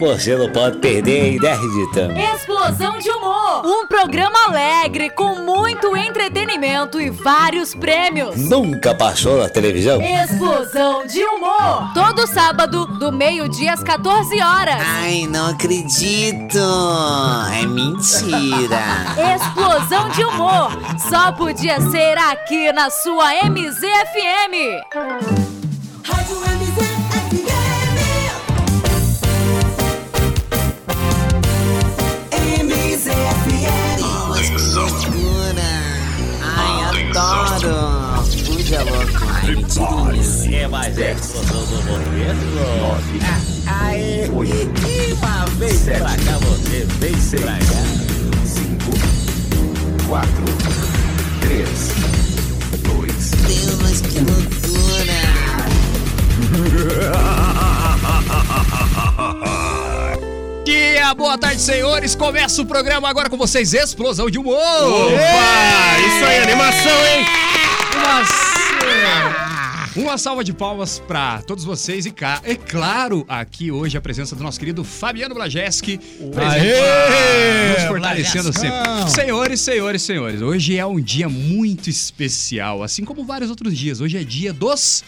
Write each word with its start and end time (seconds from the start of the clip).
Você 0.00 0.36
não 0.36 0.50
pode 0.50 0.78
perder, 0.78 1.40
né, 1.40 1.54
Ridita? 1.54 2.12
Explosão 2.34 2.98
de 2.98 3.08
Humor. 3.10 3.64
Um 3.64 3.86
programa 3.86 4.36
alegre 4.48 5.10
com 5.10 5.36
muito 5.36 5.96
entretenimento 5.96 7.00
e 7.00 7.10
vários 7.10 7.74
prêmios. 7.74 8.36
Nunca 8.36 8.94
passou 8.94 9.38
na 9.38 9.48
televisão? 9.48 10.00
Explosão 10.00 11.06
de 11.06 11.22
Humor. 11.24 11.92
Todo 11.94 12.26
sábado, 12.26 12.86
do 12.86 13.12
meio-dia 13.12 13.72
às 13.72 13.82
14 13.82 14.40
horas. 14.40 14.76
Ai, 14.80 15.26
não 15.28 15.50
acredito! 15.50 16.58
É 17.52 17.66
mentira! 17.66 18.82
Explosão 19.36 20.08
de 20.10 20.24
Humor. 20.24 20.70
Só 21.08 21.32
podia 21.32 21.80
ser 21.90 22.18
aqui 22.18 22.72
na 22.72 22.90
sua 22.90 23.34
MZFM. 23.44 24.82
Isso! 39.50 40.48
É, 40.54 40.68
mas 40.68 40.98
é 40.98 41.12
explosão 41.12 41.64
do 41.64 41.80
humor 41.80 41.98
mesmo? 42.12 42.60
Ah, 43.66 43.88
Aê! 43.88 44.28
Uma 44.28 45.46
vez 45.58 45.82
pra 45.82 45.98
cá 45.98 46.38
você, 46.38 46.86
vem 47.00 47.14
pra 47.40 47.52
cá. 47.58 47.82
Deus, 53.46 53.78
mas 53.82 54.00
que 54.00 54.18
loucura! 54.20 55.22
Dia, 60.64 61.14
boa 61.14 61.36
tarde, 61.36 61.60
senhores. 61.60 62.14
Começa 62.14 62.62
o 62.62 62.66
programa 62.66 63.08
agora 63.08 63.28
com 63.28 63.36
vocês, 63.36 63.72
Explosão 63.74 64.30
de 64.30 64.38
Humor. 64.38 64.56
Opa! 64.56 65.98
Isso 65.98 66.24
aí, 66.24 66.38
animação, 66.38 67.06
hein? 67.06 67.26
Uma, 68.02 69.51
uma 69.94 70.16
salva 70.16 70.42
de 70.42 70.54
palmas 70.54 71.02
pra 71.06 71.42
todos 71.42 71.64
vocês 71.64 72.06
e, 72.06 72.10
cá, 72.10 72.40
é 72.44 72.54
claro, 72.54 73.26
aqui 73.28 73.70
hoje 73.70 73.96
a 73.98 74.00
presença 74.00 74.34
do 74.34 74.42
nosso 74.42 74.58
querido 74.58 74.82
Fabiano 74.82 75.34
Blajeski. 75.34 76.00
Nos 76.20 77.84
fortalecendo 77.88 78.52
sempre. 78.52 79.10
Senhores, 79.10 79.60
senhores, 79.60 80.02
senhores, 80.02 80.40
hoje 80.40 80.78
é 80.78 80.86
um 80.86 80.98
dia 81.00 81.28
muito 81.28 81.90
especial, 81.90 82.82
assim 82.82 83.04
como 83.04 83.22
vários 83.24 83.50
outros 83.50 83.76
dias. 83.76 84.00
Hoje 84.00 84.16
é 84.16 84.24
dia 84.24 84.52
dos 84.52 85.04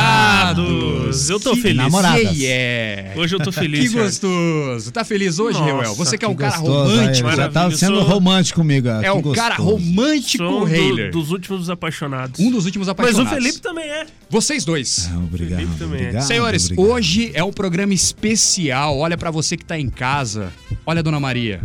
Namorados. 0.00 1.28
Eu 1.28 1.40
tô 1.40 1.52
Que 1.54 1.62
feliz. 1.62 1.76
Namoradas. 1.76 2.30
Que 2.30 2.46
é. 2.46 3.12
Hoje 3.16 3.34
eu 3.34 3.40
tô 3.40 3.50
Que 3.60 3.60
feliz, 3.60 3.92
cara. 3.92 4.04
gostoso. 4.04 4.92
Tá 4.92 5.04
feliz 5.04 5.38
hoje, 5.40 5.60
Reuel? 5.60 5.94
Você 5.96 6.16
que 6.16 6.24
é 6.24 6.28
um 6.28 6.34
Que 6.34 6.40
cara 6.42 6.56
gostoso, 6.58 6.96
romântico. 6.96 7.28
aí, 7.28 7.36
Já 7.36 7.48
tá 7.48 7.70
sendo 7.72 7.96
Sou- 7.96 8.04
romântico 8.04 8.60
comigo. 8.60 8.88
ó, 8.88 9.00
É 9.00 9.04
que 9.04 9.10
um 9.10 9.32
cara 9.32 9.56
gostoso. 9.56 9.76
romântico, 9.76 10.44
Sou 10.44 10.64
um 10.66 10.96
do- 10.96 11.10
dos 11.10 11.30
últimos 11.32 11.68
apaixonados. 11.68 12.38
Um 12.40 12.50
dos 12.50 12.64
últimos 12.64 12.88
apaixonados. 12.88 13.32
O 13.40 13.42
Felipe 13.42 13.60
também 13.60 13.84
é. 13.84 14.06
Vocês 14.28 14.64
dois. 14.64 15.08
Ah, 15.12 15.18
obrigado, 15.18 15.58
Felipe 15.60 15.78
também 15.78 15.98
é. 15.98 16.02
obrigado, 16.02 16.26
Senhores, 16.26 16.64
obrigado. 16.66 16.90
hoje 16.90 17.30
é 17.34 17.42
um 17.42 17.52
programa 17.52 17.94
especial. 17.94 18.98
Olha 18.98 19.16
pra 19.16 19.30
você 19.30 19.56
que 19.56 19.64
tá 19.64 19.78
em 19.78 19.88
casa. 19.88 20.52
Olha, 20.84 21.02
Dona 21.02 21.18
Maria. 21.18 21.60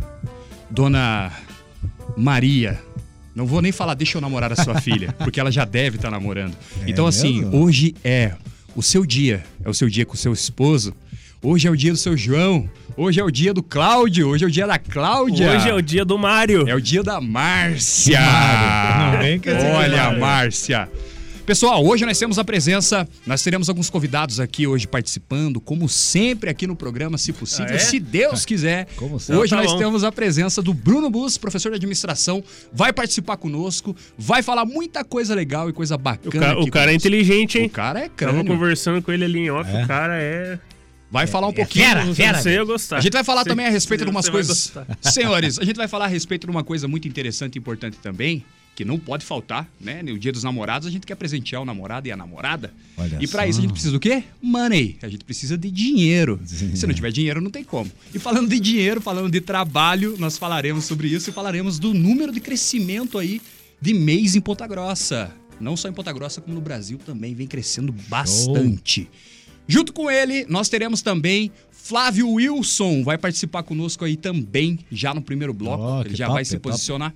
Dona 0.70 1.32
Maria. 2.18 2.82
Não 3.36 3.46
vou 3.46 3.62
nem 3.62 3.72
falar, 3.72 3.96
deixa 3.96 4.18
eu 4.18 4.22
namorar 4.22 4.52
a 4.52 4.56
sua 4.56 4.80
filha, 4.80 5.14
porque 5.20 5.40
ela 5.40 5.52
já 5.52 5.66
deve 5.66 5.98
estar 5.98 6.10
namorando. 6.10 6.56
É 6.82 6.90
então, 6.90 7.06
assim, 7.06 7.42
mesmo? 7.42 7.64
hoje 7.64 7.94
é 8.04 8.34
o 8.76 8.82
seu 8.82 9.06
dia. 9.06 9.44
É 9.64 9.70
o 9.70 9.74
seu 9.74 9.90
dia 9.90 10.06
com 10.06 10.14
o 10.14 10.18
seu 10.18 10.32
esposo. 10.32 10.94
Hoje 11.42 11.68
é 11.68 11.72
o 11.72 11.76
dia 11.76 11.92
do 11.92 11.98
seu 11.98 12.16
João. 12.18 12.68
Hoje 12.98 13.20
é 13.20 13.24
o 13.24 13.30
dia 13.30 13.54
do 13.54 13.62
Cláudio. 13.62 14.30
Hoje 14.30 14.46
é 14.46 14.48
o 14.48 14.52
dia 14.52 14.66
da 14.66 14.80
Cláudia. 14.80 15.52
Hoje 15.52 15.70
é 15.70 15.74
o 15.74 15.82
dia 15.82 16.06
do 16.06 16.18
Mário. 16.18 16.68
É 16.68 16.74
o 16.74 16.82
dia 16.82 17.04
da 17.04 17.20
Márcia. 17.20 18.20
Não 19.12 19.20
vem 19.20 19.36
esse 19.36 19.66
Olha. 19.68 20.18
Márcia. 20.18 20.90
Pessoal, 21.46 21.86
hoje 21.86 22.04
nós 22.08 22.18
temos 22.18 22.40
a 22.40 22.44
presença, 22.44 23.08
nós 23.24 23.44
teremos 23.44 23.70
alguns 23.70 23.88
convidados 23.88 24.40
aqui 24.40 24.66
hoje 24.66 24.88
participando, 24.88 25.62
como 25.62 25.88
sempre 25.88 26.50
aqui 26.50 26.66
no 26.66 26.76
programa, 26.76 27.20
se 27.20 27.32
possível, 27.32 27.68
Ah, 27.74 27.76
é? 27.76 27.78
se 27.80 28.00
Deus 28.00 28.44
quiser. 28.46 28.88
Como 28.98 29.20
sempre. 29.20 29.42
Hoje 29.44 29.52
Tá 29.52 29.58
nós 29.58 29.72
bom. 29.72 29.78
temos 29.78 30.04
a 30.04 30.12
presença 30.12 30.60
do 30.60 30.74
Bruno 30.74 31.08
Bus, 31.08 31.38
professor 31.38 31.70
de 31.70 31.76
administração, 31.76 32.44
vai 32.74 32.92
participar 32.92 33.38
conosco, 33.38 33.96
vai 34.18 34.42
falar 34.42 34.66
muita 34.66 35.04
coisa 35.04 35.36
legal 35.36 35.70
e 35.70 35.74
coisa 35.74 35.94
O, 35.96 35.98
bacana 36.00 36.32
ca- 36.48 36.52
aqui 36.54 36.62
o 36.62 36.72
cara 36.72 36.92
é 36.92 36.96
inteligente, 36.96 37.60
O 37.60 37.62
hein? 37.62 37.70
cara 37.70 38.00
é 38.00 38.04
Tava 38.04 38.16
crânio. 38.16 38.46
conversando 38.48 39.00
com 39.04 39.12
ele 39.12 39.26
ali 39.26 39.40
em 39.42 39.52
off. 39.52 39.70
É? 39.70 39.84
O 39.84 39.88
cara 39.88 40.18
é. 40.20 40.58
Vai 41.12 41.28
falar 41.28 41.48
um 41.48 41.54
pouquinho. 41.54 41.86
fera, 41.86 42.14
fera. 42.16 42.42
sei 42.42 42.58
eu 42.60 42.66
gostar. 42.66 42.98
A 42.98 43.02
gente 43.02 43.14
vai 43.14 43.24
falar 43.24 43.44
Você- 43.44 43.50
também 43.50 43.68
a 43.68 43.70
respeito 43.70 44.04
de 44.04 44.10
umas 44.10 44.28
coisas. 44.28 44.74
Senhores, 45.00 45.60
a 45.60 45.64
gente 45.64 45.76
vai 45.78 45.88
falar 45.88 46.06
a 46.06 46.08
respeito 46.08 46.48
de 46.48 46.52
uma 46.52 46.64
coisa 46.64 46.88
muito 46.88 47.08
interessante 47.08 47.56
e 47.56 47.60
importante 47.60 47.98
também, 48.02 48.44
que 48.76 48.84
não 48.84 49.00
pode 49.00 49.26
faltar, 49.26 49.70
né? 49.80 50.04
No 50.04 50.20
dia 50.20 50.32
dos 50.32 50.44
namorados, 50.44 50.86
a 50.88 50.92
gente 50.92 51.08
quer 51.08 51.16
presentear 51.16 51.62
o 51.62 51.66
namorado 51.66 52.08
e 52.08 52.12
a 52.12 52.18
namorada. 52.18 52.74
Olha 52.98 53.18
e 53.22 53.28
pra 53.28 53.44
só. 53.44 53.50
isso 53.50 53.60
a 53.60 53.62
gente 53.62 53.72
precisa 53.72 53.94
do 53.94 54.00
quê? 54.00 54.24
Money. 54.42 54.98
A 55.02 55.08
gente 55.08 55.24
precisa 55.24 55.58
de 55.58 55.72
dinheiro. 55.72 56.40
Se 56.46 56.86
não 56.86 56.94
tiver 56.94 57.12
dinheiro, 57.12 57.40
não 57.40 57.50
tem 57.50 57.64
como. 57.64 57.90
E 58.14 58.20
falando 58.20 58.50
de 58.50 58.60
dinheiro, 58.60 59.00
falando 59.00 59.32
de 59.32 59.40
trabalho, 59.40 60.16
nós 60.20 60.38
falaremos 60.38 60.84
sobre 60.84 61.08
isso 61.08 61.30
e 61.30 61.34
falaremos 61.34 61.80
do 61.80 61.94
número 61.94 62.34
de 62.34 62.42
crescimento 62.42 63.18
aí 63.18 63.42
de 63.82 63.94
mês 63.94 64.36
em 64.36 64.42
Ponta 64.42 64.68
Grossa. 64.68 65.32
Não 65.60 65.78
só 65.78 65.88
em 65.88 65.94
Ponta 65.94 66.12
Grossa, 66.12 66.42
como 66.42 66.54
no 66.54 66.62
Brasil 66.62 67.00
também 67.06 67.34
vem 67.34 67.48
crescendo 67.48 67.94
bastante. 68.10 69.10
Junto 69.68 69.94
com 69.94 70.12
ele, 70.12 70.46
nós 70.50 70.68
teremos 70.68 71.02
também 71.02 71.52
Flávio 71.72 72.30
Wilson, 72.30 73.04
vai 73.04 73.18
participar 73.18 73.64
conosco 73.64 74.04
aí 74.04 74.18
também, 74.18 74.80
já 74.92 75.14
no 75.14 75.22
primeiro 75.22 75.54
bloco. 75.54 75.84
Oh, 75.84 76.02
ele 76.02 76.16
já 76.16 76.26
top, 76.26 76.36
vai 76.36 76.46
se 76.46 76.58
top. 76.58 76.70
posicionar. 76.70 77.14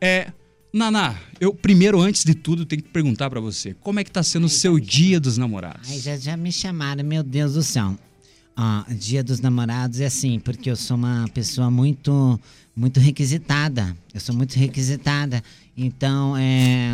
É, 0.00 0.30
Naná, 0.74 1.14
eu 1.38 1.54
primeiro, 1.54 2.00
antes 2.00 2.24
de 2.24 2.34
tudo, 2.34 2.66
tenho 2.66 2.82
que 2.82 2.88
perguntar 2.88 3.30
pra 3.30 3.38
você, 3.38 3.74
como 3.74 4.00
é 4.00 4.02
que 4.02 4.10
tá 4.10 4.24
sendo 4.24 4.46
o 4.46 4.48
seu 4.48 4.80
dia 4.80 5.20
dos 5.20 5.38
namorados? 5.38 5.88
Ai, 5.88 6.00
já, 6.00 6.16
já 6.16 6.36
me 6.36 6.50
chamaram, 6.50 7.04
meu 7.04 7.22
Deus 7.22 7.54
do 7.54 7.62
céu. 7.62 7.96
Ó, 8.56 8.84
dia 8.92 9.22
dos 9.22 9.38
namorados 9.38 10.00
é 10.00 10.06
assim, 10.06 10.40
porque 10.40 10.68
eu 10.68 10.74
sou 10.74 10.96
uma 10.96 11.28
pessoa 11.32 11.70
muito, 11.70 12.40
muito 12.74 12.98
requisitada. 12.98 13.96
Eu 14.12 14.18
sou 14.18 14.34
muito 14.34 14.54
requisitada. 14.56 15.40
Então, 15.76 16.36
é, 16.36 16.92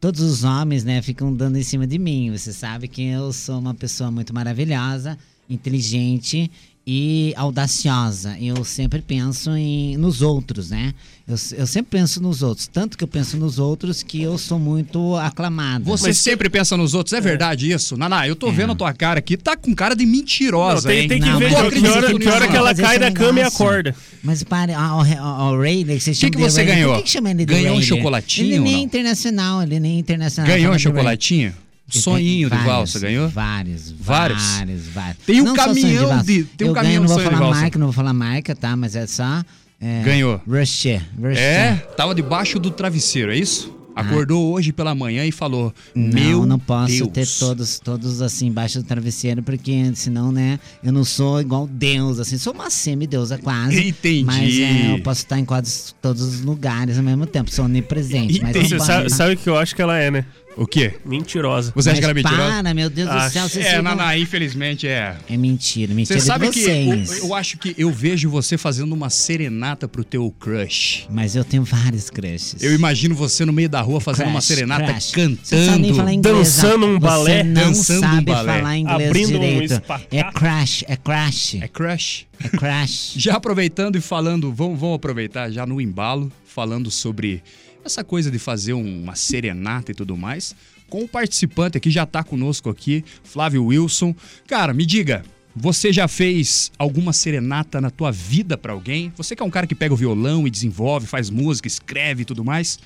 todos 0.00 0.20
os 0.20 0.44
homens, 0.44 0.84
né, 0.84 1.02
ficam 1.02 1.34
dando 1.34 1.58
em 1.58 1.64
cima 1.64 1.88
de 1.88 1.98
mim. 1.98 2.30
Você 2.30 2.52
sabe 2.52 2.86
que 2.86 3.02
eu 3.02 3.32
sou 3.32 3.58
uma 3.58 3.74
pessoa 3.74 4.12
muito 4.12 4.32
maravilhosa, 4.32 5.18
inteligente 5.50 6.48
e 6.90 7.34
audaciosa. 7.36 8.34
Eu 8.40 8.64
sempre 8.64 9.02
penso 9.02 9.50
em, 9.50 9.94
nos 9.98 10.22
outros, 10.22 10.70
né? 10.70 10.94
Eu, 11.28 11.34
eu 11.58 11.66
sempre 11.66 11.98
penso 11.98 12.18
nos 12.22 12.42
outros. 12.42 12.66
Tanto 12.66 12.96
que 12.96 13.04
eu 13.04 13.08
penso 13.08 13.36
nos 13.36 13.58
outros 13.58 14.02
que 14.02 14.22
eu 14.22 14.38
sou 14.38 14.58
muito 14.58 15.14
aclamada. 15.16 15.84
Você 15.84 16.14
sempre 16.14 16.48
pensa 16.48 16.78
nos 16.78 16.94
outros, 16.94 17.12
é 17.12 17.20
verdade 17.20 17.70
isso? 17.70 17.94
Naná, 17.94 18.26
eu 18.26 18.34
tô 18.34 18.48
É. 18.48 18.52
vendo 18.52 18.72
a 18.72 18.74
tua 18.74 18.94
cara 18.94 19.18
aqui, 19.18 19.36
tá 19.36 19.54
com 19.54 19.74
cara 19.74 19.94
de 19.94 20.06
mentirosa, 20.06 20.88
Não, 20.88 20.96
tem, 20.96 21.06
tem 21.08 21.20
que 21.20 21.28
Não, 21.28 21.38
ver 21.38 21.50
mas 21.50 21.60
que, 21.60 21.66
eu 21.66 21.70
que 21.82 21.88
hora, 21.88 22.18
que 22.18 22.28
hora 22.28 22.44
não. 22.46 22.50
que 22.52 22.56
ela 22.56 22.74
cai 22.74 22.98
da 22.98 23.12
cama 23.12 23.40
e 23.40 23.42
acorda. 23.42 23.94
Mas 24.24 24.42
pare, 24.42 24.72
o 24.72 25.58
Rayleigh, 25.60 26.00
Que 26.00 26.12
que 26.14 26.30
de 26.30 26.38
você 26.38 26.62
Rayleigh. 26.62 26.64
ganhou? 26.74 26.92
Por 26.94 26.98
que, 27.00 27.04
que 27.04 27.10
chama 27.10 27.30
ele 27.32 27.44
de 27.44 27.52
Ganhou 27.52 27.76
um 27.76 27.82
chocolatinho 27.82 28.46
Ele 28.46 28.58
nem 28.60 28.72
é 28.72 28.76
não? 28.78 28.82
internacional, 28.84 29.62
ele 29.62 29.78
nem 29.78 29.96
é 29.96 29.98
internacional. 29.98 30.50
Ganhou 30.50 30.72
um 30.72 30.78
Chama 30.78 30.96
chocolatinho? 30.96 31.52
Sonhinho 31.88 32.50
de 32.50 32.56
valsa, 32.58 32.98
ganhou? 32.98 33.28
Vários, 33.28 33.90
Vários? 33.90 34.42
vários, 34.42 34.86
vários. 34.88 35.16
Tem 35.24 35.40
um 35.40 35.44
Não 35.44 35.54
caminhão 35.54 36.08
valsa. 36.08 36.24
de- 36.24 36.44
tem 36.44 36.66
um 36.66 36.70
Eu 36.70 36.74
caminhão 36.74 36.94
ganho, 36.96 37.00
não 37.02 37.08
vou 37.08 37.18
de 37.18 37.24
falar 37.24 37.38
valsa. 37.38 37.60
marca, 37.60 37.78
não 37.78 37.86
vou 37.86 37.92
falar 37.94 38.12
marca, 38.12 38.54
tá? 38.54 38.76
Mas 38.76 38.94
é 38.96 39.06
só... 39.06 39.42
é, 39.80 40.02
Ganhou. 40.02 40.40
Rocher, 40.46 41.02
Rocher. 41.18 41.38
É, 41.38 41.74
tava 41.96 42.14
debaixo 42.14 42.58
do 42.58 42.70
travesseiro, 42.70 43.32
é 43.32 43.36
isso? 43.38 43.74
Acordou 43.96 44.52
hoje 44.52 44.72
pela 44.72 44.94
manhã 44.94 45.24
e 45.26 45.32
falou: 45.32 45.74
Meu 45.92 46.38
Não, 46.40 46.46
não 46.46 46.58
posso 46.60 47.04
Deus. 47.08 47.10
ter 47.10 47.26
todos, 47.44 47.80
todos 47.80 48.22
assim 48.22 48.46
embaixo 48.46 48.80
do 48.80 48.84
travesseiro, 48.86 49.42
porque 49.42 49.90
senão, 49.96 50.30
né, 50.30 50.60
eu 50.84 50.92
não 50.92 51.02
sou 51.04 51.40
igual 51.40 51.66
Deus, 51.66 52.20
assim, 52.20 52.38
sou 52.38 52.52
uma 52.52 52.70
semideusa 52.70 53.38
quase. 53.38 53.88
Entendi. 53.88 54.24
Mas 54.24 54.56
é, 54.56 54.92
eu 54.94 55.00
posso 55.02 55.22
estar 55.22 55.36
em 55.40 55.44
quase 55.44 55.92
todos 56.00 56.22
os 56.22 56.40
lugares 56.42 56.96
ao 56.96 57.02
mesmo 57.02 57.26
tempo, 57.26 57.50
sou 57.50 57.64
onipresente. 57.64 58.40
Mas 58.40 58.50
Entendi. 58.54 58.58
não 58.60 58.68
Você 58.68 58.76
posso- 58.76 58.86
sabe, 58.86 59.10
sabe 59.10 59.34
o 59.34 59.36
que 59.36 59.48
eu 59.48 59.56
acho 59.58 59.74
que 59.74 59.82
ela 59.82 59.98
é, 59.98 60.12
né? 60.12 60.24
O 60.58 60.66
quê? 60.66 60.94
Mentirosa. 61.04 61.72
Você 61.74 61.90
acha 61.90 61.98
que 62.00 62.04
ela 62.04 62.10
é 62.10 62.14
mentirosa? 62.14 62.42
Para, 62.62 62.74
meu 62.74 62.90
Deus 62.90 63.08
do 63.08 63.14
Acho. 63.14 63.32
céu, 63.32 63.48
vocês 63.48 63.64
É, 63.64 63.80
Naná, 63.80 64.18
infelizmente 64.18 64.86
é. 64.88 65.16
É 65.30 65.36
mentira, 65.36 65.94
mentira 65.94 66.18
Você 66.18 66.26
sabe 66.26 66.48
de 66.48 66.52
que 66.52 66.60
eu, 66.68 67.04
eu 67.28 67.34
acho 67.34 67.56
que 67.58 67.74
eu 67.78 67.90
vejo 67.92 68.28
você 68.28 68.58
fazendo 68.58 68.92
uma 68.92 69.08
serenata 69.08 69.86
pro 69.86 70.02
teu 70.02 70.30
crush. 70.38 71.06
Mas 71.10 71.36
eu 71.36 71.44
tenho 71.44 71.62
vários 71.62 72.10
crushes. 72.10 72.56
Eu 72.62 72.74
imagino 72.74 73.14
você 73.14 73.44
no 73.44 73.52
meio 73.52 73.68
da 73.68 73.80
rua 73.80 74.00
fazendo 74.00 74.26
uma 74.30 74.40
Crush, 74.40 74.46
serenata 74.46 74.92
crush. 74.92 75.12
Você 75.12 75.56
não 75.56 75.64
sabe 75.66 75.78
nem 75.78 75.90
cantando. 75.90 75.94
falar 75.96 76.12
inglês, 76.12 76.36
dançando 76.36 76.86
um 76.86 76.98
balé, 76.98 77.36
Você 77.38 77.44
não 77.44 77.62
dançando 77.62 77.98
um 77.98 78.00
sabe 78.10 78.24
balé, 78.32 78.58
falar 78.58 78.76
inglês 78.78 79.08
abrindo 79.08 79.36
um 79.36 79.40
direito. 79.40 79.72
espacate. 79.74 80.16
é 80.16 80.22
crash, 80.24 80.84
é 80.88 80.96
crash, 80.96 81.54
É 81.60 81.68
crush. 81.68 82.26
é 82.42 82.48
crash. 82.48 83.12
Já 83.16 83.34
aproveitando 83.34 83.96
e 83.96 84.00
falando, 84.00 84.52
vamos, 84.52 84.78
vamos 84.80 84.96
aproveitar 84.96 85.50
já 85.50 85.64
no 85.66 85.80
embalo, 85.80 86.32
falando 86.46 86.90
sobre 86.90 87.42
essa 87.88 88.04
coisa 88.04 88.30
de 88.30 88.38
fazer 88.38 88.74
um- 88.74 89.02
uma 89.02 89.16
serenata 89.16 89.90
e 89.90 89.94
tudo 89.94 90.16
mais, 90.16 90.54
com 90.88 91.02
o 91.02 91.08
participante 91.08 91.76
aqui, 91.76 91.90
já 91.90 92.06
tá 92.06 92.22
conosco 92.22 92.70
aqui, 92.70 93.04
Flávio 93.24 93.64
Wilson. 93.66 94.14
Cara, 94.46 94.72
me 94.72 94.86
diga, 94.86 95.24
você 95.54 95.92
já 95.92 96.06
fez 96.06 96.70
alguma 96.78 97.12
serenata 97.12 97.80
na 97.80 97.90
tua 97.90 98.12
vida 98.12 98.56
pra 98.56 98.72
alguém? 98.72 99.12
Você 99.16 99.34
que 99.34 99.42
é 99.42 99.46
um 99.46 99.50
cara 99.50 99.66
que 99.66 99.74
pega 99.74 99.92
o 99.92 99.96
violão 99.96 100.46
e 100.46 100.50
desenvolve, 100.50 101.06
faz 101.06 101.28
música, 101.30 101.66
escreve 101.66 102.22
e 102.22 102.24
tudo 102.24 102.44
mais. 102.44 102.78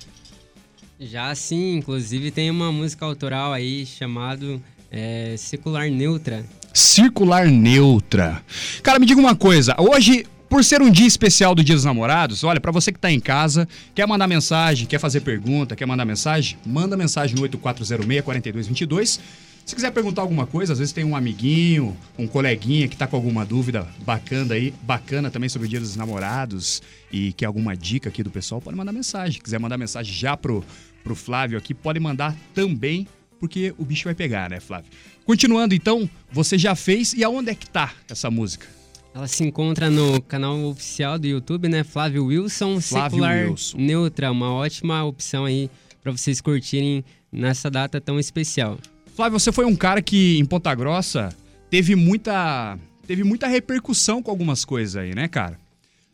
Já 1.01 1.35
sim, 1.35 1.77
inclusive 1.77 2.31
tem 2.31 2.51
uma 2.51 2.71
música 2.71 3.05
autoral 3.05 3.53
aí 3.53 3.85
chamado 3.85 4.63
é, 4.91 5.35
Secular 5.37 5.91
Neutra. 5.91 6.45
Circular 6.73 7.47
neutra. 7.49 8.43
Cara, 8.83 8.99
me 8.99 9.05
diga 9.07 9.21
uma 9.21 9.35
coisa. 9.37 9.75
Hoje, 9.79 10.25
por 10.53 10.63
ser 10.63 10.83
um 10.83 10.91
dia 10.91 11.07
especial 11.07 11.55
do 11.55 11.65
Dia 11.65 11.75
dos 11.75 11.87
Namorados, 11.87 12.45
olha, 12.45 12.61
pra 12.61 12.71
você 12.71 12.93
que 12.93 12.99
tá 12.99 13.11
em 13.11 13.19
casa, 13.19 13.67
quer 13.95 14.07
mandar 14.07 14.27
mensagem, 14.27 14.87
quer 14.87 14.99
fazer 14.99 15.23
pergunta, 15.23 15.75
quer 15.75 15.87
mandar 15.87 16.05
mensagem, 16.05 16.59
manda 16.67 16.95
mensagem 16.95 17.35
no 17.35 17.49
8406-4222. 17.49 19.19
Se 19.65 19.75
quiser 19.75 19.91
perguntar 19.93 20.21
alguma 20.21 20.47
coisa, 20.47 20.75
às 20.75 20.79
vezes 20.79 20.93
tem 20.93 21.05
um 21.05 21.17
amiguinho, 21.17 21.97
um 22.19 22.27
coleguinha 22.27 22.87
que 22.87 22.95
tá 22.95 23.07
com 23.07 23.17
alguma 23.17 23.47
dúvida 23.47 23.89
bacana 24.05 24.53
aí, 24.53 24.75
bacana 24.83 25.31
também 25.31 25.49
sobre 25.49 25.69
o 25.69 25.71
Dia 25.71 25.81
dos 25.81 25.97
Namorados 25.97 26.83
e 27.11 27.33
quer 27.33 27.47
alguma 27.47 27.75
dica 27.75 28.11
aqui 28.11 28.23
do 28.23 28.31
pessoal, 28.31 28.61
pode 28.61 28.77
mandar 28.77 28.93
mensagem. 28.93 29.41
Quiser 29.41 29.59
mandar 29.59 29.79
mensagem 29.79 30.13
já 30.13 30.37
pro, 30.37 30.63
pro 31.03 31.15
Flávio 31.15 31.57
aqui, 31.57 31.73
pode 31.73 31.99
mandar 31.99 32.37
também, 32.55 33.09
porque 33.41 33.73
o 33.79 33.87
bicho 33.87 34.05
vai 34.05 34.15
pegar, 34.15 34.51
né, 34.51 34.61
Flávio? 34.61 34.91
Continuando 35.25 35.75
então, 35.75 36.11
você 36.31 36.59
já 36.59 36.75
fez 36.75 37.15
e 37.15 37.25
aonde 37.25 37.49
é 37.49 37.55
que 37.55 37.71
tá 37.71 37.95
essa 38.07 38.31
música? 38.31 38.82
Ela 39.15 39.29
se 39.29 39.45
encontra 39.45 39.91
no 39.91 40.23
canal 40.23 40.59
oficial 40.65 41.19
do 41.19 41.27
YouTube, 41.27 41.69
né? 41.69 41.85
Flávio 41.85 42.27
Wilson, 42.27 42.81
Flávio 42.81 43.11
Secular 43.11 43.51
Wilson. 43.51 43.79
Neutra. 43.79 44.33
Uma 44.33 44.53
ótima 44.53 45.05
opção 45.05 45.45
aí 45.45 45.71
pra 46.03 46.11
vocês 46.11 46.41
curtirem 46.41 47.05
nessa 47.31 47.71
data 47.71 48.01
tão 48.01 48.19
especial. 48.19 48.79
Flávio, 49.15 49.39
você 49.39 49.53
foi 49.53 49.67
um 49.67 49.77
cara 49.77 50.01
que 50.01 50.39
em 50.39 50.45
Ponta 50.45 50.75
Grossa 50.75 51.29
teve 51.69 51.95
muita 51.95 52.79
teve 53.07 53.23
muita 53.25 53.47
repercussão 53.47 54.23
com 54.23 54.31
algumas 54.31 54.65
coisas 54.65 54.97
aí, 54.97 55.15
né, 55.15 55.29
cara? 55.29 55.59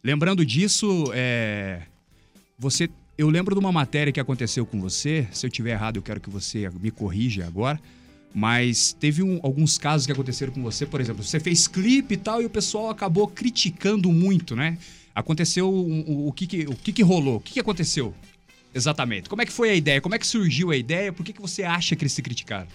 Lembrando 0.03 0.45
disso, 0.45 1.11
é, 1.15 1.83
você, 2.59 2.89
eu 3.17 3.29
lembro 3.29 3.55
de 3.55 3.61
uma 3.61 3.71
matéria 3.71 4.13
que 4.13 4.19
aconteceu 4.19 4.67
com 4.67 4.81
você. 4.81 5.29
Se 5.33 5.47
eu 5.47 5.51
tiver 5.51 5.73
errado, 5.73 5.97
eu 5.97 6.03
quero 6.03 6.21
que 6.21 6.31
você 6.31 6.69
me 6.81 6.91
corrija 6.91 7.47
agora. 7.47 7.79
Mas 8.35 8.93
teve 8.93 9.23
um- 9.23 9.41
alguns 9.43 9.79
casos 9.79 10.07
que 10.07 10.13
aconteceram 10.13 10.53
com 10.53 10.63
você, 10.63 10.85
por 10.87 11.01
exemplo, 11.01 11.23
você 11.25 11.41
fez 11.41 11.67
clipe 11.67 12.15
e 12.15 12.17
tal 12.17 12.43
e 12.43 12.47
o 12.47 12.51
pessoal 12.51 12.91
acabou 12.91 13.27
criticando 13.27 14.13
muito, 14.13 14.55
né? 14.55 14.77
Aconteceu 15.15 15.73
um- 15.73 16.05
um- 16.07 16.27
o 16.29 16.33
que 16.33 16.47
que, 16.47 16.61
o 16.67 16.75
que 16.75 16.93
que 16.93 17.03
rolou? 17.03 17.37
O 17.37 17.41
que 17.41 17.55
que 17.55 17.61
aconteceu? 17.61 18.15
Exatamente. 18.75 19.29
Como 19.29 19.41
é 19.43 19.47
que 19.47 19.53
foi 19.53 19.71
a 19.71 19.75
ideia? 19.75 20.01
Como 20.01 20.15
é 20.15 20.19
que 20.19 20.27
surgiu 20.27 20.71
a 20.71 20.77
ideia? 20.77 21.13
Por 21.13 21.25
que 21.25 21.33
que 21.33 21.41
você 21.41 21.63
acha 21.63 21.97
que 21.97 22.03
eles 22.05 22.13
se 22.13 22.23
criticaram? 22.23 22.69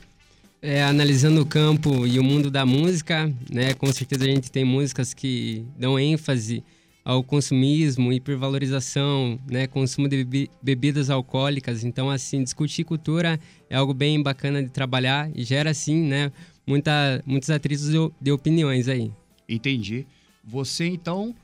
É, 0.62 0.82
analisando 0.84 1.42
o 1.42 1.46
campo 1.46 2.08
e 2.08 2.18
o 2.18 2.24
mundo 2.24 2.50
da 2.50 2.66
música, 2.66 3.32
né? 3.50 3.74
Com 3.74 3.92
certeza 3.94 4.24
a 4.24 4.28
gente 4.28 4.50
tem 4.52 4.66
músicas 4.66 5.14
que 5.14 5.64
dão 5.78 6.00
ênfase 6.00 6.64
ao 7.06 7.22
consumismo, 7.24 8.14
hipervalorização, 8.14 9.40
né? 9.50 9.68
Consumo 9.68 10.08
de 10.08 10.18
bebi- 10.24 10.50
bebidas 10.62 11.10
alcoólicas. 11.10 11.84
Então, 11.84 12.10
assim, 12.10 12.44
discutir 12.44 12.84
cultura 12.84 13.40
é 13.70 13.76
algo 13.76 13.94
bem 13.94 14.22
bacana 14.22 14.64
de 14.64 14.70
trabalhar 14.70 15.30
e 15.36 15.44
gera, 15.44 15.70
assim, 15.72 16.02
né? 16.02 16.32
Muita, 16.66 17.22
muitos 17.26 17.50
atritos 17.50 17.90
de, 17.90 17.98
de 18.22 18.32
opiniões 18.32 18.88
aí. 18.88 19.12
Entendi. 19.50 20.06
Você 20.44 20.86
então. 20.88 21.36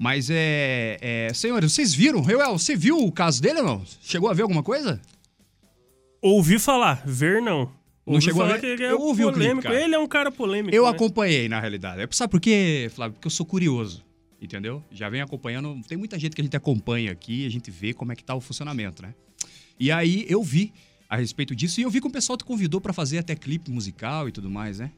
Mas 0.00 0.30
é, 0.30 0.96
é. 1.00 1.34
Senhores, 1.34 1.72
vocês 1.72 1.92
viram? 1.92 2.20
Reuel, 2.22 2.56
você 2.56 2.76
viu 2.76 2.98
o 2.98 3.10
caso 3.10 3.42
dele 3.42 3.58
ou 3.58 3.64
não? 3.66 3.82
Chegou 4.00 4.28
a 4.30 4.32
ver 4.34 4.42
alguma 4.42 4.62
coisa? 4.62 5.00
Ouvi 6.22 6.58
falar, 6.58 7.02
ver 7.04 7.40
não. 7.42 7.64
Não 8.06 8.14
Ouvi 8.14 8.22
chegou 8.24 8.42
a 8.42 8.46
falar 8.46 8.58
ver? 8.58 8.60
que 8.60 8.66
ele 8.66 8.84
é 8.84 8.92
Eu 8.92 9.00
ouvi 9.00 9.24
o 9.24 9.28
clipe, 9.32 9.38
polêmico. 9.40 9.62
cara. 9.68 9.80
ele 9.84 9.94
é 9.94 9.98
um 9.98 10.06
cara 10.06 10.30
polêmico. 10.30 10.74
Eu 10.74 10.84
né? 10.84 10.90
acompanhei, 10.90 11.48
na 11.48 11.60
realidade. 11.60 12.00
É, 12.02 12.08
Sabe 12.10 12.30
por 12.30 12.40
quê, 12.40 12.90
Flávio? 12.94 13.14
Porque 13.14 13.26
eu 13.26 13.30
sou 13.30 13.44
curioso. 13.44 14.04
Entendeu? 14.40 14.84
Já 14.90 15.08
venho 15.08 15.24
acompanhando. 15.24 15.80
Tem 15.86 15.98
muita 15.98 16.18
gente 16.18 16.34
que 16.34 16.40
a 16.40 16.44
gente 16.44 16.56
acompanha 16.56 17.10
aqui, 17.10 17.44
a 17.46 17.50
gente 17.50 17.70
vê 17.70 17.92
como 17.92 18.12
é 18.12 18.16
que 18.16 18.22
tá 18.22 18.34
o 18.34 18.40
funcionamento, 18.40 19.02
né? 19.02 19.14
E 19.78 19.90
aí 19.90 20.24
eu 20.28 20.42
vi 20.42 20.72
a 21.08 21.16
respeito 21.16 21.54
disso 21.56 21.80
e 21.80 21.82
eu 21.82 21.90
vi 21.90 22.00
que 22.00 22.06
o 22.06 22.10
pessoal 22.10 22.36
te 22.36 22.44
convidou 22.44 22.80
pra 22.80 22.92
fazer 22.92 23.18
até 23.18 23.34
clipe 23.34 23.70
musical 23.70 24.28
e 24.28 24.32
tudo 24.32 24.50
mais, 24.50 24.78
né? 24.78 24.92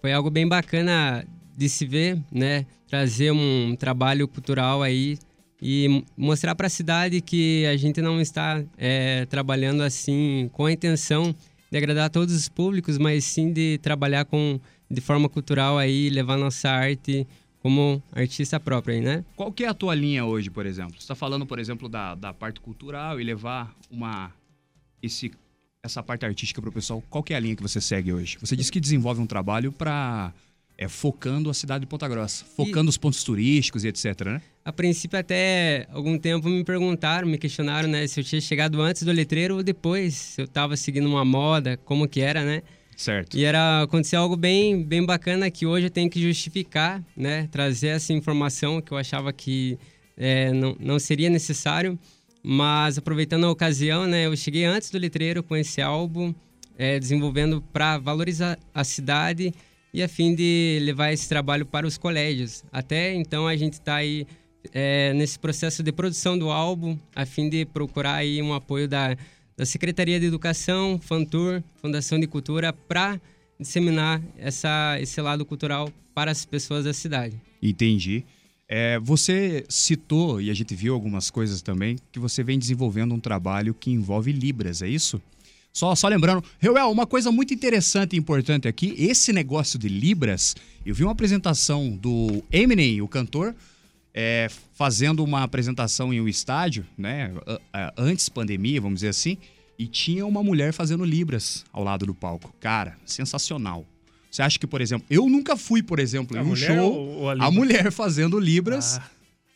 Foi 0.00 0.12
algo 0.12 0.30
bem 0.30 0.46
bacana 0.46 1.26
de 1.56 1.68
se 1.68 1.84
ver, 1.84 2.22
né? 2.32 2.66
Trazer 2.88 3.32
um 3.32 3.76
trabalho 3.76 4.26
cultural 4.26 4.82
aí 4.82 5.18
e 5.60 6.04
mostrar 6.16 6.54
para 6.54 6.68
a 6.68 6.70
cidade 6.70 7.20
que 7.20 7.66
a 7.66 7.76
gente 7.76 8.00
não 8.00 8.20
está 8.20 8.64
é, 8.76 9.26
trabalhando 9.26 9.82
assim 9.82 10.48
com 10.52 10.66
a 10.66 10.72
intenção 10.72 11.34
de 11.70 11.76
agradar 11.76 12.10
todos 12.10 12.34
os 12.34 12.48
públicos, 12.48 12.96
mas 12.96 13.24
sim 13.24 13.52
de 13.52 13.78
trabalhar 13.78 14.24
com 14.24 14.60
de 14.90 15.00
forma 15.00 15.28
cultural 15.28 15.76
aí, 15.76 16.08
levar 16.08 16.38
nossa 16.38 16.70
arte 16.70 17.26
como 17.60 18.02
artista 18.12 18.58
próprio 18.60 18.94
aí, 18.94 19.00
né? 19.00 19.24
Qual 19.36 19.52
que 19.52 19.64
é 19.64 19.68
a 19.68 19.74
tua 19.74 19.94
linha 19.94 20.24
hoje, 20.24 20.50
por 20.50 20.66
exemplo? 20.66 21.00
Você 21.00 21.06
tá 21.06 21.14
falando, 21.14 21.46
por 21.46 21.58
exemplo, 21.58 21.88
da, 21.88 22.14
da 22.14 22.32
parte 22.32 22.60
cultural 22.60 23.20
e 23.20 23.24
levar 23.24 23.74
uma 23.90 24.32
esse 25.02 25.30
essa 25.82 26.02
parte 26.02 26.26
artística 26.26 26.60
pro 26.60 26.72
pessoal. 26.72 27.02
Qual 27.08 27.22
que 27.22 27.32
é 27.32 27.36
a 27.36 27.40
linha 27.40 27.54
que 27.54 27.62
você 27.62 27.80
segue 27.80 28.12
hoje? 28.12 28.36
Você 28.40 28.56
disse 28.56 28.70
que 28.70 28.80
desenvolve 28.80 29.20
um 29.20 29.26
trabalho 29.26 29.70
para 29.72 30.32
é, 30.76 30.86
focando 30.88 31.50
a 31.50 31.54
cidade 31.54 31.80
de 31.80 31.86
Ponta 31.86 32.06
Grossa, 32.08 32.44
focando 32.44 32.88
os 32.88 32.96
pontos 32.96 33.22
turísticos 33.24 33.84
e 33.84 33.88
etc, 33.88 34.20
né? 34.26 34.42
A 34.64 34.72
princípio, 34.72 35.18
até 35.18 35.88
algum 35.90 36.18
tempo 36.18 36.48
me 36.48 36.62
perguntaram, 36.62 37.26
me 37.26 37.38
questionaram, 37.38 37.88
né, 37.88 38.06
se 38.06 38.20
eu 38.20 38.24
tinha 38.24 38.40
chegado 38.40 38.80
antes 38.80 39.02
do 39.02 39.10
letreiro 39.10 39.56
ou 39.56 39.62
depois, 39.62 40.14
se 40.14 40.40
eu 40.40 40.44
estava 40.44 40.76
seguindo 40.76 41.08
uma 41.08 41.24
moda, 41.24 41.76
como 41.78 42.06
que 42.06 42.20
era, 42.20 42.44
né? 42.44 42.62
Certo. 42.98 43.38
E 43.38 43.44
era 43.44 43.82
aconteceu 43.82 44.20
algo 44.20 44.36
bem, 44.36 44.82
bem 44.82 45.06
bacana 45.06 45.48
que 45.52 45.64
hoje 45.64 45.86
eu 45.86 45.90
tenho 45.90 46.10
que 46.10 46.20
justificar, 46.20 47.00
né? 47.16 47.48
Trazer 47.48 47.88
essa 47.88 48.12
informação 48.12 48.82
que 48.82 48.90
eu 48.90 48.98
achava 48.98 49.32
que 49.32 49.78
é, 50.16 50.52
não, 50.52 50.76
não 50.80 50.98
seria 50.98 51.30
necessário. 51.30 51.96
Mas 52.42 52.98
aproveitando 52.98 53.44
a 53.44 53.50
ocasião, 53.52 54.04
né? 54.04 54.26
Eu 54.26 54.36
cheguei 54.36 54.64
antes 54.64 54.90
do 54.90 54.98
letreiro 54.98 55.44
com 55.44 55.56
esse 55.56 55.80
álbum, 55.80 56.34
é, 56.76 56.98
desenvolvendo 56.98 57.62
para 57.72 57.98
valorizar 57.98 58.58
a 58.74 58.82
cidade 58.82 59.54
e 59.94 60.02
a 60.02 60.08
fim 60.08 60.34
de 60.34 60.80
levar 60.82 61.12
esse 61.12 61.28
trabalho 61.28 61.64
para 61.64 61.86
os 61.86 61.96
colégios. 61.96 62.64
Até 62.72 63.14
então 63.14 63.46
a 63.46 63.54
gente 63.54 63.74
está 63.74 63.94
aí 63.94 64.26
é, 64.72 65.12
nesse 65.12 65.38
processo 65.38 65.84
de 65.84 65.92
produção 65.92 66.36
do 66.36 66.50
álbum, 66.50 66.98
a 67.14 67.24
fim 67.24 67.48
de 67.48 67.64
procurar 67.64 68.16
aí 68.16 68.42
um 68.42 68.52
apoio 68.52 68.88
da, 68.88 69.16
da 69.58 69.66
Secretaria 69.66 70.20
de 70.20 70.26
Educação, 70.26 71.00
Fantur, 71.02 71.60
Fundação 71.82 72.20
de 72.20 72.28
Cultura, 72.28 72.72
para 72.72 73.20
disseminar 73.58 74.22
essa, 74.38 74.96
esse 75.00 75.20
lado 75.20 75.44
cultural 75.44 75.92
para 76.14 76.30
as 76.30 76.44
pessoas 76.44 76.84
da 76.84 76.94
cidade. 76.94 77.34
Entendi. 77.60 78.24
É, 78.68 79.00
você 79.00 79.64
citou, 79.68 80.40
e 80.40 80.48
a 80.48 80.54
gente 80.54 80.76
viu 80.76 80.94
algumas 80.94 81.28
coisas 81.28 81.60
também, 81.60 81.96
que 82.12 82.20
você 82.20 82.44
vem 82.44 82.56
desenvolvendo 82.56 83.12
um 83.12 83.18
trabalho 83.18 83.74
que 83.74 83.90
envolve 83.90 84.30
Libras, 84.30 84.80
é 84.80 84.88
isso? 84.88 85.20
Só, 85.72 85.92
só 85.96 86.06
lembrando, 86.06 86.44
Reuel, 86.60 86.88
uma 86.90 87.06
coisa 87.06 87.32
muito 87.32 87.52
interessante 87.52 88.14
e 88.14 88.18
importante 88.18 88.68
aqui, 88.68 88.94
esse 88.96 89.32
negócio 89.32 89.76
de 89.76 89.88
Libras, 89.88 90.54
eu 90.86 90.94
vi 90.94 91.02
uma 91.02 91.12
apresentação 91.12 91.90
do 91.90 92.44
Eminem, 92.52 93.02
o 93.02 93.08
cantor, 93.08 93.56
é, 94.14 94.48
fazendo 94.74 95.22
uma 95.22 95.42
apresentação 95.42 96.12
em 96.12 96.20
um 96.20 96.28
estádio, 96.28 96.86
né, 96.96 97.32
antes 97.96 98.28
pandemia, 98.28 98.80
vamos 98.80 98.96
dizer 98.96 99.08
assim, 99.08 99.36
e 99.78 99.86
tinha 99.86 100.26
uma 100.26 100.42
mulher 100.42 100.72
fazendo 100.72 101.04
Libras 101.04 101.64
ao 101.72 101.84
lado 101.84 102.04
do 102.06 102.14
palco. 102.14 102.52
Cara, 102.60 102.96
sensacional. 103.06 103.86
Você 104.30 104.42
acha 104.42 104.58
que, 104.58 104.66
por 104.66 104.80
exemplo, 104.80 105.06
eu 105.08 105.28
nunca 105.28 105.56
fui, 105.56 105.82
por 105.82 105.98
exemplo, 105.98 106.36
A 106.36 106.42
em 106.42 106.46
um 106.46 106.56
show, 106.56 106.92
ou- 106.92 107.08
ou 107.20 107.30
a 107.30 107.32
a 107.46 107.50
mulher 107.50 107.90
fazendo 107.92 108.38
Libras, 108.38 108.98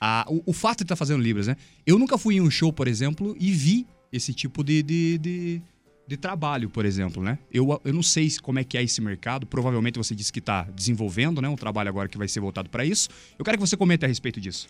Ah, 0.01 0.23
a- 0.23 0.27
o, 0.31 0.43
o 0.47 0.53
fato 0.53 0.79
de 0.79 0.85
estar 0.85 0.97
fazendo 0.97 1.21
Libras, 1.23 1.47
né? 1.47 1.57
Eu 1.87 1.99
nunca 1.99 2.17
fui 2.17 2.37
em 2.37 2.41
um 2.41 2.51
show, 2.51 2.73
por 2.73 2.89
exemplo, 2.89 3.37
e 3.39 3.51
vi 3.53 3.87
esse 4.13 4.33
tipo 4.33 4.63
de, 4.65 4.83
de, 4.83 5.19
de, 5.19 5.63
de 6.07 6.17
trabalho, 6.17 6.69
por 6.69 6.85
exemplo, 6.85 7.23
né? 7.23 7.39
Eu, 7.53 7.81
eu 7.85 7.93
não 7.93 8.03
sei 8.03 8.29
se- 8.29 8.41
como 8.41 8.59
é 8.59 8.65
que 8.65 8.77
é 8.77 8.83
esse 8.83 9.01
mercado. 9.01 9.47
Provavelmente 9.47 9.97
você 9.99 10.15
disse 10.15 10.33
que 10.33 10.41
está 10.41 10.65
desenvolvendo, 10.65 11.41
né? 11.41 11.49
Um 11.49 11.57
trabalho 11.57 11.89
agora 11.89 12.09
que 12.09 12.19
vai 12.19 12.29
ser 12.29 12.41
voltado 12.41 12.69
para 12.69 12.85
isso. 12.85 13.09
Eu 13.39 13.45
quero 13.45 13.57
que 13.57 13.67
você 13.67 13.77
comente 13.77 14.05
a 14.05 14.09
respeito 14.09 14.41
disso. 14.41 14.69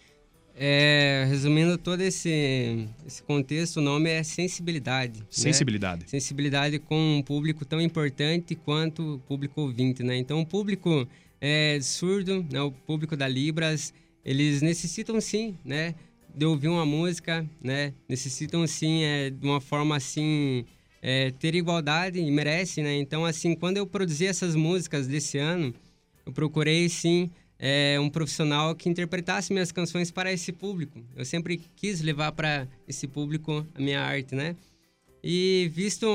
É, 0.54 1.24
resumindo 1.28 1.78
todo 1.78 2.02
esse, 2.02 2.86
esse 3.06 3.22
contexto, 3.22 3.78
o 3.78 3.80
nome 3.80 4.10
é 4.10 4.22
sensibilidade. 4.22 5.20
né? 5.20 5.26
Sensibilidade. 5.30 6.04
sensibilidade 6.10 6.78
com 6.78 7.16
um 7.18 7.22
público 7.22 7.64
tão 7.64 7.80
importante 7.80 8.54
quanto 8.54 9.14
o 9.14 9.18
público 9.20 9.62
ouvinte, 9.62 10.02
né? 10.02 10.16
Então, 10.18 10.40
o 10.40 10.46
público 10.46 11.08
é, 11.40 11.78
surdo, 11.80 12.46
né? 12.52 12.60
o 12.60 12.70
público 12.70 13.16
da 13.16 13.26
Libras, 13.26 13.94
eles 14.24 14.60
necessitam 14.60 15.18
sim, 15.22 15.56
né? 15.64 15.94
De 16.34 16.44
ouvir 16.44 16.68
uma 16.68 16.84
música, 16.84 17.46
né? 17.62 17.94
Necessitam 18.06 18.66
sim, 18.66 19.02
é, 19.04 19.30
de 19.30 19.44
uma 19.46 19.60
forma 19.60 19.96
assim, 19.96 20.66
é, 21.02 21.32
ter 21.32 21.54
igualdade 21.56 22.20
e 22.20 22.30
merece, 22.30 22.80
né? 22.80 22.94
Então, 22.94 23.24
assim, 23.24 23.54
quando 23.56 23.76
eu 23.76 23.86
produzi 23.86 24.26
essas 24.26 24.54
músicas 24.54 25.08
desse 25.08 25.36
ano, 25.36 25.74
eu 26.24 26.32
procurei 26.32 26.88
sim 26.88 27.28
é, 27.58 27.98
um 28.00 28.08
profissional 28.08 28.74
que 28.74 28.88
interpretasse 28.88 29.52
minhas 29.52 29.72
canções 29.72 30.10
para 30.12 30.32
esse 30.32 30.52
público. 30.52 31.00
Eu 31.16 31.24
sempre 31.24 31.60
quis 31.74 32.00
levar 32.00 32.30
para 32.32 32.68
esse 32.86 33.08
público 33.08 33.66
a 33.74 33.80
minha 33.80 34.00
arte, 34.00 34.34
né? 34.34 34.54
E 35.24 35.70
visto, 35.72 36.06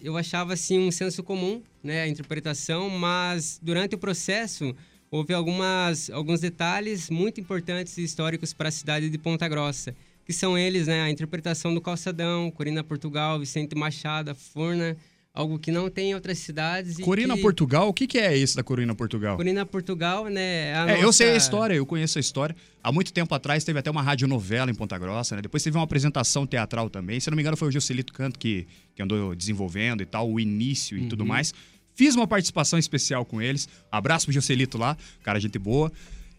eu 0.00 0.16
achava 0.16 0.54
assim 0.54 0.78
um 0.78 0.90
senso 0.90 1.22
comum, 1.22 1.62
né, 1.82 2.02
a 2.02 2.08
interpretação, 2.08 2.88
mas 2.88 3.60
durante 3.62 3.94
o 3.94 3.98
processo 3.98 4.74
houve 5.10 5.34
algumas, 5.34 6.08
alguns 6.08 6.40
detalhes 6.40 7.10
muito 7.10 7.38
importantes 7.38 7.98
e 7.98 8.02
históricos 8.02 8.54
para 8.54 8.70
a 8.70 8.72
cidade 8.72 9.10
de 9.10 9.18
Ponta 9.18 9.46
Grossa, 9.46 9.94
que 10.24 10.32
são 10.32 10.56
eles, 10.56 10.86
né, 10.86 11.02
a 11.02 11.10
interpretação 11.10 11.74
do 11.74 11.80
Calçadão, 11.80 12.50
Corina 12.50 12.82
Portugal, 12.82 13.38
Vicente 13.38 13.76
Machado, 13.76 14.34
Furna, 14.34 14.96
algo 15.34 15.58
que 15.58 15.70
não 15.72 15.90
tem 15.90 16.10
em 16.10 16.14
outras 16.14 16.38
cidades. 16.38 16.96
Corina 16.98 17.34
que... 17.34 17.42
Portugal, 17.42 17.88
o 17.88 17.92
que, 17.92 18.06
que 18.06 18.18
é 18.18 18.36
isso 18.36 18.56
da 18.56 18.62
Corina 18.62 18.94
Portugal? 18.94 19.36
Corina 19.36 19.66
Portugal, 19.66 20.26
né, 20.28 20.70
é 20.70 21.00
É, 21.00 21.04
eu 21.04 21.12
sei 21.12 21.30
a 21.30 21.34
nossa- 21.34 21.44
história, 21.44 21.74
eu 21.74 21.84
conheço 21.84 22.18
a 22.18 22.20
história. 22.20 22.54
Há 22.82 22.90
muito 22.92 23.12
tempo 23.12 23.34
atrás 23.34 23.64
teve 23.64 23.78
até 23.78 23.90
uma 23.90 24.00
radionovela 24.02 24.70
em 24.70 24.74
Ponta 24.74 24.96
Grossa, 24.98 25.36
né? 25.36 25.42
Depois 25.42 25.62
teve 25.62 25.76
uma 25.76 25.84
apresentação 25.84 26.46
teatral 26.46 26.88
também. 26.88 27.18
Se 27.20 27.28
não 27.30 27.36
me 27.36 27.42
engano, 27.42 27.56
foi 27.56 27.68
o 27.68 27.72
Joselito 27.72 28.12
Canto 28.12 28.38
que, 28.38 28.66
que 28.94 29.02
andou 29.02 29.34
desenvolvendo 29.34 30.02
e 30.02 30.06
tal, 30.06 30.30
o 30.30 30.38
início 30.38 30.96
e 30.96 31.06
tudo 31.08 31.24
mais. 31.26 31.52
Fiz 31.94 32.14
uma 32.14 32.26
participação 32.26 32.78
especial 32.78 33.24
com 33.24 33.40
eles. 33.42 33.68
Abraço 33.90 34.26
pro 34.26 34.32
Joselito 34.32 34.76
lá, 34.78 34.96
cara, 35.22 35.38
gente 35.40 35.58
boa. 35.58 35.92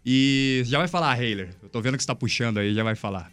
E 0.05 0.61
já 0.65 0.77
vai 0.77 0.87
falar, 0.87 1.19
Heiler. 1.21 1.49
Eu 1.63 1.69
tô 1.69 1.81
vendo 1.81 1.97
que 1.97 2.03
você 2.03 2.07
tá 2.07 2.13
puxando 2.15 2.59
aí, 2.59 2.73
já 2.73 2.83
vai 2.83 2.95
falar. 2.95 3.31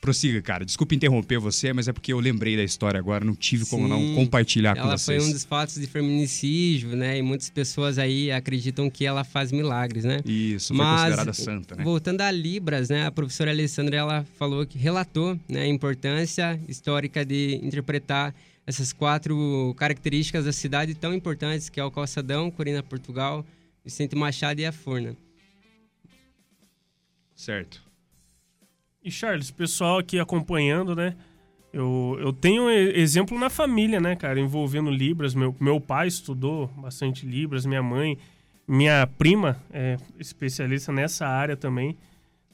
Prossiga, 0.00 0.40
cara. 0.40 0.64
Desculpa 0.64 0.94
interromper 0.94 1.38
você, 1.38 1.72
mas 1.72 1.88
é 1.88 1.92
porque 1.92 2.12
eu 2.12 2.20
lembrei 2.20 2.56
da 2.56 2.62
história 2.62 2.98
agora, 3.00 3.24
não 3.24 3.34
tive 3.34 3.66
como 3.66 3.88
não 3.88 4.14
compartilhar 4.14 4.74
com 4.74 4.82
Ela 4.82 4.96
vocês. 4.96 5.22
foi 5.22 5.28
um 5.28 5.32
dos 5.32 5.44
fatos 5.44 5.74
de 5.74 5.88
feminicídio, 5.88 6.94
né? 6.94 7.18
E 7.18 7.22
muitas 7.22 7.50
pessoas 7.50 7.98
aí 7.98 8.30
acreditam 8.30 8.88
que 8.88 9.04
ela 9.04 9.24
faz 9.24 9.50
milagres, 9.50 10.04
né? 10.04 10.20
Isso, 10.24 10.68
foi 10.68 10.76
Mas, 10.76 11.00
considerada 11.00 11.32
santa, 11.32 11.74
né? 11.74 11.82
Voltando 11.82 12.20
a 12.20 12.30
Libras, 12.30 12.88
né? 12.88 13.06
A 13.06 13.10
professora 13.10 13.50
Alessandra 13.50 13.96
ela 13.96 14.26
falou 14.38 14.64
que 14.64 14.78
relatou 14.78 15.38
né, 15.48 15.62
a 15.62 15.66
importância 15.66 16.60
histórica 16.68 17.24
de 17.24 17.56
interpretar 17.56 18.32
essas 18.64 18.92
quatro 18.92 19.74
características 19.76 20.44
da 20.44 20.52
cidade 20.52 20.94
tão 20.94 21.12
importantes, 21.12 21.68
que 21.68 21.80
é 21.80 21.84
o 21.84 21.90
Calçadão, 21.90 22.50
Corina 22.52 22.82
Portugal, 22.84 23.44
Vicente 23.84 24.14
Machado 24.14 24.60
e 24.60 24.66
a 24.66 24.70
Furna. 24.70 25.16
Certo. 27.34 27.87
E 29.08 29.10
Charles, 29.10 29.50
pessoal 29.50 29.96
aqui 29.96 30.18
acompanhando, 30.18 30.94
né? 30.94 31.16
Eu, 31.72 32.18
eu 32.20 32.30
tenho 32.30 32.68
exemplo 32.68 33.38
na 33.38 33.48
família, 33.48 33.98
né, 33.98 34.14
cara, 34.14 34.38
envolvendo 34.38 34.90
Libras. 34.90 35.34
Meu, 35.34 35.56
meu 35.58 35.80
pai 35.80 36.08
estudou 36.08 36.66
bastante 36.76 37.24
Libras, 37.24 37.64
minha 37.64 37.82
mãe, 37.82 38.18
minha 38.66 39.06
prima 39.06 39.56
é 39.72 39.96
especialista 40.18 40.92
nessa 40.92 41.26
área 41.26 41.56
também. 41.56 41.96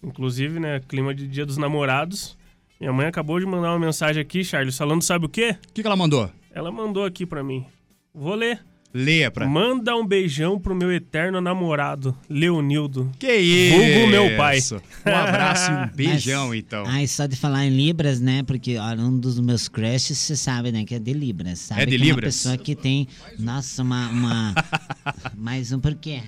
Inclusive, 0.00 0.60
né, 0.60 0.80
clima 0.86 1.12
de 1.12 1.26
Dia 1.26 1.44
dos 1.44 1.56
Namorados. 1.56 2.38
Minha 2.78 2.92
mãe 2.92 3.06
acabou 3.06 3.40
de 3.40 3.46
mandar 3.46 3.72
uma 3.72 3.86
mensagem 3.86 4.22
aqui, 4.22 4.44
Charles, 4.44 4.78
falando 4.78 5.02
sabe 5.02 5.26
o 5.26 5.28
quê? 5.28 5.56
O 5.68 5.72
que, 5.72 5.82
que 5.82 5.86
ela 5.88 5.96
mandou? 5.96 6.30
Ela 6.52 6.70
mandou 6.70 7.04
aqui 7.04 7.26
pra 7.26 7.42
mim. 7.42 7.66
Vou 8.14 8.36
ler. 8.36 8.60
Leia 8.96 9.28
pra 9.28 9.44
Manda 9.48 9.96
um 9.96 10.06
beijão 10.06 10.56
pro 10.56 10.72
meu 10.72 10.92
eterno 10.92 11.40
namorado, 11.40 12.16
Leonildo. 12.30 13.10
Que 13.18 13.34
isso? 13.34 13.76
Vulgo 13.76 14.06
meu 14.06 14.36
pai. 14.36 14.60
Um 15.04 15.10
abraço 15.16 15.70
e 15.72 15.74
um 15.74 15.88
beijão, 15.96 16.54
então. 16.54 16.84
Ai, 16.86 17.06
só 17.08 17.26
de 17.26 17.34
falar 17.34 17.66
em 17.66 17.70
Libras, 17.70 18.20
né? 18.20 18.44
Porque 18.44 18.76
olha, 18.78 19.00
um 19.02 19.18
dos 19.18 19.40
meus 19.40 19.66
crushes, 19.66 20.16
você 20.16 20.36
sabe, 20.36 20.70
né? 20.70 20.84
Que 20.84 20.94
é 20.94 20.98
de 21.00 21.12
Libras. 21.12 21.58
Sabe? 21.58 21.82
É 21.82 21.86
de 21.86 21.90
que 21.90 21.96
É 21.96 21.98
uma 21.98 22.04
Libras? 22.06 22.36
pessoa 22.36 22.56
que 22.56 22.76
tem, 22.76 23.08
nossa, 23.36 23.82
uma. 23.82 24.08
uma 24.10 24.54
mais 25.36 25.72
um 25.72 25.80
porquê. 25.80 26.20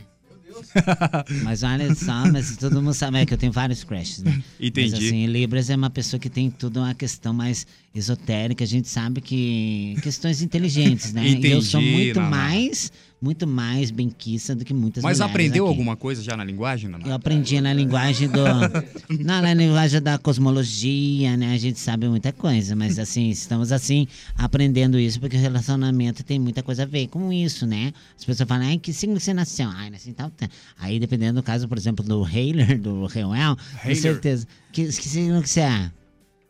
Mas 1.42 1.62
olha 1.62 1.94
só, 1.94 2.26
mas 2.30 2.56
todo 2.56 2.82
mundo 2.82 2.94
sabe 2.94 3.18
é 3.18 3.26
que 3.26 3.34
eu 3.34 3.38
tenho 3.38 3.52
vários 3.52 3.84
crushes, 3.84 4.22
né? 4.22 4.42
Entendi. 4.60 4.90
Mas 4.90 4.94
assim, 4.94 5.26
Libras 5.26 5.70
é 5.70 5.76
uma 5.76 5.90
pessoa 5.90 6.18
que 6.20 6.28
tem 6.28 6.50
tudo 6.50 6.80
uma 6.80 6.94
questão 6.94 7.32
mais 7.32 7.66
esotérica. 7.94 8.64
A 8.64 8.66
gente 8.66 8.88
sabe 8.88 9.20
que. 9.20 9.96
questões 10.02 10.42
inteligentes, 10.42 11.12
né? 11.12 11.26
e 11.28 11.46
eu 11.50 11.62
sou 11.62 11.80
Entendi, 11.80 11.96
muito 11.96 12.20
Naná. 12.20 12.30
mais, 12.30 12.92
muito 13.20 13.46
mais 13.46 13.90
benquiça 13.90 14.54
do 14.54 14.64
que 14.64 14.74
muitas 14.74 15.02
Mas 15.02 15.20
aprendeu 15.20 15.64
aqui. 15.64 15.72
alguma 15.72 15.96
coisa 15.96 16.22
já 16.22 16.36
na 16.36 16.44
linguagem, 16.44 16.90
Naná? 16.90 17.06
Eu 17.06 17.14
aprendi 17.14 17.60
na 17.60 17.72
linguagem 17.72 18.28
do. 18.28 18.44
na, 19.24 19.40
na 19.42 19.54
linguagem 19.54 20.00
da 20.00 20.18
cosmologia, 20.18 21.36
né? 21.36 21.54
A 21.54 21.58
gente 21.58 21.78
sabe 21.78 22.08
muita 22.08 22.32
coisa, 22.32 22.76
mas 22.76 22.98
assim, 22.98 23.30
estamos 23.30 23.72
assim, 23.72 24.06
aprendendo 24.36 24.98
isso, 24.98 25.18
porque 25.18 25.36
o 25.36 25.40
relacionamento 25.40 26.22
tem 26.22 26.38
muita 26.38 26.62
coisa 26.62 26.82
a 26.82 26.86
ver 26.86 27.08
com 27.08 27.32
isso, 27.32 27.66
né? 27.66 27.92
As 28.18 28.24
pessoas 28.24 28.48
falam, 28.48 28.66
ai, 28.66 28.78
que 28.78 28.92
signo 28.92 29.18
você 29.18 29.32
nasceu? 29.32 29.68
Ai, 29.70 29.90
nasci 29.90 30.12
tal. 30.12 30.30
tempo." 30.30 30.52
Aí, 30.78 30.98
dependendo 31.00 31.40
do 31.40 31.42
caso, 31.42 31.66
por 31.66 31.78
exemplo, 31.78 32.04
do 32.04 32.26
Heiler, 32.26 32.78
do 32.78 33.06
Reuel, 33.06 33.56
com 33.82 33.94
certeza. 33.94 34.46
Que, 34.72 34.84
que 34.84 35.08
signo 35.08 35.42
que 35.42 35.48
você 35.48 35.60
é? 35.60 35.90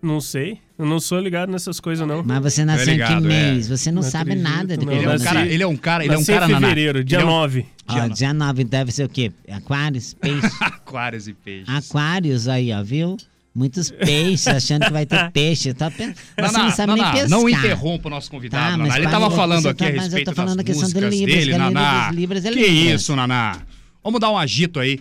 Não 0.06 0.20
sei. 0.20 0.58
Eu 0.78 0.86
não 0.86 1.00
sou 1.00 1.18
ligado 1.18 1.50
nessas 1.50 1.80
coisas, 1.80 2.06
não. 2.06 2.22
Mas 2.22 2.40
você 2.42 2.64
nasceu 2.64 2.88
em 2.88 2.96
ligado, 2.96 3.26
que 3.26 3.32
é. 3.32 3.50
mês? 3.52 3.66
Você 3.68 3.90
não, 3.90 4.02
Não 4.02 4.08
sabe 4.10 4.32
acredito, 4.32 4.50
nada 4.52 4.76
de 4.76 4.86
não. 4.86 4.92
Ele 4.92 5.04
é 5.04 5.08
um 5.10 5.18
cara, 5.18 5.46
ele 5.46 5.62
é 5.62 5.66
um 5.66 5.76
cara, 5.76 6.04
ele 6.04 6.14
é 6.14 6.18
um 6.18 6.24
cara 6.24 6.44
em 6.46 6.54
fevereiro, 6.54 7.02
dia 7.04 7.18
Ele 7.18 7.22
é 7.24 7.26
um- 7.26 7.30
9. 7.30 7.66
Ó, 7.88 8.08
dia 8.08 8.32
9 8.34 8.62
deve 8.64 8.92
ser 8.92 9.04
o 9.04 9.08
quê? 9.08 9.32
Aquários? 9.50 10.14
Peixe? 10.14 10.46
Aquários 10.60 11.26
e 11.26 11.32
peixes. 11.32 11.68
Aquários 11.68 12.46
aí, 12.46 12.72
ó, 12.72 12.82
viu? 12.84 13.16
Muitos 13.54 13.90
peixes, 13.90 14.46
achando 14.46 14.84
que 14.86 14.92
vai 14.92 15.06
ter 15.06 15.30
peixe. 15.32 15.72
Tá, 15.74 15.90
pe- 15.90 16.14
você 16.14 16.40
Naná, 16.40 16.58
não 16.58 16.70
sabe 16.70 16.92
Naná, 16.92 17.02
nem 17.04 17.12
pescar. 17.22 17.28
não 17.40 17.48
interrompa 17.48 18.06
o 18.08 18.10
nosso 18.10 18.30
convidado, 18.30 18.64
Tá, 18.72 18.76
Naná. 18.76 18.96
Ele 18.98 19.08
tava 19.08 19.30
falando 19.30 19.62
tá- 19.64 19.70
aqui 19.70 19.84
a 19.84 19.86
mas 19.86 19.94
eu 19.96 20.02
tô 20.02 20.02
respeito 20.16 20.34
falando 20.34 20.48
das 20.48 20.56
da 20.58 20.64
questão 20.64 20.88
de 20.88 20.94
músicas 20.94 21.14
Libras, 21.18 21.36
dele, 21.38 21.50
que 21.50 21.54
a 21.56 21.58
Naná. 21.58 22.10
Libras 22.12 22.44
é 22.44 22.50
que 22.50 22.54
Libras. 22.54 23.00
isso, 23.00 23.16
Naná? 23.16 23.56
Vamos 24.04 24.20
dar 24.20 24.30
um 24.30 24.38
agito 24.38 24.78
aí. 24.78 25.00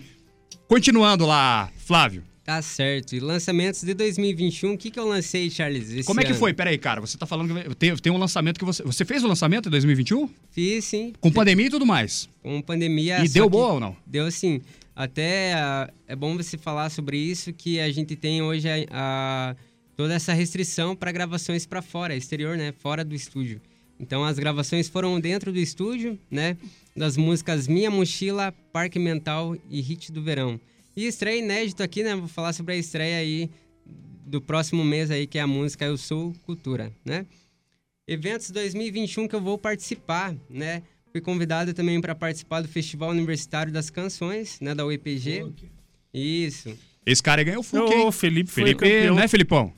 Continuando 0.66 1.26
lá, 1.26 1.68
Flávio. 1.86 2.24
Tá 2.46 2.62
certo. 2.62 3.16
E 3.16 3.18
lançamentos 3.18 3.82
de 3.82 3.92
2021, 3.92 4.74
o 4.74 4.78
que, 4.78 4.88
que 4.88 5.00
eu 5.00 5.04
lancei, 5.04 5.50
Charles? 5.50 6.06
Como 6.06 6.20
é 6.20 6.22
que 6.22 6.30
ano? 6.30 6.38
foi? 6.38 6.54
Pera 6.54 6.70
aí, 6.70 6.78
cara. 6.78 7.00
Você 7.00 7.18
tá 7.18 7.26
falando 7.26 7.52
que 7.60 7.74
tem, 7.74 7.96
tem 7.96 8.12
um 8.12 8.18
lançamento 8.18 8.56
que 8.56 8.64
você... 8.64 8.84
Você 8.84 9.04
fez 9.04 9.24
o 9.24 9.26
lançamento 9.26 9.66
em 9.68 9.70
2021? 9.72 10.30
Fiz, 10.52 10.84
sim. 10.84 11.12
Com 11.20 11.32
pandemia 11.32 11.66
e 11.66 11.70
tudo 11.70 11.84
mais. 11.84 12.28
Com 12.44 12.62
pandemia. 12.62 13.24
E 13.24 13.28
deu 13.28 13.50
boa 13.50 13.72
ou 13.72 13.80
não? 13.80 13.96
Deu 14.06 14.30
sim. 14.30 14.60
Até 14.94 15.54
ah, 15.54 15.90
é 16.06 16.14
bom 16.14 16.36
você 16.36 16.56
falar 16.56 16.88
sobre 16.88 17.18
isso, 17.18 17.52
que 17.52 17.80
a 17.80 17.90
gente 17.90 18.14
tem 18.14 18.40
hoje 18.40 18.68
a, 18.68 18.76
a- 18.92 19.56
toda 19.96 20.14
essa 20.14 20.32
restrição 20.32 20.94
para 20.94 21.10
gravações 21.10 21.66
para 21.66 21.82
fora, 21.82 22.14
exterior, 22.14 22.56
né? 22.56 22.72
Fora 22.78 23.04
do 23.04 23.14
estúdio. 23.14 23.60
Então 23.98 24.24
as 24.24 24.38
gravações 24.38 24.88
foram 24.88 25.18
dentro 25.18 25.52
do 25.52 25.58
estúdio, 25.58 26.16
né? 26.30 26.56
Das 26.96 27.16
músicas 27.16 27.66
Minha 27.66 27.90
Mochila, 27.90 28.54
Parque 28.72 29.00
Mental 29.00 29.56
e 29.68 29.80
Hit 29.80 30.12
do 30.12 30.22
Verão. 30.22 30.60
E 30.96 31.06
estreia 31.06 31.38
inédito 31.38 31.82
aqui, 31.82 32.02
né? 32.02 32.16
Vou 32.16 32.26
falar 32.26 32.54
sobre 32.54 32.72
a 32.72 32.76
estreia 32.76 33.18
aí 33.18 33.50
do 34.24 34.40
próximo 34.40 34.82
mês 34.82 35.10
aí, 35.10 35.26
que 35.26 35.38
é 35.38 35.42
a 35.42 35.46
música 35.46 35.84
Eu 35.84 35.98
Sou 35.98 36.32
Cultura, 36.42 36.90
né? 37.04 37.26
Eventos 38.08 38.50
2021 38.50 39.28
que 39.28 39.34
eu 39.34 39.40
vou 39.40 39.58
participar, 39.58 40.34
né? 40.48 40.82
Fui 41.12 41.20
convidado 41.20 41.74
também 41.74 42.00
para 42.00 42.14
participar 42.14 42.62
do 42.62 42.68
Festival 42.68 43.10
Universitário 43.10 43.72
das 43.72 43.90
Canções, 43.90 44.58
né, 44.60 44.74
da 44.74 44.84
UEPG. 44.86 45.46
Isso. 46.12 46.76
Esse 47.04 47.22
cara 47.22 47.42
ganhou 47.42 47.60
o 47.60 47.62
FUC, 47.62 47.92
hein? 47.92 48.06
O 48.06 48.12
Felipe 48.12 48.50
foi 48.50 48.64
Felipe, 48.64 48.84
campeão. 48.84 49.14
né, 49.14 49.28
Felipão? 49.28 49.72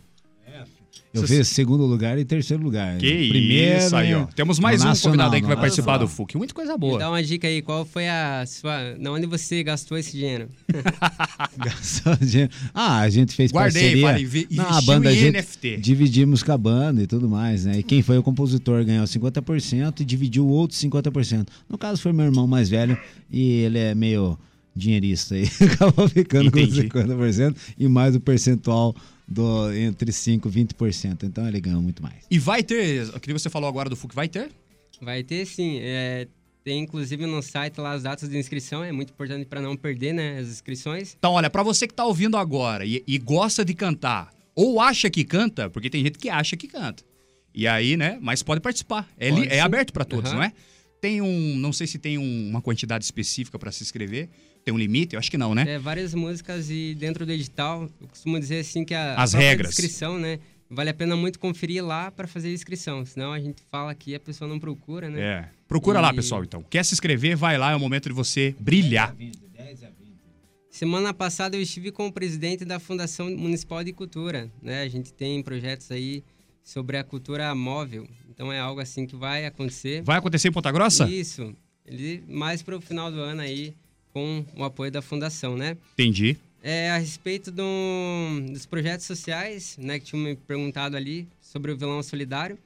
Eu 1.13 1.27
fiz 1.27 1.49
segundo 1.49 1.87
lugar 1.87 2.19
e 2.19 2.25
terceiro 2.25 2.63
lugar. 2.63 2.99
Que 2.99 3.29
Primeiro, 3.29 3.79
isso 3.79 3.97
aí, 3.97 4.15
ó. 4.15 4.21
né, 4.21 4.29
Temos 4.37 4.59
mais 4.59 4.83
um 4.85 4.93
convidado 4.95 5.35
aí 5.35 5.41
que 5.41 5.47
vai 5.47 5.57
nacional, 5.57 5.57
participar 5.57 5.99
do. 5.99 6.09
FUC. 6.09 6.37
Muita 6.37 6.53
coisa 6.53 6.73
Me 6.75 6.79
boa. 6.79 6.99
dá 6.99 7.09
uma 7.09 7.23
dica 7.23 7.49
aí, 7.49 7.63
qual 7.63 7.85
foi 7.85 8.09
a 8.09 8.45
sua... 8.47 8.95
Na 8.99 9.11
onde 9.13 9.27
você 9.27 9.63
gastou 9.63 9.97
esse 9.97 10.13
dinheiro? 10.13 10.49
Gastou 11.57 12.15
dinheiro. 12.17 12.53
Ah, 12.75 12.99
a 13.01 13.09
gente 13.09 13.35
fez 13.35 13.51
Guardei, 13.51 14.03
parceria. 14.03 14.47
Não, 14.51 14.69
a 14.69 14.83
banda 14.83 15.09
a 15.09 15.13
em 15.13 15.17
gente 15.17 15.39
NFT. 15.39 15.77
dividimos 15.79 16.43
com 16.43 16.53
a 16.53 16.59
banda 16.59 17.03
e 17.03 17.07
tudo 17.07 17.29
mais, 17.29 17.65
né? 17.65 17.79
E 17.79 17.83
quem 17.83 18.03
foi 18.03 18.19
o 18.19 18.23
compositor 18.23 18.85
ganhou 18.85 19.05
50% 19.05 20.01
e 20.01 20.05
dividiu 20.05 20.47
o 20.47 20.51
outro 20.51 20.77
50%. 20.77 21.49
No 21.69 21.79
caso 21.79 22.01
foi 22.03 22.13
meu 22.13 22.27
irmão 22.27 22.47
mais 22.47 22.69
velho 22.69 22.99
e 23.31 23.63
ele 23.63 23.79
é 23.79 23.95
meio 23.95 24.39
dinheirista 24.77 25.35
aí. 25.35 25.49
Acabou 25.73 26.09
ficando 26.09 26.49
Entendi. 26.49 26.89
com 26.89 26.99
50% 27.01 27.57
e 27.79 27.89
mais 27.89 28.15
o 28.15 28.21
percentual 28.21 28.95
do 29.29 29.73
entre 29.75 30.11
5 30.11 30.49
e 30.49 30.53
20%. 30.65 31.23
Então 31.25 31.47
ele 31.47 31.61
ganhou 31.61 31.83
muito 31.83 32.03
mais. 32.03 32.17
E 32.31 32.39
vai 32.39 32.63
ter, 32.63 33.09
o 33.15 33.21
que 33.21 33.33
você 33.33 33.51
falou 33.51 33.69
agora 33.69 33.91
do 33.91 33.97
FUC, 33.97 34.15
vai 34.15 34.29
ter? 34.29 34.51
Vai 35.01 35.23
ter 35.23 35.47
sim. 35.47 35.79
é, 35.81 36.27
tem 36.65 36.83
inclusive 36.83 37.25
no 37.27 37.41
site 37.43 37.79
lá 37.81 37.93
as 37.93 38.03
datas 38.03 38.29
de 38.29 38.37
inscrição, 38.37 38.83
é 38.83 38.91
muito 38.93 39.11
importante 39.11 39.45
para 39.47 39.61
não 39.61 39.77
perder, 39.77 40.13
né, 40.13 40.39
as 40.39 40.49
inscrições. 40.49 41.15
Então, 41.19 41.33
olha, 41.33 41.49
pra 41.49 41.63
você 41.63 41.87
que 41.87 41.95
tá 41.95 42.05
ouvindo 42.05 42.37
agora 42.37 42.85
e, 42.85 43.03
e 43.07 43.17
gosta 43.19 43.65
de 43.65 43.75
cantar, 43.75 44.31
ou 44.55 44.81
acha 44.81 45.09
que 45.09 45.25
canta, 45.25 45.71
porque 45.71 45.89
tem 45.89 46.03
gente 46.03 46.19
que 46.19 46.29
acha 46.29 46.57
que 46.57 46.67
canta. 46.67 47.05
E 47.55 47.67
aí, 47.67 47.97
né, 47.97 48.19
mas 48.21 48.43
pode 48.43 48.61
participar. 48.61 49.09
É, 49.17 49.31
Pode 49.31 49.49
é 49.49 49.61
aberto 49.61 49.93
pra 49.93 50.05
todos, 50.05 50.31
Aham. 50.31 50.39
não 50.39 50.45
é? 50.45 50.53
Tem 51.01 51.23
um, 51.23 51.57
não 51.57 51.73
sei 51.73 51.87
se 51.87 51.97
tem 51.99 52.19
um- 52.19 52.49
uma 52.51 52.61
quantidade 52.61 53.05
específica 53.05 53.57
pra 53.59 53.71
se 53.71 53.83
inscrever. 53.85 54.29
Tem 54.69 54.75
um 54.75 54.77
limite? 54.79 55.15
Eu 55.15 55.19
acho 55.19 55.31
que 55.31 55.39
não, 55.39 55.55
né? 55.55 55.65
É, 55.67 55.79
várias 55.79 56.13
músicas 56.13 56.69
e 56.69 56.95
dentro 56.95 57.25
do 57.25 57.33
edital, 57.33 57.89
eu 57.99 58.07
costumo 58.07 58.39
dizer 58.39 58.59
assim 58.59 58.85
que 58.85 58.93
a 58.93 59.15
As 59.15 59.33
regras. 59.33 59.71
inscrição, 59.71 60.19
né, 60.19 60.39
vale 60.69 60.91
a 60.91 60.95
pena 60.95 61.17
muito 61.17 61.39
conferir 61.39 61.83
lá 61.83 62.11
para 62.11 62.27
fazer 62.27 62.49
a 62.49 62.53
inscrição, 62.53 63.03
senão 63.07 63.33
a 63.33 63.41
gente 63.41 63.63
fala 63.71 63.91
aqui 63.91 64.11
e 64.11 64.15
a 64.15 64.21
pessoa 64.21 64.47
não 64.47 64.59
procura, 64.61 65.09
né? 65.09 65.21
É. 65.23 65.49
Procura 65.67 66.03
lá, 66.03 66.13
E- 66.13 66.17
pessoal, 66.17 66.45
então. 66.45 66.63
Quer 66.69 66.85
se 66.85 66.93
inscrever, 66.93 67.35
vai 67.35 67.57
lá, 67.57 67.71
é 67.73 67.77
o 67.77 67.81
momento 67.81 68.11
de 68.11 68.15
você 68.15 68.55
brilhar. 68.61 69.17
Semana 70.71 71.15
passada 71.15 71.57
eu 71.57 71.63
estive 71.63 71.91
com 71.91 72.07
o 72.07 72.13
presidente 72.13 72.63
da 72.67 72.79
Fundação 72.79 73.31
Municipal 73.31 73.83
de 73.83 73.95
Cultura, 73.95 74.51
né? 74.63 74.83
A 74.83 74.89
gente 74.89 75.15
tem 75.15 75.43
projetos 75.43 75.91
aí 75.91 76.23
sobre 76.63 76.99
a 76.99 77.03
cultura 77.05 77.55
móvel, 77.55 78.07
então 78.29 78.53
é 78.53 78.61
algo 78.61 78.83
assim 78.83 79.07
que 79.07 79.17
vai 79.17 79.47
acontecer. 79.47 80.03
Vai 80.03 80.19
acontecer 80.19 80.49
em 80.49 80.53
Ponta 80.53 80.71
Grossa? 80.71 81.09
Isso. 81.09 81.55
Ele 81.87 82.23
mais 82.29 82.61
para 82.63 82.77
o 82.77 82.81
final 82.83 83.11
do 83.11 83.19
ano 83.19 83.41
aí 83.41 83.75
com 84.13 84.45
o 84.57 84.65
apoio 84.65 84.91
da 84.91 85.01
fundação, 85.03 85.57
né? 85.57 85.77
Entendi. 85.95 86.37
É, 86.63 86.91
a 86.91 86.99
respeito 86.99 87.51
do- 87.53 88.41
dos 88.53 88.67
projetos 88.67 89.07
sociais, 89.07 89.77
né, 89.81 89.99
que 89.99 90.07
tinham 90.07 90.23
me 90.25 90.35
perguntado 90.37 90.97
ali 90.97 91.27
sobre 91.41 91.71
o 91.73 91.77
violão 91.77 92.03
solidário. 92.03 92.59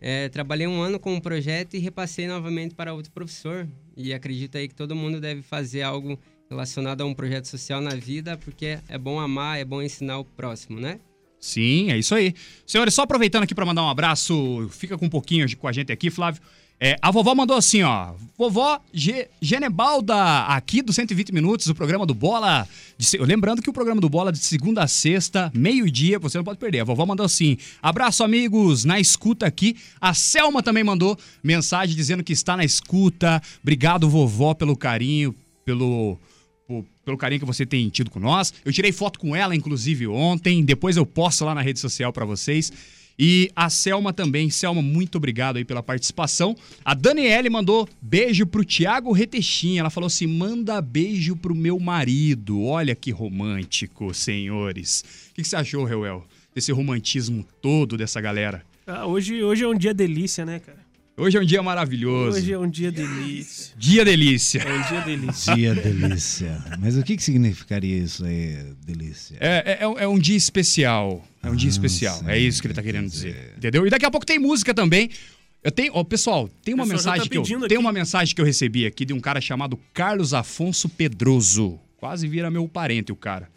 É, 0.00 0.28
trabalhei 0.28 0.66
um 0.66 0.80
ano 0.80 0.98
com 0.98 1.14
um 1.14 1.20
projeto 1.20 1.74
e 1.74 1.78
repassei 1.78 2.26
novamente 2.26 2.74
para 2.74 2.92
outro 2.94 3.10
professor. 3.12 3.66
E 3.96 4.12
acredito 4.14 4.56
aí 4.56 4.68
que 4.68 4.74
todo 4.74 4.94
mundo 4.94 5.20
deve 5.20 5.42
fazer 5.42 5.82
algo 5.82 6.18
relacionado 6.48 7.00
a 7.00 7.04
um 7.04 7.14
projeto 7.14 7.46
social 7.46 7.80
na 7.80 7.94
vida, 7.94 8.36
porque 8.38 8.78
é 8.88 8.96
bom 8.98 9.18
amar, 9.20 9.58
é 9.58 9.64
bom 9.64 9.82
ensinar 9.82 10.18
o 10.18 10.24
próximo, 10.24 10.80
né? 10.80 10.98
Sim, 11.40 11.90
é 11.92 11.98
isso 11.98 12.14
aí. 12.14 12.34
Senhores, 12.66 12.94
só 12.94 13.02
aproveitando 13.02 13.44
aqui 13.44 13.54
pra 13.54 13.64
mandar 13.66 13.82
um 13.84 13.88
abraço, 13.88 14.68
fica 14.72 14.96
com 14.98 15.06
um 15.06 15.10
pouquinho 15.10 15.46
com 15.56 15.68
a 15.68 15.72
gente 15.72 15.92
aqui, 15.92 16.10
Flávio. 16.10 16.40
É, 16.80 16.96
a 17.02 17.10
vovó 17.10 17.34
mandou 17.34 17.56
assim, 17.56 17.82
ó. 17.82 18.12
Vovó 18.36 18.80
Ge- 18.94 19.26
Genebalda, 19.42 20.44
aqui 20.46 20.80
do 20.80 20.92
120 20.92 21.32
Minutos, 21.32 21.66
o 21.66 21.74
programa 21.74 22.06
do 22.06 22.14
Bola. 22.14 22.68
de 22.96 23.18
lembrando 23.18 23.60
que 23.60 23.68
o 23.68 23.72
programa 23.72 24.00
do 24.00 24.08
Bola 24.08 24.30
de 24.30 24.38
segunda 24.38 24.84
a 24.84 24.86
sexta, 24.86 25.50
meio-dia, 25.52 26.20
você 26.20 26.38
não 26.38 26.44
pode 26.44 26.58
perder. 26.60 26.78
A 26.80 26.84
vovó 26.84 27.04
mandou 27.04 27.26
assim: 27.26 27.58
abraço, 27.82 28.22
amigos, 28.22 28.84
na 28.84 29.00
escuta 29.00 29.44
aqui. 29.44 29.76
A 30.00 30.14
Selma 30.14 30.62
também 30.62 30.84
mandou 30.84 31.18
mensagem 31.42 31.96
dizendo 31.96 32.22
que 32.22 32.32
está 32.32 32.56
na 32.56 32.64
escuta. 32.64 33.42
Obrigado, 33.60 34.08
vovó, 34.08 34.54
pelo 34.54 34.76
carinho, 34.76 35.34
pelo 35.64 36.16
pelo 37.04 37.16
carinho 37.16 37.40
que 37.40 37.46
você 37.46 37.64
tem 37.64 37.88
tido 37.88 38.10
com 38.10 38.20
nós. 38.20 38.52
Eu 38.62 38.70
tirei 38.72 38.92
foto 38.92 39.18
com 39.18 39.34
ela, 39.34 39.56
inclusive, 39.56 40.06
ontem. 40.06 40.62
Depois 40.62 40.98
eu 40.98 41.06
posto 41.06 41.42
lá 41.44 41.54
na 41.54 41.62
rede 41.62 41.80
social 41.80 42.12
pra 42.12 42.26
vocês. 42.26 42.70
E 43.18 43.50
a 43.56 43.68
Selma 43.68 44.12
também. 44.12 44.48
Selma, 44.48 44.80
muito 44.80 45.16
obrigado 45.16 45.56
aí 45.56 45.64
pela 45.64 45.82
participação. 45.82 46.54
A 46.84 46.94
Daniele 46.94 47.50
mandou 47.50 47.88
beijo 48.00 48.46
pro 48.46 48.64
Tiago 48.64 49.10
Retechinha. 49.12 49.80
Ela 49.80 49.90
falou 49.90 50.06
assim: 50.06 50.26
manda 50.26 50.80
beijo 50.80 51.34
pro 51.34 51.54
meu 51.54 51.80
marido. 51.80 52.62
Olha 52.62 52.94
que 52.94 53.10
romântico, 53.10 54.14
senhores. 54.14 55.04
O 55.30 55.34
que, 55.34 55.42
que 55.42 55.48
você 55.48 55.56
achou, 55.56 55.84
Reuel? 55.84 56.24
Desse 56.54 56.70
romantismo 56.72 57.44
todo 57.60 57.96
dessa 57.96 58.20
galera. 58.20 58.62
Ah, 58.86 59.06
hoje, 59.06 59.42
hoje 59.42 59.64
é 59.64 59.68
um 59.68 59.76
dia 59.76 59.92
delícia, 59.92 60.44
né, 60.46 60.60
cara? 60.60 60.78
Hoje 61.16 61.36
é 61.36 61.40
um 61.40 61.44
dia 61.44 61.60
maravilhoso. 61.60 62.38
Hoje 62.38 62.52
é 62.52 62.58
um 62.58 62.70
dia 62.70 62.92
delícia. 62.92 63.74
Dia 63.76 64.04
delícia. 64.04 64.60
É 64.62 64.72
um 64.72 64.82
dia 64.88 65.00
delícia. 65.00 65.54
Dia 65.56 65.74
delícia. 65.74 66.64
Mas 66.78 66.96
o 66.96 67.02
que, 67.02 67.16
que 67.16 67.22
significaria 67.24 67.98
isso 67.98 68.24
aí, 68.24 68.56
delícia? 68.86 69.36
É, 69.40 69.72
é, 69.72 69.78
é 69.80 69.88
um- 69.88 69.98
é 69.98 70.06
um 70.06 70.16
dia 70.18 70.36
especial. 70.36 71.26
É 71.48 71.50
um 71.50 71.56
dia 71.56 71.68
Ah, 71.68 71.70
especial. 71.70 72.18
sim, 72.18 72.28
é 72.28 72.38
isso 72.38 72.60
que 72.60 72.66
ele 72.68 72.74
tá 72.74 72.82
querendo 72.82 73.08
dizer. 73.08 73.54
Entendeu? 73.56 73.86
E 73.86 73.90
daqui 73.90 74.04
a 74.04 74.10
pouco 74.10 74.26
tem 74.26 74.38
música 74.38 74.72
também. 74.74 75.10
Eu 75.62 75.72
tenho, 75.72 75.92
ó, 75.94 76.04
pessoal, 76.04 76.48
tem 76.62 76.74
uma 76.74 76.84
pessoal 76.84 76.98
já 76.98 77.10
mensagem 77.22 77.24
tá 77.42 77.44
que 77.46 77.64
eu, 77.64 77.68
tem 77.68 77.78
uma 77.78 77.92
mensagem 77.92 78.34
que 78.34 78.40
eu 78.40 78.44
recebi 78.44 78.86
aqui 78.86 79.04
de 79.04 79.12
um 79.12 79.18
cara 79.20 79.40
chamado 79.40 79.78
Carlos 79.92 80.32
Afonso 80.32 80.88
Pedroso. 80.88 81.80
Quase 81.96 82.28
vira 82.28 82.50
meu 82.50 82.68
parente 82.68 83.10
o 83.10 83.16
cara. 83.16 83.50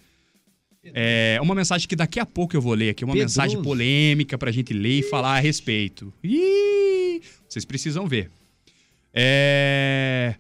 É 0.84 1.38
uma 1.42 1.54
mensagem 1.54 1.88
que 1.88 1.96
daqui 1.96 2.20
a 2.20 2.26
pouco 2.26 2.56
eu 2.56 2.62
vou 2.62 2.74
ler 2.74 2.90
aqui, 2.90 3.04
uma 3.06 3.14
Pedroso. 3.14 3.40
mensagem 3.40 3.62
polêmica 3.62 4.36
pra 4.36 4.52
gente 4.52 4.74
ler 4.74 5.00
e 5.00 5.04
falar 5.04 5.38
a 5.38 5.40
respeito. 5.40 6.12
Ih, 6.24 7.22
vocês 7.48 7.64
precisam 7.66 8.08
ver. 8.08 8.32
É 9.14 10.34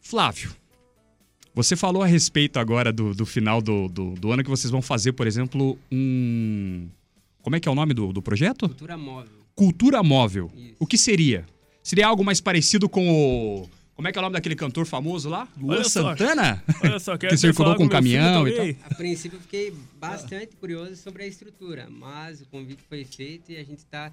Flávio, 0.00 0.54
você 1.54 1.76
falou 1.76 2.02
a 2.02 2.06
respeito 2.06 2.58
agora 2.58 2.92
do, 2.92 3.14
do 3.14 3.24
final 3.24 3.62
do, 3.62 3.88
do, 3.88 4.14
do 4.14 4.32
ano 4.32 4.42
que 4.42 4.50
vocês 4.50 4.70
vão 4.70 4.82
fazer, 4.82 5.12
por 5.12 5.26
exemplo, 5.26 5.78
um. 5.90 6.88
Como 7.42 7.54
é 7.54 7.60
que 7.60 7.68
é 7.68 7.72
o 7.72 7.74
nome 7.74 7.94
do, 7.94 8.12
do 8.12 8.20
projeto? 8.20 8.68
Cultura 8.68 8.96
móvel. 8.96 9.32
Cultura 9.54 10.02
móvel. 10.02 10.50
Isso. 10.56 10.76
O 10.80 10.86
que 10.86 10.98
seria? 10.98 11.46
Seria 11.82 12.08
algo 12.08 12.24
mais 12.24 12.40
parecido 12.40 12.88
com 12.88 13.08
o. 13.08 13.68
Como 13.94 14.08
é 14.08 14.12
que 14.12 14.18
é 14.18 14.20
o 14.20 14.22
nome 14.22 14.32
daquele 14.32 14.56
cantor 14.56 14.84
famoso 14.86 15.28
lá? 15.28 15.46
Luan. 15.56 15.84
Santana? 15.84 16.64
Olha 16.82 16.98
só, 16.98 17.14
quero 17.18 17.32
Que 17.32 17.38
circulou 17.38 17.74
com 17.74 17.84
filho 17.84 17.90
caminhão 17.90 18.48
e 18.48 18.52
também. 18.52 18.76
A 18.82 18.94
princípio, 18.94 19.36
eu 19.36 19.40
fiquei 19.40 19.72
bastante 20.00 20.56
curioso 20.56 20.96
sobre 20.96 21.22
a 21.22 21.26
estrutura, 21.28 21.86
mas 21.88 22.40
o 22.40 22.46
convite 22.46 22.82
foi 22.88 23.04
feito 23.04 23.52
e 23.52 23.56
a 23.56 23.62
gente 23.62 23.78
está 23.78 24.10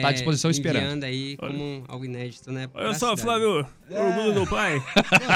Tá 0.00 0.08
à 0.08 0.12
disposição 0.12 0.50
esperando. 0.50 1.04
aí 1.04 1.36
como 1.36 1.84
algo 1.88 2.04
inédito, 2.06 2.50
né? 2.50 2.68
Olha 2.72 2.94
só, 2.94 3.14
cidade. 3.16 3.20
Flávio, 3.20 3.66
orgulho 3.90 4.32
do 4.32 4.46
pai. 4.46 4.80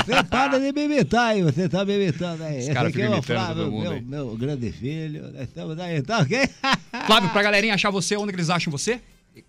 Você 0.07 0.25
para 0.25 0.59
de 0.59 0.73
bebetar 0.73 1.27
aí, 1.27 1.43
você 1.43 1.69
tá 1.69 1.85
bebetando 1.85 2.43
aí. 2.45 2.59
Esse 2.59 2.73
cara 2.73 2.89
aqui 2.89 3.03
é 3.03 3.11
o 3.11 3.21
Flávio, 3.23 3.71
meu, 3.71 4.01
meu 4.01 4.37
grande 4.37 4.73
filho. 4.73 5.31
Nós 5.33 5.43
estamos 5.49 5.79
aí, 5.79 6.01
tá 6.01 6.21
ok? 6.21 6.49
Flávio, 7.07 7.31
pra 7.31 7.43
galerinha 7.43 7.75
achar 7.75 7.91
você, 7.91 8.17
onde 8.17 8.33
que 8.33 8.37
eles 8.37 8.49
acham 8.49 8.71
você? 8.71 9.01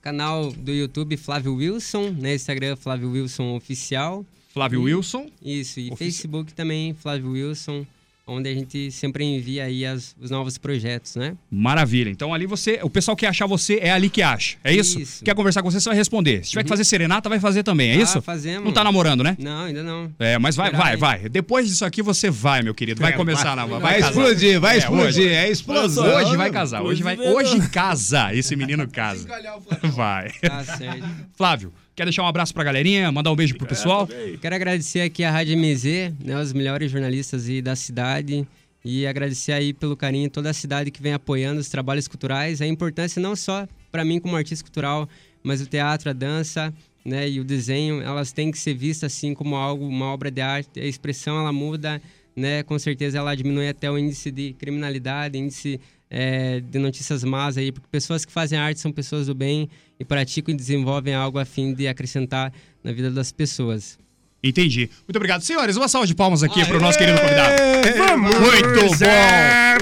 Canal 0.01 0.51
do 0.51 0.71
YouTube 0.73 1.15
Flávio 1.17 1.55
Wilson, 1.55 2.09
né? 2.19 2.35
Instagram 2.35 2.75
Flávio 2.75 3.09
Wilson 3.11 3.55
Oficial. 3.55 4.25
Flávio 4.53 4.81
E- 4.81 4.93
Wilson. 4.93 5.27
Isso, 5.41 5.79
e 5.79 5.91
Ofici- 5.91 5.95
Facebook 6.23 6.53
também, 6.53 6.93
Flávio 6.93 7.31
Wilson, 7.31 7.85
onde 8.29 8.47
a 8.49 8.53
gente 8.53 8.91
sempre 8.91 9.23
envia 9.25 9.63
aí 9.65 9.85
as- 9.85 10.15
os 10.19 10.29
novos 10.29 10.57
projetos, 10.57 11.15
né? 11.15 11.35
Maravilha. 11.51 12.09
Então 12.09 12.33
ali 12.33 12.45
você, 12.45 12.79
o 12.83 12.89
pessoal 12.89 13.15
que 13.17 13.25
achar 13.25 13.45
você 13.47 13.79
é 13.81 13.91
ali 13.91 14.09
que 14.09 14.21
acha. 14.21 14.57
É 14.63 14.73
isso? 14.73 14.99
Isso. 14.99 15.23
Quer 15.23 15.33
conversar 15.35 15.61
com 15.63 15.69
você, 15.71 15.79
você 15.79 15.89
vai 15.89 15.97
responder. 15.97 16.43
Se 16.43 16.51
tiver 16.51 16.63
que 16.63 16.69
fazer 16.69 16.83
serenata, 16.83 17.27
vai 17.29 17.39
fazer 17.39 17.63
também, 17.63 17.91
é 17.91 17.95
Ah, 17.95 17.97
isso? 17.97 18.21
fazemos. 18.21 18.63
Não 18.65 18.71
tá 18.71 18.83
namorando, 18.83 19.23
né? 19.23 19.35
Não, 19.39 19.63
ainda 19.65 19.83
não. 19.83 20.11
É, 20.19 20.37
mas 20.37 20.55
vai, 20.55 20.71
vai, 20.71 20.91
aí. 20.93 20.97
vai. 20.97 21.29
Depois 21.29 21.67
disso 21.67 21.83
aqui 21.85 22.01
você 22.01 22.29
vai, 22.29 22.61
meu 22.61 22.73
querido. 22.73 23.01
Vai 23.01 23.13
começar 23.13 23.55
na 23.55 23.65
vai, 23.65 23.79
Vai 23.79 23.93
casar. 23.99 24.09
explodir, 24.11 24.59
vai 24.59 24.75
É, 24.75 24.77
explodir. 24.79 25.05
hoje. 25.05 25.27
É 25.27 25.49
explosão. 25.49 26.05
Hoje 26.15 26.37
vai 26.37 26.51
casar. 26.51 26.81
Hoje 26.83 27.03
vai, 27.03 27.17
hoje 27.19 27.69
casa. 27.69 28.33
Esse 28.33 28.55
menino 28.55 28.87
casa. 28.91 29.27
Vai. 29.95 30.31
Tá 30.41 30.63
certo. 30.63 31.05
Flávio, 31.35 31.73
quer 31.99 32.05
deixar 32.05 32.23
um 32.23 32.27
abraço 32.27 32.53
pra 32.53 32.63
galerinha, 32.63 33.11
mandar 33.11 33.29
um 33.29 33.35
beijo 33.35 33.57
pro 33.57 33.67
pessoal? 33.67 34.07
Quero 34.39 34.55
agradecer 34.55 35.01
aqui 35.01 35.21
a 35.21 35.29
Rádio 35.29 35.57
MZ, 35.57 36.13
né, 36.23 36.39
os 36.41 36.53
melhores 36.53 36.89
jornalistas 36.89 37.49
aí 37.49 37.61
da 37.61 37.75
cidade. 37.75 38.47
E 38.85 39.05
agradecer 39.05 39.51
aí 39.51 39.73
pelo 39.73 39.97
carinho 39.97 40.29
toda 40.29 40.49
a 40.49 40.53
cidade 40.53 40.91
que 40.91 41.01
vem 41.01 41.11
apoiando 41.11 41.59
os 41.59 41.67
trabalhos 41.67 42.07
culturais, 42.07 42.61
a 42.61 42.65
importância 42.65 43.21
não 43.21 43.35
só 43.35 43.67
para 43.91 44.05
mim 44.05 44.17
como 44.17 44.37
artista 44.37 44.63
cultural, 44.63 45.09
mas 45.43 45.59
o 45.59 45.65
teatro, 45.65 46.09
a 46.09 46.13
dança, 46.13 46.73
né, 47.03 47.29
e 47.29 47.41
o 47.41 47.43
desenho, 47.43 48.01
elas 48.01 48.31
têm 48.31 48.49
que 48.49 48.57
ser 48.57 48.75
vistas 48.75 49.11
assim 49.11 49.33
como 49.33 49.57
algo, 49.57 49.85
uma 49.85 50.05
obra 50.05 50.31
de 50.31 50.39
arte, 50.39 50.79
a 50.79 50.85
expressão 50.85 51.37
ela 51.37 51.51
muda, 51.51 52.01
né, 52.33 52.63
com 52.63 52.79
certeza 52.79 53.17
ela 53.17 53.35
diminui 53.35 53.67
até 53.67 53.91
o 53.91 53.97
índice 53.97 54.31
de 54.31 54.53
criminalidade, 54.53 55.37
índice 55.37 55.81
é, 56.09 56.59
de 56.59 56.79
notícias 56.79 57.23
más 57.23 57.57
aí, 57.57 57.71
porque 57.71 57.87
pessoas 57.91 58.25
que 58.25 58.31
fazem 58.31 58.57
arte 58.57 58.79
são 58.79 58.91
pessoas 58.91 59.27
do 59.27 59.35
bem 59.35 59.69
e 59.99 60.05
praticam 60.05 60.53
e 60.53 60.57
desenvolvem 60.57 61.13
algo 61.13 61.37
a 61.37 61.45
fim 61.45 61.73
de 61.73 61.87
acrescentar 61.87 62.51
na 62.83 62.91
vida 62.91 63.11
das 63.11 63.31
pessoas. 63.31 63.97
Entendi. 64.41 64.89
Muito 65.05 65.17
obrigado. 65.17 65.41
Senhores, 65.41 65.75
uma 65.75 65.89
salva 65.89 66.07
de 66.07 66.15
palmas 66.15 66.43
aqui 66.43 66.63
pro 66.65 66.79
nosso 66.79 66.97
querido 66.97 67.19
convidado. 67.19 67.61
Muito 68.29 68.79
bom! 68.81 68.95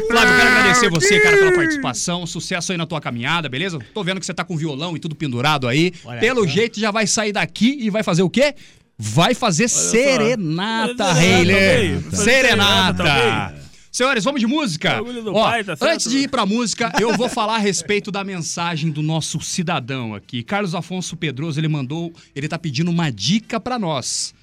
Flávio, 0.08 0.36
quero 0.36 0.50
agradecer 0.50 0.90
você, 0.90 1.20
cara, 1.20 1.38
pela 1.38 1.54
participação. 1.54 2.26
Sucesso 2.26 2.72
aí 2.72 2.78
na 2.78 2.88
tua 2.88 3.00
caminhada, 3.00 3.48
beleza? 3.48 3.78
Tô 3.94 4.04
vendo 4.04 4.20
que 4.20 4.26
você 4.26 4.34
tá 4.34 4.44
com 4.44 4.58
violão 4.58 4.96
e 4.96 5.00
tudo 5.00 5.16
pendurado 5.16 5.68
aí. 5.68 5.94
Pelo 6.20 6.48
jeito, 6.48 6.80
já 6.80 6.90
vai 6.90 7.06
sair 7.06 7.32
daqui 7.32 7.78
e 7.80 7.92
vai 7.92 8.02
fazer 8.02 8.24
o 8.24 8.30
quê? 8.30 8.56
Vai 8.98 9.36
fazer 9.36 9.68
serenata, 9.68 11.14
Serenata, 11.14 11.24
Heiler. 11.24 12.02
também. 12.02 12.12
Serenata, 12.12 13.04
Serenata. 13.04 13.67
Senhores, 13.98 14.24
vamos 14.24 14.40
de 14.40 14.46
música? 14.46 15.02
Ó, 15.34 15.50
pai, 15.50 15.64
tá 15.64 15.76
antes 15.82 16.08
de 16.08 16.20
ir 16.20 16.30
pra 16.30 16.46
música, 16.46 16.94
eu 17.02 17.18
vou 17.18 17.28
falar 17.28 17.56
a 17.56 17.58
respeito 17.58 18.12
da 18.12 18.24
mensagem 18.24 18.92
do 18.92 19.02
nosso 19.02 19.42
cidadão 19.42 20.14
aqui. 20.14 20.44
Carlos 20.44 20.76
Afonso 20.76 21.18
Pedroso, 21.18 21.60
ele 21.60 21.68
mandou, 21.68 22.14
ele 22.36 22.48
tá 22.48 22.60
pedindo 22.60 22.92
uma 22.92 23.10
dica 23.10 23.60
pra 23.60 23.80
nós. 23.80 24.36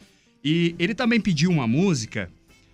E 0.44 0.74
ele 0.76 0.92
também 0.92 1.20
pediu 1.20 1.52
uma 1.52 1.68
música. 1.68 2.28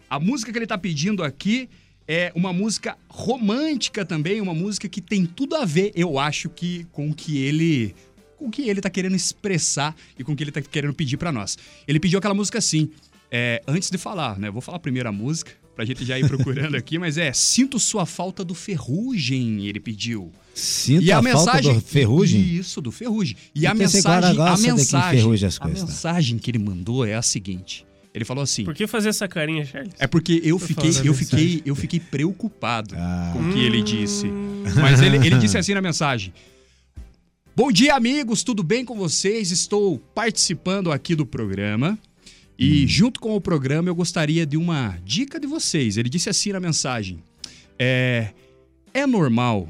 A 0.08 0.18
música 0.18 0.50
que 0.50 0.58
ele 0.58 0.66
tá 0.66 0.78
pedindo 0.78 1.22
aqui 1.22 1.68
é 2.08 2.32
uma 2.34 2.50
música 2.50 2.96
romântica 3.10 4.02
também, 4.02 4.40
uma 4.40 4.54
música 4.54 4.88
que 4.88 5.02
tem 5.02 5.26
tudo 5.26 5.56
a 5.56 5.66
ver, 5.66 5.92
eu 5.94 6.18
acho 6.18 6.48
que 6.48 6.86
com 6.92 7.10
o 7.10 7.14
que 7.14 7.36
ele 7.36 7.94
com 8.38 8.46
o 8.46 8.50
que 8.50 8.70
ele 8.70 8.80
tá 8.80 8.88
querendo 8.88 9.14
expressar 9.14 9.94
e 10.18 10.24
com 10.24 10.32
o 10.32 10.34
que 10.34 10.44
ele 10.44 10.50
tá 10.50 10.62
querendo 10.62 10.94
pedir 10.94 11.18
pra 11.18 11.30
nós. 11.30 11.58
Ele 11.86 12.00
pediu 12.00 12.18
aquela 12.18 12.32
música 12.32 12.56
assim. 12.56 12.90
É, 13.30 13.62
antes 13.68 13.90
de 13.90 13.98
falar, 13.98 14.38
né? 14.38 14.50
Vou 14.50 14.62
falar 14.62 14.78
primeiro 14.78 15.08
a 15.08 15.12
música, 15.12 15.52
pra 15.80 15.84
gente 15.86 16.04
já 16.04 16.18
ir 16.18 16.28
procurando 16.28 16.76
aqui, 16.76 16.98
mas 16.98 17.16
é 17.16 17.32
Sinto 17.32 17.78
Sua 17.78 18.04
Falta 18.04 18.44
do 18.44 18.54
Ferrugem, 18.54 19.66
ele 19.66 19.80
pediu. 19.80 20.30
Sinto 20.54 21.02
e 21.02 21.10
a, 21.10 21.18
a, 21.18 21.22
mensagem. 21.22 21.72
falta 21.72 21.74
do 21.74 21.80
ferrugem? 21.80 22.40
Isso, 22.42 22.82
do 22.82 22.92
Ferrugem. 22.92 23.36
E 23.54 23.66
a 23.66 23.72
esse 23.72 24.02
cara 24.02 24.28
mensagem. 24.28 24.70
A 24.70 24.74
mensagem, 24.74 25.18
enferruje 25.18 25.46
as 25.46 25.56
a 25.56 25.60
coisas, 25.60 25.80
tá? 25.80 25.86
mensagem 25.86 26.38
que 26.38 26.50
ele 26.50 26.58
mandou 26.58 27.06
é 27.06 27.14
a 27.14 27.22
seguinte. 27.22 27.86
Ele 28.12 28.24
falou 28.26 28.42
assim. 28.42 28.64
Por 28.64 28.74
que 28.74 28.86
fazer 28.86 29.08
essa 29.08 29.26
carinha, 29.26 29.64
Charles? 29.64 29.94
É 29.98 30.06
porque 30.06 30.42
eu 30.44 30.58
Por 30.58 30.66
fiquei, 30.66 30.90
eu 31.02 31.12
a 31.12 31.14
fiquei, 31.14 31.62
eu 31.64 31.74
fiquei 31.74 32.00
preocupado 32.00 32.94
Ah. 32.98 33.30
com 33.32 33.48
o 33.48 33.52
que 33.52 33.60
ele 33.60 33.80
disse. 33.80 34.26
Mas 34.78 35.00
ele, 35.00 35.16
ele 35.16 35.38
disse 35.38 35.56
assim 35.56 35.72
na 35.72 35.80
mensagem: 35.80 36.34
Bom 37.56 37.72
dia, 37.72 37.94
amigos, 37.94 38.42
tudo 38.42 38.62
bem 38.62 38.84
com 38.84 38.96
vocês? 38.96 39.50
Estou 39.50 39.98
participando 40.14 40.92
aqui 40.92 41.14
do 41.14 41.24
programa. 41.24 41.98
E 42.60 42.86
junto 42.86 43.18
com 43.20 43.34
o 43.34 43.40
programa 43.40 43.88
eu 43.88 43.94
gostaria 43.94 44.44
de 44.44 44.56
uma 44.56 44.98
dica 45.04 45.40
de 45.40 45.46
vocês. 45.46 45.96
Ele 45.96 46.08
disse 46.10 46.28
assim 46.28 46.52
na 46.52 46.60
mensagem: 46.60 47.18
É, 47.78 48.28
é 48.92 49.06
normal 49.06 49.66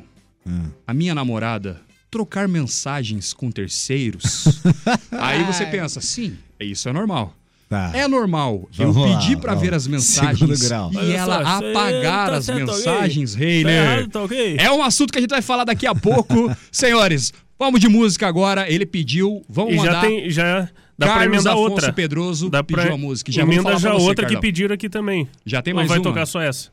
Ah. 0.46 0.64
a 0.88 0.92
minha 0.94 1.14
namorada 1.14 1.81
trocar 2.11 2.48
mensagens 2.48 3.33
com 3.33 3.50
terceiros? 3.50 4.61
Aí 5.12 5.44
você 5.44 5.64
pensa, 5.66 6.00
sim, 6.00 6.37
isso 6.59 6.88
é 6.88 6.92
normal. 6.92 7.35
Tá. 7.68 7.92
É 7.94 8.09
normal 8.09 8.68
eu 8.76 8.92
Vamos 8.92 9.16
pedir 9.20 9.37
pra 9.38 9.53
vamos. 9.55 9.62
ver 9.68 9.74
as 9.76 9.87
mensagens 9.87 10.61
e 10.61 11.12
ela 11.12 11.44
só, 11.44 11.68
apagar 11.68 12.31
tá 12.31 12.37
as 12.38 12.48
mensagens, 12.48 13.33
Tá 13.35 13.38
Reiner. 13.38 13.72
errado, 13.72 14.09
tá 14.11 14.22
ok? 14.24 14.57
É 14.59 14.72
um 14.72 14.83
assunto 14.83 15.12
que 15.12 15.18
a 15.18 15.20
gente 15.20 15.31
vai 15.31 15.40
falar 15.40 15.62
daqui 15.62 15.87
a 15.87 15.94
pouco. 15.94 16.50
Senhores, 16.72 17.33
vamos 17.57 17.81
de 17.81 17.88
música 17.88 18.26
agora. 18.26 18.68
Ele 18.68 18.85
pediu, 18.85 19.44
vamos 19.48 19.74
E 19.74 19.76
já 19.76 19.85
mandar. 19.85 20.00
tem. 20.00 20.29
Já 20.31 20.68
dá 21.00 21.06
pra 21.06 21.14
Carlos 21.16 21.34
emendar 21.34 21.52
Afonso 21.54 21.70
outra. 21.70 21.92
Pedroso 21.92 22.50
Dá 22.50 22.62
pediu 22.62 22.82
pra 22.84 22.94
a 22.94 22.98
música. 22.98 23.32
Já 23.32 23.42
emenda 23.42 23.72
já 23.78 23.80
pra 23.80 23.92
você, 23.98 24.04
outra 24.06 24.24
que 24.26 24.32
Carlão. 24.34 24.40
pediram 24.40 24.74
aqui 24.74 24.88
também. 24.88 25.28
Já 25.44 25.60
tem 25.62 25.72
Ou 25.72 25.76
mais 25.76 25.88
vai 25.88 25.98
uma? 25.98 26.04
tocar 26.04 26.26
só 26.26 26.40
essa? 26.40 26.68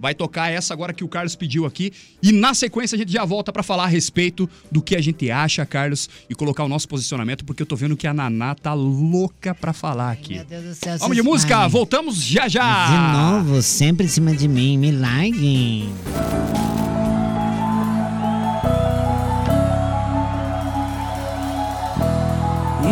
Vai 0.00 0.14
tocar 0.16 0.50
essa 0.50 0.74
agora 0.74 0.92
que 0.92 1.04
o 1.04 1.08
Carlos 1.08 1.36
pediu 1.36 1.64
aqui. 1.64 1.92
E 2.20 2.32
na 2.32 2.54
sequência 2.54 2.96
a 2.96 2.98
gente 2.98 3.12
já 3.12 3.24
volta 3.24 3.52
pra 3.52 3.62
falar 3.62 3.84
a 3.84 3.86
respeito 3.86 4.50
do 4.70 4.82
que 4.82 4.96
a 4.96 5.00
gente 5.00 5.30
acha, 5.30 5.64
Carlos, 5.64 6.08
e 6.28 6.34
colocar 6.34 6.64
o 6.64 6.68
nosso 6.68 6.88
posicionamento, 6.88 7.44
porque 7.44 7.62
eu 7.62 7.66
tô 7.66 7.76
vendo 7.76 7.96
que 7.96 8.06
a 8.06 8.12
Naná 8.12 8.52
tá 8.54 8.74
louca 8.74 9.54
pra 9.54 9.72
falar 9.72 10.10
aqui. 10.10 10.34
Meu 10.34 10.44
Deus 10.44 10.64
do 10.64 10.74
céu, 10.74 10.98
Vamos 10.98 11.16
de 11.16 11.22
música, 11.22 11.56
vai. 11.58 11.68
voltamos 11.68 12.16
já 12.24 12.48
já. 12.48 12.86
De 12.88 13.16
novo, 13.44 13.62
sempre 13.62 14.06
em 14.06 14.08
cima 14.08 14.34
de 14.34 14.48
mim, 14.48 14.76
me 14.76 14.90
larguem. 14.90 15.88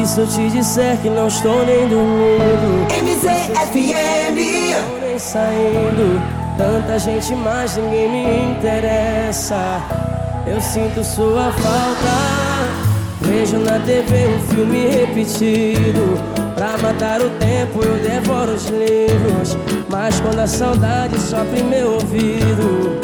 E 0.00 0.06
se 0.06 0.18
eu 0.18 0.26
te 0.26 0.48
disser 0.48 0.96
que 1.02 1.10
não 1.10 1.28
estou 1.28 1.66
nem 1.66 1.86
dormindo? 1.86 2.86
MZFM. 3.04 4.38
Não 4.72 5.06
nem 5.06 5.18
saindo. 5.18 6.22
Tanta 6.56 6.98
gente, 6.98 7.34
mas 7.34 7.76
ninguém 7.76 8.10
me 8.10 8.52
interessa. 8.52 9.82
Eu 10.46 10.58
sinto 10.58 11.04
sua 11.04 11.52
falta. 11.52 12.16
Vejo 13.20 13.58
na 13.58 13.78
TV 13.80 14.26
um 14.28 14.54
filme 14.54 14.88
repetido. 14.88 16.18
Pra 16.54 16.78
matar 16.78 17.20
o 17.20 17.28
tempo 17.38 17.84
eu 17.84 17.96
devoro 17.98 18.52
os 18.52 18.64
livros. 18.70 19.58
Mas 19.90 20.18
quando 20.20 20.38
a 20.38 20.46
saudade 20.46 21.20
sopra 21.20 21.58
em 21.58 21.64
meu 21.64 21.92
ouvido, 21.92 22.98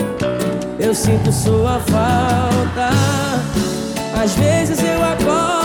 eu 0.79 0.95
sinto 0.95 1.31
sua 1.31 1.79
falta. 1.81 2.89
Às 4.19 4.35
vezes 4.35 4.83
eu 4.83 5.05
acordo 5.05 5.56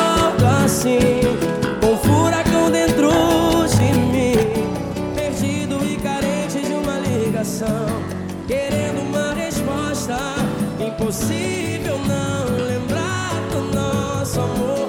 assim, 0.82 0.98
um 1.88 1.98
furacão 1.98 2.72
dentro 2.72 3.12
de 3.78 3.94
mim, 4.10 4.34
perdido 5.15 5.80
e 5.86 5.96
carente 5.98 6.60
de 6.60 6.74
uma 6.74 6.98
ligação, 6.98 8.02
querendo 8.48 9.02
uma 9.02 9.34
resposta. 9.34 10.17
Impossível 10.80 12.00
não 12.00 12.65
lembrar 12.65 13.32
do 13.52 13.62
nosso 13.76 14.39
amor, 14.41 14.81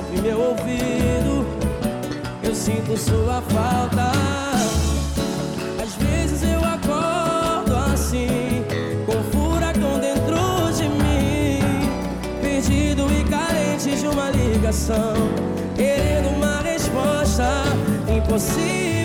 em 0.00 0.22
meu 0.22 0.40
ouvido, 0.40 1.46
eu 2.42 2.54
sinto 2.54 2.96
sua 2.96 3.42
falta. 3.42 4.10
Às 5.82 5.94
vezes 5.96 6.42
eu 6.42 6.60
acordo 6.60 7.76
assim, 7.92 8.64
com 9.04 9.18
um 9.18 9.24
furacão 9.24 9.98
dentro 10.00 10.72
de 10.74 10.88
mim, 10.88 11.60
perdido 12.40 13.06
e 13.12 13.22
carente 13.24 13.94
de 13.94 14.06
uma 14.06 14.30
ligação, 14.30 15.12
querendo 15.76 16.36
uma 16.36 16.62
resposta. 16.62 17.44
Impossível 18.08 19.01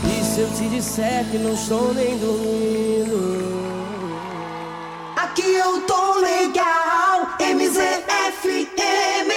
E 0.05 0.23
se 0.23 0.41
eu 0.41 0.49
te 0.51 0.69
disser 0.69 1.25
que 1.31 1.37
não 1.37 1.53
estou 1.53 1.93
nem 1.93 2.17
dormindo? 2.17 3.57
Aqui 5.15 5.53
eu 5.55 5.81
tô 5.81 6.19
legal. 6.19 7.35
MZFM. 7.39 9.31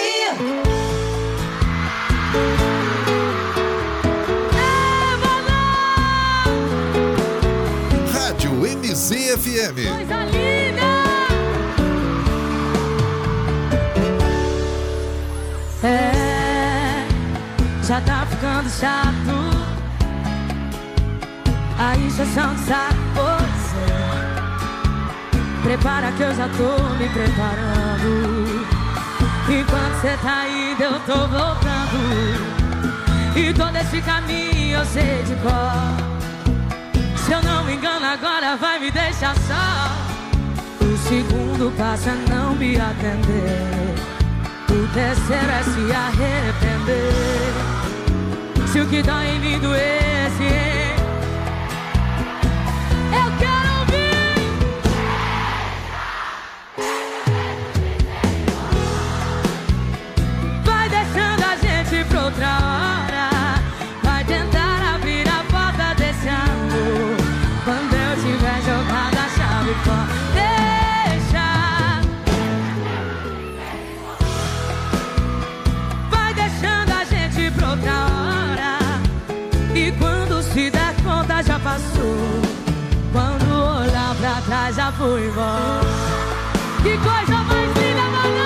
Rádio 8.13 8.53
MZFM. 8.53 10.20
Chato. 18.81 19.37
A 21.79 21.97
injeção 21.97 22.55
de 22.55 22.61
saco, 22.61 22.95
é. 23.77 24.01
Prepara 25.63 26.11
que 26.13 26.23
eu 26.23 26.35
já 26.35 26.49
tô 26.49 26.83
me 26.95 27.09
preparando. 27.11 28.67
Enquanto 29.49 30.01
cê 30.01 30.17
tá 30.23 30.49
indo, 30.49 30.83
eu 30.83 30.99
tô 31.01 31.27
voltando. 31.29 32.41
E 33.37 33.53
todo 33.53 33.77
esse 33.77 34.01
caminho 34.01 34.79
eu 34.79 34.85
sei 34.87 35.23
de 35.25 35.35
cor. 35.37 35.73
Se 37.19 37.33
eu 37.33 37.43
não 37.43 37.65
me 37.65 37.75
engano, 37.75 38.07
agora 38.07 38.57
vai 38.57 38.79
me 38.79 38.91
deixar 38.91 39.35
só. 39.37 39.91
O 40.83 40.97
segundo 40.97 41.71
passa 41.77 42.13
a 42.13 42.15
não 42.35 42.55
me 42.55 42.81
atender. 42.81 43.95
O 44.71 44.89
terceiro 44.95 45.51
é 45.51 45.63
se 45.63 45.93
arrepender. 45.93 47.90
Se 48.73 48.81
o 48.81 48.87
que 48.87 49.03
dói 49.03 49.27
em 49.27 49.41
mim 49.41 49.59
doesse, 49.59 50.70
já 84.73 84.93
foi 84.93 85.27
embora. 85.27 85.81
Que 86.83 86.97
coisa 86.99 87.43
mais 87.45 87.71
linda, 87.77 88.03
mano! 88.15 88.39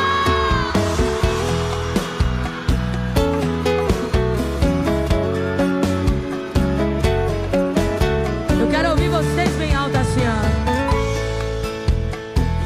Eu 8.60 8.68
quero 8.70 8.90
ouvir 8.90 9.08
vocês 9.08 9.50
bem 9.56 9.74
alto 9.74 9.96
assim, 9.96 10.22
ó. 10.26 10.64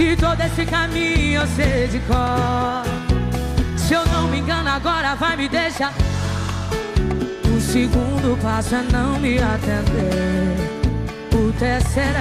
E 0.02 0.16
todo 0.16 0.40
esse 0.40 0.64
caminho 0.64 1.40
eu 1.40 1.46
sei 1.48 1.88
de 1.88 1.98
cor. 2.00 2.84
Se 3.76 3.94
eu 3.94 4.06
não 4.06 4.28
me 4.28 4.38
engano, 4.38 4.68
agora 4.70 5.14
vai 5.16 5.36
me 5.36 5.48
deixar. 5.48 5.92
O 7.44 7.60
segundo 7.60 8.38
passo 8.40 8.76
é 8.76 8.82
não 8.92 9.18
me 9.18 9.38
atender. 9.38 10.77
É 11.60 11.80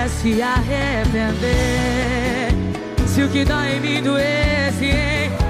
se 0.10 0.42
arrepender. 0.42 1.38
Se 3.06 3.22
o 3.22 3.30
que 3.30 3.46
dói 3.46 3.76
em 3.76 3.80
mim 3.80 4.02
doesse 4.02 4.86
em 4.86 5.47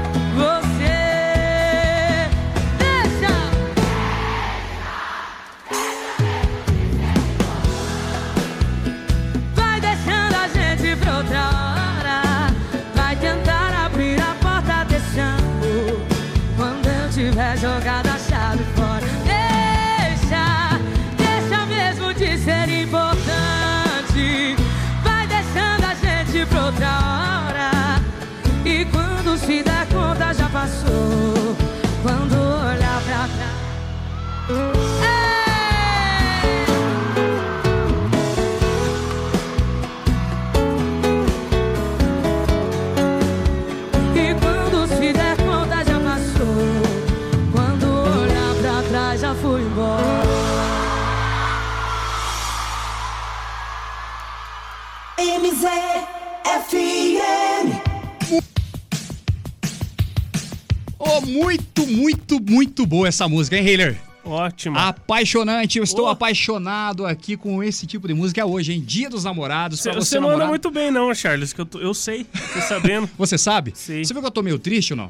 muito, 61.85 62.33
muito, 62.35 62.51
muito 62.51 62.85
boa 62.85 63.07
essa 63.07 63.27
música, 63.27 63.57
hein, 63.57 63.65
Heiler? 63.67 63.97
Ótimo. 64.25 64.77
Apaixonante, 64.77 65.77
eu 65.77 65.83
estou 65.83 66.05
Oh. 66.05 66.09
apaixonado 66.09 67.05
aqui 67.05 67.37
com 67.37 67.63
esse 67.63 67.87
tipo 67.87 68.07
de 68.07 68.13
música 68.13 68.45
hoje, 68.45 68.73
hein? 68.73 68.83
Dia 68.85 69.09
dos 69.09 69.23
namorados, 69.23 69.79
Você, 69.79 69.89
pra 69.89 70.01
você 70.01 70.09
você 70.09 70.19
não 70.19 70.29
anda 70.29 70.47
muito 70.47 70.69
bem, 70.69 70.91
não, 70.91 71.13
Charles, 71.15 71.53
que 71.53 71.61
eu, 71.61 71.65
tô- 71.65 71.79
eu 71.79 71.93
sei, 71.93 72.25
tô 72.25 72.59
sabendo. 72.67 73.09
Você 73.17 73.37
sabe? 73.37 73.71
Sei. 73.73 74.03
Você 74.03 74.13
viu 74.13 74.21
que 74.21 74.27
eu 74.27 74.31
tô 74.31 74.43
meio 74.43 74.59
triste 74.59 74.91
ou 74.93 74.97
não? 74.97 75.09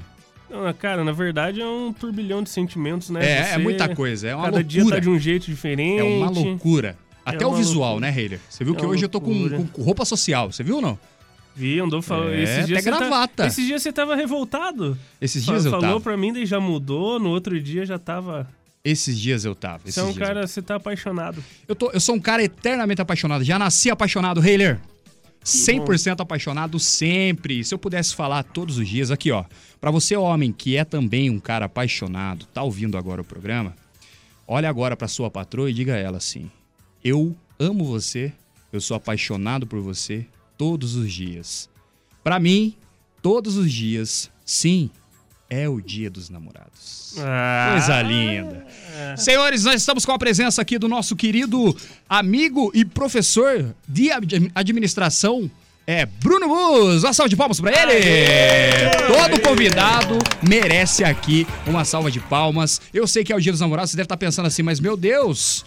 Não, 0.50 0.72
cara, 0.74 1.04
na 1.04 1.12
verdade 1.12 1.60
é 1.62 1.66
um 1.66 1.92
turbilhão 1.92 2.44
de 2.44 2.50
sentimentos, 2.50 3.10
né? 3.10 3.26
É, 3.26 3.32
é 3.40 3.44
Você- 3.54 3.58
muita 3.58 3.94
coisa, 3.96 4.28
é 4.28 4.36
uma 4.36 4.46
Cada 4.46 4.64
dia 4.64 4.82
loucura. 4.82 5.02
tá 5.02 5.04
de 5.04 5.10
um 5.10 5.20
jeito 5.20 5.46
diferente. 5.48 6.00
É 6.00 6.04
uma 6.04 6.30
loucura. 6.30 6.96
Até 7.26 7.44
É 7.44 7.48
o 7.48 7.50
uma 7.50 7.58
visual, 7.58 7.94
loucura. 7.94 8.12
né, 8.12 8.18
Heiler? 8.22 8.40
Você 8.50 8.64
viu 8.64 8.74
É 8.74 8.78
que 8.78 8.86
hoje 8.86 9.04
eu 9.04 9.10
tô 9.10 9.20
com, 9.20 9.32
loucura. 9.32 9.66
com 9.74 9.82
roupa 9.82 10.06
social, 10.06 10.52
você 10.52 10.64
viu 10.64 10.76
ou 10.78 10.82
não? 10.82 10.98
Vi, 11.58 11.80
andou 11.80 12.04
falando. 12.04 12.34
É, 12.36 12.44
esses 12.44 12.68
dias 12.68 12.80
até 12.86 12.92
tá- 12.92 12.98
gravata. 13.00 13.48
esses 13.48 13.66
dias 13.66 13.82
você 13.82 13.92
tava 13.92 14.16
revoltado. 14.16 14.96
Esses 15.20 15.44
dias 15.44 15.66
eu 15.66 15.72
Falou 15.72 15.88
tava. 15.88 16.02
pra 16.02 16.16
mim, 16.16 16.32
daí 16.32 16.46
já 16.46 16.60
mudou, 16.60 17.20
no 17.20 17.30
outro 17.30 17.60
dia 17.60 17.84
já 17.84 17.98
tava. 17.98 18.48
Esses 18.84 19.20
dias 19.20 19.44
eu 19.44 19.56
tava. 19.56 19.82
Você 19.90 20.00
é 20.00 20.04
um 20.04 20.10
eu 20.10 20.14
cara, 20.14 20.46
você 20.46 20.62
tá 20.62 20.76
apaixonado. 20.76 21.44
Eu, 21.68 21.76
tô, 21.76 21.90
eu 21.90 22.00
sou 22.00 22.14
um 22.14 22.20
cara 22.20 22.44
eternamente 22.44 23.02
apaixonado. 23.02 23.44
Já 23.44 23.58
nasci 23.58 23.90
apaixonado, 23.90 24.40
Heiler. 24.46 24.80
100% 25.44 26.20
apaixonado 26.20 26.78
sempre. 26.80 27.64
Se 27.64 27.74
eu 27.74 27.80
pudesse 27.80 28.14
falar 28.14 28.44
todos 28.44 28.78
os 28.78 28.88
dias, 28.88 29.10
aqui 29.10 29.32
ó. 29.32 29.44
Pra 29.82 29.90
você, 29.90 30.16
homem, 30.16 30.52
que 30.52 30.78
é 30.78 30.86
também 30.86 31.30
um 31.30 31.40
cara 31.40 31.66
apaixonado, 31.66 32.46
tá 32.54 32.62
ouvindo 32.62 32.98
agora 32.98 33.22
o 33.22 33.26
programa, 33.26 33.74
olha 34.48 34.70
agora 34.70 34.96
pra 34.96 35.08
sua 35.08 35.32
patroa 35.32 35.70
e 35.70 35.74
diga 35.74 35.94
a 35.96 35.98
ela 35.98 36.18
assim: 36.18 36.52
Eu 37.04 37.36
amo 37.60 37.84
você, 37.84 38.32
eu 38.72 38.80
sou 38.82 38.96
apaixonado 38.96 39.66
por 39.66 39.80
você 39.80 40.26
todos 40.58 40.96
os 40.96 41.12
dias. 41.12 41.70
Pra 42.24 42.40
mim, 42.40 42.76
todos 43.22 43.56
os 43.58 43.72
dias, 43.72 44.30
sim, 44.46 44.90
é 45.50 45.68
o 45.70 45.80
dia 45.80 46.10
dos 46.10 46.30
namorados. 46.30 47.16
Ah. 47.20 47.70
Coisa 47.72 48.02
linda. 48.02 48.66
Senhores, 49.18 49.64
nós 49.64 49.76
estamos 49.76 50.06
com 50.06 50.12
a 50.12 50.20
presença 50.20 50.62
aqui 50.62 50.78
do 50.78 50.88
nosso 50.90 51.16
querido 51.16 51.76
amigo 52.10 52.70
e 52.74 52.84
professor 52.84 53.74
de 53.88 54.12
ad- 54.12 54.52
administração, 54.54 55.50
é 55.86 56.06
Bruno 56.06 56.48
Bus. 56.50 57.04
Uma 57.04 57.14
salva 57.14 57.30
de 57.30 57.36
palmas 57.38 57.62
pra 57.62 57.72
ele. 57.72 58.90
Todo 59.08 59.42
convidado 59.42 60.18
merece 60.48 61.04
aqui 61.06 61.48
uma 61.66 61.86
salva 61.86 62.12
de 62.12 62.20
palmas. 62.20 62.82
Eu 62.94 63.08
sei 63.08 63.24
que 63.24 63.32
é 63.32 63.36
o 63.36 63.40
Dia 63.40 63.54
dos 63.54 63.62
Namorados, 63.62 63.92
você 63.92 63.98
deve 63.98 64.06
estar 64.06 64.18
pensando 64.18 64.48
assim, 64.48 64.62
mas 64.64 64.80
meu 64.82 64.98
Deus, 64.98 65.64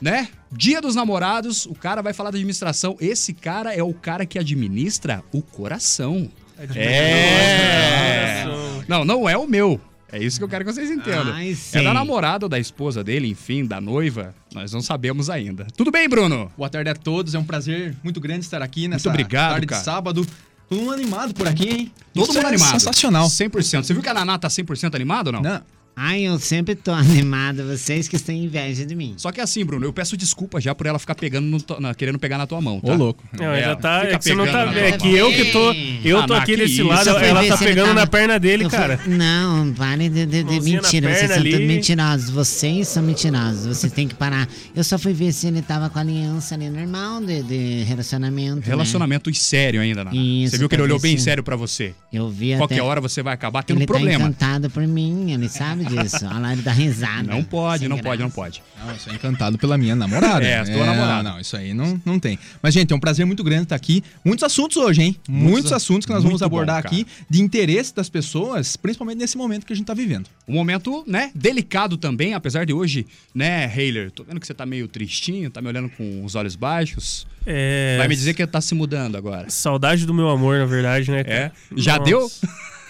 né? 0.00 0.28
Dia 0.56 0.80
dos 0.80 0.94
Namorados, 0.94 1.66
o 1.66 1.74
cara 1.74 2.00
vai 2.00 2.12
falar 2.12 2.30
da 2.30 2.36
administração. 2.36 2.96
Esse 3.00 3.32
cara 3.32 3.74
é 3.74 3.82
o 3.82 3.92
cara 3.92 4.24
que 4.24 4.38
administra 4.38 5.22
o 5.32 5.42
coração. 5.42 6.30
É. 6.74 8.44
Não, 8.86 9.04
não 9.04 9.28
é 9.28 9.36
o 9.36 9.46
meu. 9.48 9.80
É 10.12 10.22
isso 10.22 10.38
que 10.38 10.44
eu 10.44 10.48
quero 10.48 10.64
que 10.64 10.72
vocês 10.72 10.92
entendam. 10.92 11.32
Ai, 11.32 11.50
é 11.50 11.54
sei. 11.56 11.82
da 11.82 11.92
namorada 11.92 12.44
ou 12.44 12.48
da 12.48 12.58
esposa 12.60 13.02
dele, 13.02 13.26
enfim, 13.26 13.66
da 13.66 13.80
noiva. 13.80 14.32
Nós 14.54 14.70
não 14.72 14.80
sabemos 14.80 15.28
ainda. 15.28 15.66
Tudo 15.76 15.90
bem, 15.90 16.08
Bruno? 16.08 16.52
Boa 16.56 16.68
tarde 16.68 16.88
a 16.88 16.94
todos, 16.94 17.34
é 17.34 17.38
um 17.38 17.44
prazer 17.44 17.96
muito 18.04 18.20
grande 18.20 18.44
estar 18.44 18.62
aqui 18.62 18.86
nessa 18.86 19.08
obrigado, 19.08 19.52
tarde 19.52 19.66
cara. 19.66 19.80
de 19.80 19.84
sábado. 19.84 20.26
Todo 20.68 20.80
mundo 20.80 20.92
animado 20.92 21.34
por 21.34 21.48
aqui, 21.48 21.68
hein? 21.68 21.92
Todo 22.12 22.24
Isso 22.24 22.34
mundo 22.34 22.44
é 22.44 22.48
animado. 22.48 22.70
Sensacional. 22.70 23.26
100%. 23.26 23.82
Você 23.82 23.92
viu 23.92 24.02
que 24.02 24.08
a 24.08 24.14
Naná 24.14 24.38
tá 24.38 24.46
100% 24.46 24.94
animada 24.94 25.30
ou 25.30 25.32
não? 25.34 25.42
Não. 25.42 25.60
Ai, 25.96 26.22
eu 26.22 26.38
sempre 26.38 26.74
tô 26.74 26.90
animada, 26.92 27.64
vocês 27.64 28.08
que 28.08 28.18
têm 28.18 28.44
inveja 28.44 28.84
de 28.84 28.94
mim. 28.94 29.14
Só 29.16 29.30
que 29.30 29.40
assim, 29.40 29.64
Bruno, 29.64 29.86
eu 29.86 29.92
peço 29.92 30.16
desculpa 30.16 30.60
já 30.60 30.74
por 30.74 30.86
ela 30.86 30.98
ficar 30.98 31.14
pegando 31.14 31.46
no 31.46 31.80
na- 31.80 31.94
querendo 31.94 32.18
pegar 32.18 32.36
na 32.38 32.46
tua 32.46 32.60
mão, 32.60 32.80
tá? 32.80 32.92
Ô, 32.92 32.96
louco. 32.96 33.22
Não, 33.32 33.60
já 33.60 33.76
tá. 33.76 34.04
É 34.04 34.18
que 34.18 34.24
você 34.24 34.34
não 34.34 34.46
tá 34.46 34.64
vendo. 34.64 34.78
É 34.78 34.92
que 34.92 35.06
mão. 35.08 35.16
eu 35.16 35.32
que 35.32 35.44
tô. 35.52 35.72
Eu 36.04 36.18
Ah, 36.18 36.22
tô 36.26 36.32
Naná, 36.34 36.42
aqui 36.42 36.56
desse 36.56 36.82
lado, 36.82 37.08
ela 37.10 37.40
tá 37.40 37.44
ele 37.44 37.56
pegando 37.58 37.86
tava- 37.88 38.00
na 38.00 38.06
perna 38.06 38.38
dele, 38.38 38.64
Eu 38.64 38.70
fui- 38.70 38.78
cara. 38.78 39.00
Não, 39.06 39.72
pare 39.74 40.08
de, 40.08 40.26
de, 40.26 40.42
de 40.42 40.60
mentira. 40.60 40.82
Vocês 40.82 41.00
perna 41.02 41.34
são 41.34 41.42
todos 41.42 41.54
ali. 41.54 41.66
mentirosos. 41.66 42.30
Vocês 42.30 42.88
são 42.88 43.02
mentirosos. 43.02 43.66
Vocês 43.66 43.92
têm 43.92 44.08
que 44.08 44.14
parar. 44.14 44.48
Eu 44.74 44.82
só 44.84 44.98
fui 44.98 45.12
ver 45.12 45.32
se 45.32 45.46
ele 45.46 45.62
tava 45.62 45.88
com 45.88 45.98
aliança 45.98 46.54
ali 46.54 46.68
normal 46.70 47.20
de, 47.20 47.42
de 47.42 47.84
relacionamento. 47.84 48.56
né? 48.56 48.62
Relacionamento 48.66 49.32
sério 49.34 49.80
ainda, 49.80 50.04
Naná. 50.04 50.16
Isso, 50.16 50.50
você 50.52 50.58
viu 50.58 50.68
que 50.68 50.74
ele 50.74 50.82
olhou 50.82 50.98
bem 51.00 51.16
sério 51.18 51.42
pra 51.42 51.56
você. 51.56 51.94
Eu 52.12 52.28
vi 52.28 52.56
Qualquer 52.56 52.74
até. 52.76 52.82
hora 52.82 53.00
você 53.00 53.22
vai 53.22 53.34
acabar 53.34 53.62
tendo 53.62 53.76
Ele 53.78 53.84
um 53.84 53.86
problema. 53.86 54.18
tá 54.18 54.24
encantado 54.24 54.70
por 54.70 54.86
mim, 54.86 55.32
ele 55.32 55.48
sabe 55.48 55.83
disso. 55.84 56.26
Olha 56.26 56.38
lá, 56.38 56.52
ele 56.52 56.62
dá 56.62 56.72
risada. 56.72 57.22
Não 57.22 57.42
pode, 57.44 57.80
Sem 57.80 57.88
não 57.88 57.98
pode, 57.98 58.22
não 58.22 58.28
graça. 58.28 58.34
pode. 58.34 58.62
Não, 58.78 58.90
eu 58.90 58.98
sou 58.98 59.12
encantado 59.12 59.58
pela 59.58 59.78
minha 59.78 59.94
namorada. 59.94 60.44
É, 60.44 60.60
a 60.60 60.64
tua 60.64 60.86
namorada. 60.86 61.22
Não, 61.22 61.40
isso 61.40 61.56
aí 61.56 61.72
não, 61.72 62.00
não 62.04 62.18
tem. 62.18 62.38
Mas, 62.62 62.74
gente, 62.74 62.92
é 62.92 62.96
um 62.96 63.00
prazer 63.00 63.24
muito 63.24 63.42
grande 63.44 63.64
estar 63.64 63.76
aqui. 63.76 64.02
Muitos 64.24 64.44
assuntos 64.44 64.76
hoje, 64.76 65.02
hein? 65.02 65.16
Muitos, 65.28 65.52
Muitos 65.52 65.72
assuntos 65.72 66.06
que 66.06 66.12
nós 66.12 66.22
vamos 66.22 66.42
abordar 66.42 66.82
bom, 66.82 66.88
aqui 66.88 67.06
de 67.28 67.42
interesse 67.42 67.94
das 67.94 68.08
pessoas, 68.08 68.76
principalmente 68.76 69.18
nesse 69.18 69.36
momento 69.36 69.66
que 69.66 69.72
a 69.72 69.76
gente 69.76 69.86
tá 69.86 69.94
vivendo. 69.94 70.28
Um 70.46 70.54
momento, 70.54 71.04
né, 71.06 71.30
delicado 71.34 71.96
também, 71.96 72.34
apesar 72.34 72.66
de 72.66 72.72
hoje, 72.72 73.06
né, 73.34 73.70
Heiler, 73.74 74.10
tô 74.10 74.24
vendo 74.24 74.40
que 74.40 74.46
você 74.46 74.54
tá 74.54 74.66
meio 74.66 74.88
tristinho, 74.88 75.50
tá 75.50 75.60
me 75.62 75.68
olhando 75.68 75.88
com 75.90 76.24
os 76.24 76.34
olhos 76.34 76.56
baixos. 76.56 77.26
É. 77.46 77.96
Vai 77.98 78.08
me 78.08 78.14
dizer 78.14 78.34
que 78.34 78.46
tá 78.46 78.60
se 78.60 78.74
mudando 78.74 79.16
agora. 79.16 79.50
Saudade 79.50 80.06
do 80.06 80.14
meu 80.14 80.28
amor, 80.28 80.58
na 80.58 80.66
verdade, 80.66 81.10
né? 81.10 81.22
É? 81.26 81.50
Já 81.76 81.98
Nossa. 81.98 82.04
deu? 82.04 82.30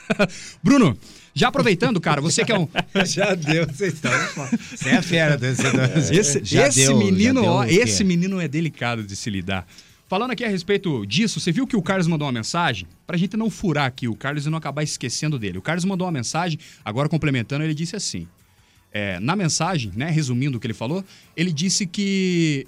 Bruno, 0.62 0.96
já 1.34 1.48
aproveitando, 1.48 2.00
cara, 2.00 2.20
você 2.20 2.44
que 2.44 2.52
é 2.52 2.58
um... 2.58 2.68
Já 3.04 3.34
deu, 3.34 3.66
vocês 3.66 3.94
estão. 3.94 4.12
Você 4.70 4.88
é 4.88 5.02
fera, 5.02 5.36
torcedor. 5.36 5.90
Esse, 6.14 6.44
Já 6.44 6.68
esse 6.68 6.86
deu, 6.86 6.96
menino, 6.96 7.42
deu 7.42 7.50
ó, 7.50 7.64
esse 7.64 8.04
menino 8.04 8.40
é 8.40 8.46
delicado 8.46 9.02
de 9.02 9.16
se 9.16 9.28
lidar. 9.30 9.66
Falando 10.06 10.30
aqui 10.30 10.44
a 10.44 10.48
respeito 10.48 11.04
disso, 11.04 11.40
você 11.40 11.50
viu 11.50 11.66
que 11.66 11.76
o 11.76 11.82
Carlos 11.82 12.06
mandou 12.06 12.26
uma 12.26 12.32
mensagem? 12.32 12.86
Pra 13.04 13.16
gente 13.16 13.36
não 13.36 13.50
furar 13.50 13.86
aqui 13.86 14.06
o 14.06 14.14
Carlos 14.14 14.46
e 14.46 14.50
não 14.50 14.58
acabar 14.58 14.84
esquecendo 14.84 15.38
dele. 15.38 15.58
O 15.58 15.62
Carlos 15.62 15.84
mandou 15.84 16.06
uma 16.06 16.12
mensagem, 16.12 16.58
agora 16.84 17.08
complementando, 17.08 17.64
ele 17.64 17.74
disse 17.74 17.96
assim: 17.96 18.28
é, 18.92 19.18
na 19.18 19.34
mensagem, 19.34 19.90
né, 19.96 20.08
resumindo 20.10 20.56
o 20.56 20.60
que 20.60 20.68
ele 20.68 20.74
falou, 20.74 21.04
ele 21.36 21.50
disse 21.50 21.84
que 21.84 22.64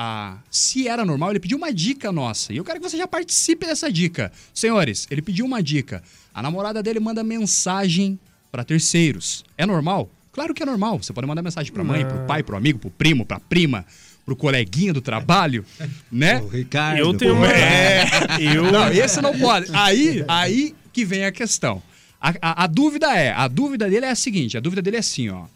ah, 0.00 0.38
se 0.48 0.86
era 0.86 1.04
normal, 1.04 1.30
ele 1.30 1.40
pediu 1.40 1.58
uma 1.58 1.72
dica 1.72 2.12
nossa. 2.12 2.52
E 2.52 2.56
eu 2.56 2.64
quero 2.64 2.80
que 2.80 2.88
você 2.88 2.96
já 2.96 3.08
participe 3.08 3.66
dessa 3.66 3.90
dica. 3.90 4.30
Senhores, 4.54 5.08
ele 5.10 5.20
pediu 5.20 5.44
uma 5.44 5.60
dica. 5.60 6.02
A 6.32 6.40
namorada 6.40 6.80
dele 6.82 7.00
manda 7.00 7.24
mensagem 7.24 8.16
pra 8.52 8.62
terceiros. 8.62 9.44
É 9.56 9.66
normal? 9.66 10.08
Claro 10.32 10.54
que 10.54 10.62
é 10.62 10.66
normal. 10.66 11.02
Você 11.02 11.12
pode 11.12 11.26
mandar 11.26 11.42
mensagem 11.42 11.72
pra 11.72 11.82
mãe, 11.82 12.06
pro 12.06 12.24
pai, 12.26 12.44
pro 12.44 12.56
amigo, 12.56 12.78
pro 12.78 12.90
primo, 12.90 13.26
pra 13.26 13.40
prima, 13.40 13.84
pro 14.24 14.36
coleguinha 14.36 14.92
do 14.92 15.00
trabalho, 15.00 15.64
né? 16.12 16.40
O 16.42 16.46
Ricardo. 16.46 16.98
Eu 17.00 17.12
tenho 17.14 17.34
uma. 17.34 17.52
É. 17.52 18.06
Eu, 18.40 18.70
Não, 18.70 18.88
esse 18.92 19.20
não 19.20 19.36
pode. 19.36 19.66
Aí, 19.74 20.24
aí 20.28 20.76
que 20.92 21.04
vem 21.04 21.24
a 21.24 21.32
questão. 21.32 21.82
A, 22.20 22.30
a- 22.40 22.64
a 22.64 22.66
dúvida 22.68 23.12
é, 23.16 23.32
a 23.32 23.48
dúvida 23.48 23.88
dele 23.90 24.06
é 24.06 24.10
a 24.10 24.14
seguinte, 24.14 24.56
a 24.56 24.60
dúvida 24.60 24.80
dele 24.80 24.96
é 24.96 25.00
assim, 25.00 25.28
ó. 25.28 25.46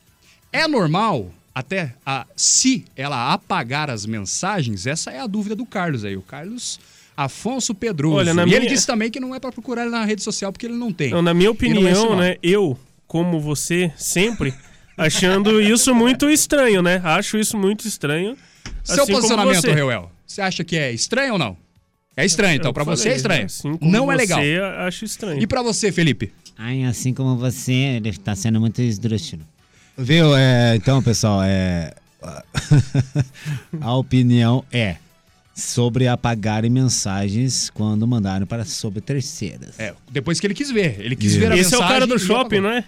É 0.52 0.66
normal 0.66 1.33
até 1.54 1.94
a, 2.04 2.26
se 2.36 2.84
ela 2.96 3.32
apagar 3.32 3.90
as 3.90 4.06
mensagens? 4.06 4.86
Essa 4.86 5.10
é 5.10 5.20
a 5.20 5.26
dúvida 5.26 5.54
do 5.54 5.66
Carlos 5.66 6.04
aí. 6.04 6.16
O 6.16 6.22
Carlos 6.22 6.80
Afonso 7.16 7.74
Pedroso. 7.74 8.16
Olha, 8.16 8.32
na 8.34 8.42
e 8.42 8.50
ele 8.50 8.60
minha- 8.60 8.70
disse 8.70 8.86
também 8.86 9.10
que 9.10 9.20
não 9.20 9.34
é 9.34 9.40
pra 9.40 9.52
procurar 9.52 9.82
ele 9.82 9.90
na 9.90 10.04
rede 10.04 10.22
social 10.22 10.50
porque 10.52 10.66
ele 10.66 10.76
não 10.76 10.92
tem. 10.92 11.10
Não, 11.10 11.22
na 11.22 11.34
minha 11.34 11.48
é 11.48 11.50
opinião, 11.50 12.16
né? 12.16 12.36
Eu, 12.42 12.78
como 13.06 13.38
você, 13.40 13.92
sempre 13.96 14.54
achando 14.96 15.60
isso 15.60 15.94
muito 15.94 16.28
estranho, 16.30 16.82
né? 16.82 17.00
Acho 17.04 17.36
isso 17.38 17.58
muito 17.58 17.86
estranho. 17.86 18.36
Seu 18.82 19.02
assim 19.04 19.12
posicionamento, 19.12 19.60
você. 19.60 19.72
Reuel, 19.72 20.10
você 20.26 20.40
acha 20.40 20.64
que 20.64 20.76
é 20.76 20.90
estranho 20.92 21.34
ou 21.34 21.38
não? 21.38 21.56
É 22.16 22.24
estranho, 22.26 22.56
então. 22.56 22.72
Pra 22.72 22.84
você 22.84 23.10
é 23.10 23.16
estranho. 23.16 23.40
né? 23.40 23.46
Assim 23.46 23.76
como 23.76 23.90
não 23.90 24.12
é 24.12 24.16
legal. 24.16 24.40
Você, 24.40 24.58
acho 24.78 25.04
estranho. 25.04 25.42
E 25.42 25.46
pra 25.46 25.62
você, 25.62 25.90
Felipe? 25.90 26.32
Ai, 26.58 26.84
assim 26.84 27.14
como 27.14 27.36
você, 27.36 27.72
ele 27.72 28.12
tá 28.18 28.34
sendo 28.34 28.60
muito 28.60 28.80
esdrúxulo. 28.82 29.42
Viu? 30.02 30.36
É, 30.36 30.74
então, 30.76 31.02
pessoal, 31.02 31.40
é. 31.42 31.92
a 33.80 33.94
opinião 33.94 34.64
é 34.72 34.96
sobre 35.54 36.08
apagarem 36.08 36.70
mensagens 36.70 37.70
quando 37.70 38.06
mandaram 38.06 38.46
para 38.46 38.64
sobre 38.64 39.00
terceiras. 39.00 39.78
É, 39.78 39.92
depois 40.10 40.40
que 40.40 40.46
ele 40.46 40.54
quis 40.54 40.70
ver. 40.70 40.96
Ele 41.00 41.16
quis 41.16 41.34
Yeah. 41.34 41.54
ver 41.54 41.58
a 41.58 41.60
Esse 41.60 41.74
é 41.74 41.78
o 41.78 41.80
mensagem 41.80 42.00
cara 42.00 42.06
do 42.06 42.18
shopping, 42.18 42.60
não 42.60 42.70
é? 42.70 42.84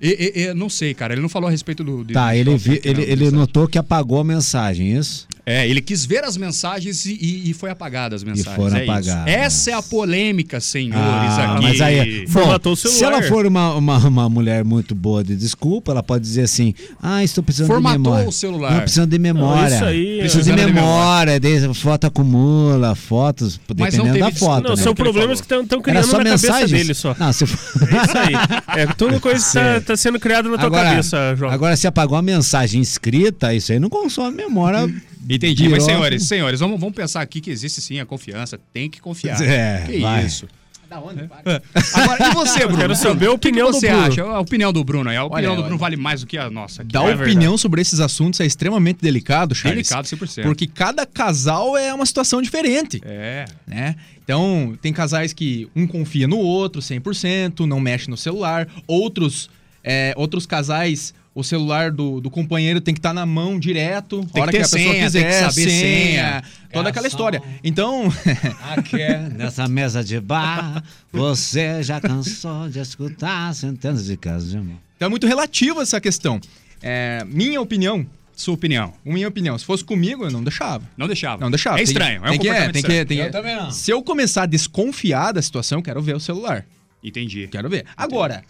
E, 0.00 0.08
e- 0.08 0.42
e- 0.44 0.54
não 0.54 0.68
sei, 0.68 0.92
cara. 0.92 1.14
Ele 1.14 1.22
não 1.22 1.28
falou 1.28 1.48
a 1.48 1.50
respeito 1.50 1.82
do. 1.82 2.04
de- 2.04 2.12
Tá, 2.12 2.30
do 2.30 2.36
ele, 2.36 2.56
vi- 2.56 2.72
aqui, 2.74 2.88
ele, 2.88 3.02
ele 3.02 3.10
mensagem. 3.16 3.30
notou 3.38 3.66
que 3.68 3.78
apagou 3.78 4.18
a 4.20 4.24
mensagem, 4.24 4.92
isso? 4.96 5.26
É, 5.50 5.68
ele 5.68 5.80
quis 5.80 6.04
ver 6.04 6.24
as 6.24 6.36
mensagens 6.36 7.04
e, 7.06 7.12
e- 7.20 7.50
e 7.50 7.54
foi 7.54 7.70
apagada 7.70 8.14
as 8.16 8.22
mensagens. 8.22 8.54
foram 8.56 8.76
é 8.76 8.82
isso. 8.82 8.90
apagadas. 8.92 9.26
Essa 9.34 9.70
é 9.70 9.74
a 9.74 9.82
polêmica, 9.82 10.60
senhores, 10.60 10.98
Ah, 11.02 11.54
aqui. 11.54 11.62
mas 11.62 11.80
aí, 11.80 12.26
Formatou 12.28 12.70
bom, 12.70 12.74
o 12.74 12.76
celular. 12.76 12.98
se 12.98 13.04
ela 13.04 13.22
for 13.22 13.46
uma, 13.46 13.74
uma, 13.74 13.98
uma 13.98 14.28
mulher 14.28 14.64
muito 14.64 14.94
boa 14.94 15.24
de 15.24 15.34
desculpa, 15.36 15.92
ela 15.92 16.02
pode 16.02 16.22
dizer 16.24 16.42
assim: 16.42 16.74
Ah, 17.02 17.24
estou 17.24 17.42
precisando 17.42 17.68
Formatou 17.68 17.98
de 17.98 18.02
memória. 18.08 18.28
o 18.28 18.32
celular. 18.32 18.72
Não, 18.74 18.80
precisando 18.80 19.10
de 19.10 19.18
memória. 19.18 19.74
isso 19.74 19.84
aí 19.84 20.18
é- 20.18 20.20
Preciso 20.20 20.42
de 20.44 20.52
Precisando 20.52 20.66
de 20.68 20.72
memória, 20.80 21.40
foto 21.74 22.06
acumula, 22.06 22.94
fotos, 22.94 23.58
Mas 23.76 23.94
não 23.96 24.04
dependendo 24.04 24.12
teve 24.24 24.30
da 24.32 24.38
foto. 24.38 24.62
Não, 24.68 24.76
né? 24.76 24.82
são 24.82 24.94
problemas 24.94 25.40
que 25.40 25.52
estão 25.54 25.80
criando 25.82 26.04
só 26.06 26.18
na 26.18 26.24
cabeça 26.24 26.46
mensagens? 26.46 26.70
dele 26.70 26.94
só. 26.94 27.16
Não, 27.18 27.32
se 27.32 27.46
for... 27.46 27.88
É 27.88 28.04
isso 28.04 28.18
aí. 28.18 28.34
É 28.82 28.86
tudo 28.94 29.20
coisa 29.20 29.44
que 29.44 29.52
tá, 29.52 29.80
tá 29.80 29.96
sendo 29.96 30.18
criada 30.20 30.48
na 30.48 30.56
tua 30.56 30.66
Agora, 30.66 30.90
cabeça, 30.90 31.34
João. 31.36 31.50
agora, 31.50 31.76
se 31.76 31.86
apagou 31.86 32.16
a 32.16 32.22
mensagem 32.22 32.80
escrita, 32.80 33.52
isso 33.54 33.72
aí 33.72 33.78
não 33.80 33.88
consome 33.88 34.36
memória. 34.36 34.88
Entendi, 35.34 35.68
mas 35.68 35.84
senhores, 35.84 36.24
senhores, 36.24 36.60
vamos, 36.60 36.78
vamos 36.80 36.94
pensar 36.94 37.20
aqui 37.20 37.40
que 37.40 37.50
existe 37.50 37.80
sim 37.80 38.00
a 38.00 38.06
confiança. 38.06 38.58
Tem 38.72 38.90
que 38.90 39.00
confiar. 39.00 39.40
É, 39.40 39.84
que 39.86 39.98
vai. 39.98 40.24
isso. 40.26 40.46
Agora, 40.90 42.26
e 42.28 42.34
você, 42.34 42.60
Bruno? 42.66 42.78
quero 42.78 42.96
saber 42.96 43.26
a 43.26 43.32
O 43.32 43.38
que 43.38 43.42
que 43.42 43.48
opinião 43.48 43.70
do 43.70 43.74
você 43.74 43.88
Bruno. 43.88 44.06
acha? 44.06 44.22
A 44.24 44.40
opinião 44.40 44.72
do 44.72 44.82
Bruno 44.82 45.08
aí. 45.08 45.16
A 45.16 45.22
opinião 45.24 45.52
Olha, 45.52 45.56
do 45.56 45.62
Bruno 45.62 45.76
olha. 45.76 45.80
vale 45.80 45.96
mais 45.96 46.22
do 46.22 46.26
que 46.26 46.36
a 46.36 46.50
nossa. 46.50 46.82
aqui. 46.82 46.90
Dar 46.92 47.08
É 47.08 47.14
opinião 47.14 47.56
sobre 47.56 47.80
esses 47.80 48.00
assuntos 48.00 48.40
é 48.40 48.46
extremamente 48.46 48.98
delicado, 49.00 49.54
Charles. 49.54 49.88
Delicado 49.88 50.08
100%. 50.08 50.42
Porque 50.42 50.66
cada 50.66 51.06
casal 51.06 51.76
é 51.76 51.94
uma 51.94 52.04
situação 52.04 52.42
diferente. 52.42 53.00
É. 53.04 53.44
né? 53.68 53.94
Então, 54.24 54.76
tem 54.82 54.92
casais 54.92 55.32
que 55.32 55.68
um 55.76 55.86
confia 55.86 56.26
no 56.26 56.38
outro 56.38 56.82
100%, 56.82 57.66
não 57.66 57.78
mexe 57.78 58.10
no 58.10 58.16
celular. 58.16 58.66
Outros, 58.86 59.48
é, 59.84 60.12
outros 60.16 60.44
casais, 60.44 61.14
o 61.34 61.44
celular 61.44 61.90
do, 61.92 62.20
do 62.20 62.28
companheiro 62.30 62.80
tem 62.80 62.92
que 62.92 62.98
estar 62.98 63.12
na 63.14 63.24
mão 63.24 63.58
direto. 63.58 64.26
Tem 64.32 64.40
a 64.40 64.42
hora 64.42 64.50
que 64.52 64.58
que, 64.58 64.62
a 64.62 64.66
pessoa 64.66 64.80
senha, 64.82 64.92
tem 64.94 65.04
quiser, 65.04 65.28
que 65.28 65.50
saber 65.54 65.70
senha. 65.70 66.42
Toda 66.72 66.88
aquela 66.88 67.06
história. 67.06 67.42
Então, 67.62 68.12
Aqui, 68.76 68.98
nessa 69.36 69.68
mesa 69.68 70.02
de 70.02 70.20
bar, 70.20 70.82
você 71.12 71.82
já 71.82 72.00
cansou 72.00 72.68
de 72.68 72.78
escutar 72.80 73.54
centenas 73.54 74.04
de 74.04 74.16
casos 74.16 74.50
de 74.50 74.56
amor. 74.58 74.76
então 74.96 75.06
é 75.06 75.08
muito 75.08 75.26
relativo 75.26 75.80
essa 75.80 76.00
questão. 76.00 76.40
É, 76.82 77.24
minha 77.26 77.60
opinião, 77.60 78.04
Sua 78.34 78.54
opinião. 78.54 78.92
minha 79.04 79.28
opinião, 79.28 79.56
se 79.58 79.64
fosse 79.64 79.84
comigo, 79.84 80.24
eu 80.24 80.30
não 80.30 80.42
deixava. 80.42 80.82
Não 80.96 81.06
deixava. 81.06 81.40
Não 81.42 81.50
deixava. 81.50 81.76
É 81.76 81.78
Tem- 81.78 81.84
estranho. 81.84 82.16
é 82.24 82.26
um 82.26 82.30
tem 82.30 82.38
que, 82.40 82.46
comportamento 82.46 82.72
tem 82.72 82.82
que, 82.82 83.04
tem 83.04 83.18
que- 83.18 83.22
Eu 83.24 83.30
também 83.30 83.54
não. 83.56 83.70
Se 83.70 83.90
eu 83.90 84.02
começar 84.02 84.42
a 84.44 84.46
desconfiar 84.46 85.32
da 85.32 85.42
situação, 85.42 85.78
eu 85.78 85.82
quero 85.82 86.00
ver 86.02 86.16
o 86.16 86.20
celular. 86.20 86.64
Entendi. 87.04 87.48
Quero 87.48 87.68
ver. 87.68 87.84
Agora, 87.96 88.42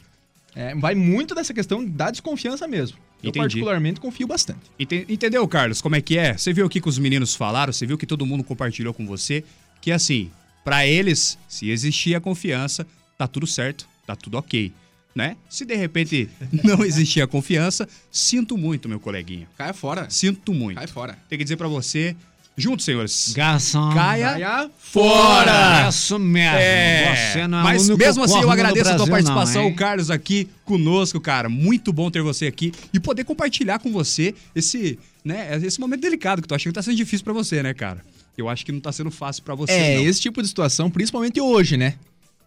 é, 0.55 0.75
vai 0.75 0.95
muito 0.95 1.35
dessa 1.35 1.53
questão 1.55 1.85
da 1.85 2.11
desconfiança 2.11 2.67
mesmo. 2.67 2.97
Eu 3.23 3.29
Entendi. 3.29 3.39
particularmente 3.39 4.01
confio 4.01 4.27
bastante. 4.27 4.61
Ente- 4.79 5.05
Entendeu, 5.09 5.47
Carlos, 5.47 5.81
como 5.83 5.95
é 5.97 6.01
que 6.01 6.17
é? 6.17 6.37
Você 6.37 6.53
viu 6.53 6.67
o 6.67 6.69
que 6.71 6.81
os 6.87 6.99
meninos 6.99 7.35
falaram, 7.35 7.73
você 7.73 7.85
viu 7.87 7.99
que 7.99 8.07
todo 8.07 8.25
mundo 8.25 8.43
compartilhou 8.43 8.95
com 8.95 9.07
você, 9.07 9.45
que 9.81 9.93
assim, 9.93 10.31
pra 10.65 10.87
eles, 10.87 11.39
se 11.49 11.69
existir 11.71 12.15
a 12.15 12.21
confiança, 12.21 12.87
tá 13.19 13.27
tudo 13.29 13.47
certo, 13.47 13.87
tá 14.07 14.17
tudo 14.17 14.39
ok, 14.39 14.73
né? 15.15 15.37
Se 15.51 15.65
de 15.67 15.75
repente 15.75 16.31
não 16.65 16.83
existir 16.85 17.21
a 17.21 17.27
confiança, 17.27 17.87
sinto 18.11 18.57
muito, 18.57 18.89
meu 18.89 18.99
coleguinha. 18.99 19.47
Caia 19.59 19.75
fora. 19.75 20.09
Sinto 20.09 20.55
muito. 20.55 20.79
Cai 20.79 20.87
fora. 20.87 21.19
Tem 21.29 21.37
que 21.39 21.45
dizer 21.45 21.57
pra 21.57 21.69
você, 21.69 22.17
juntos, 22.61 22.85
senhores, 22.85 23.33
Garçom. 23.35 23.93
caia 23.95 24.31
Caia 24.33 24.71
fora! 24.79 25.89
Isso 25.89 26.19
mesmo. 26.19 26.57
É, 26.59 27.33
Você 27.33 27.47
não 27.47 27.61
é 27.61 27.63
mas 27.63 27.89
mesmo 27.89 28.23
assim 28.25 28.41
eu 28.41 28.51
agradeço 28.51 28.91
a 28.91 28.97
tua 28.97 29.07
participação, 29.07 29.63
não, 29.63 29.71
o 29.71 29.75
Carlos 29.75 30.11
aqui 30.11 30.49
conosco, 30.65 31.21
cara. 31.21 31.49
Muito 31.49 31.93
bom 31.93 32.11
ter 32.11 32.23
você 32.23 32.47
aqui 32.47 32.73
e 32.93 33.01
poder 33.01 33.25
compartilhar 33.25 33.79
com 33.79 33.91
você 33.93 34.35
esse, 34.55 34.99
né, 35.25 35.59
esse 35.63 35.81
momento 35.81 36.01
delicado 36.01 36.43
que 36.43 36.49
tu 36.49 36.55
acha 36.55 36.69
que 36.69 36.73
tá 36.75 36.83
sendo 36.83 36.97
difícil 36.97 37.25
pra 37.25 37.33
você, 37.33 37.63
né, 37.63 37.73
cara? 37.75 38.05
Eu 38.37 38.49
acho 38.49 38.65
que 38.65 38.73
não 38.73 38.81
tá 38.81 38.93
sendo 38.93 39.11
fácil 39.11 39.43
pra 39.43 39.55
você, 39.55 39.73
É, 39.73 39.97
não. 39.97 40.05
esse 40.05 40.21
tipo 40.21 40.41
de 40.41 40.49
situação, 40.49 40.91
principalmente 40.91 41.41
hoje, 41.41 41.77
né? 41.77 41.95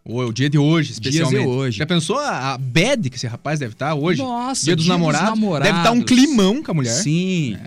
O, 0.06 0.20
o 0.22 0.34
dia 0.34 0.50
de 0.50 0.58
hoje, 0.58 0.90
Dias 0.90 1.00
de 1.02 1.10
especialmente. 1.10 1.48
hoje. 1.48 1.78
Já 1.78 1.86
pensou 1.86 2.18
a, 2.20 2.54
a 2.54 2.58
bad 2.58 3.10
que 3.10 3.16
esse 3.16 3.28
rapaz 3.28 3.60
deve 3.60 3.72
estar 3.74 3.94
hoje? 3.94 4.22
Nossa, 4.22 4.66
dia 4.66 4.76
dos 4.76 4.84
dia 4.86 4.94
dos 4.94 5.00
namorados. 5.00 5.30
namorados. 5.30 5.68
Deve 5.68 5.78
estar 5.80 5.92
um 5.92 6.02
climão 6.02 6.62
com 6.62 6.72
a 6.72 6.74
mulher. 6.74 6.92
Sim. 6.92 7.58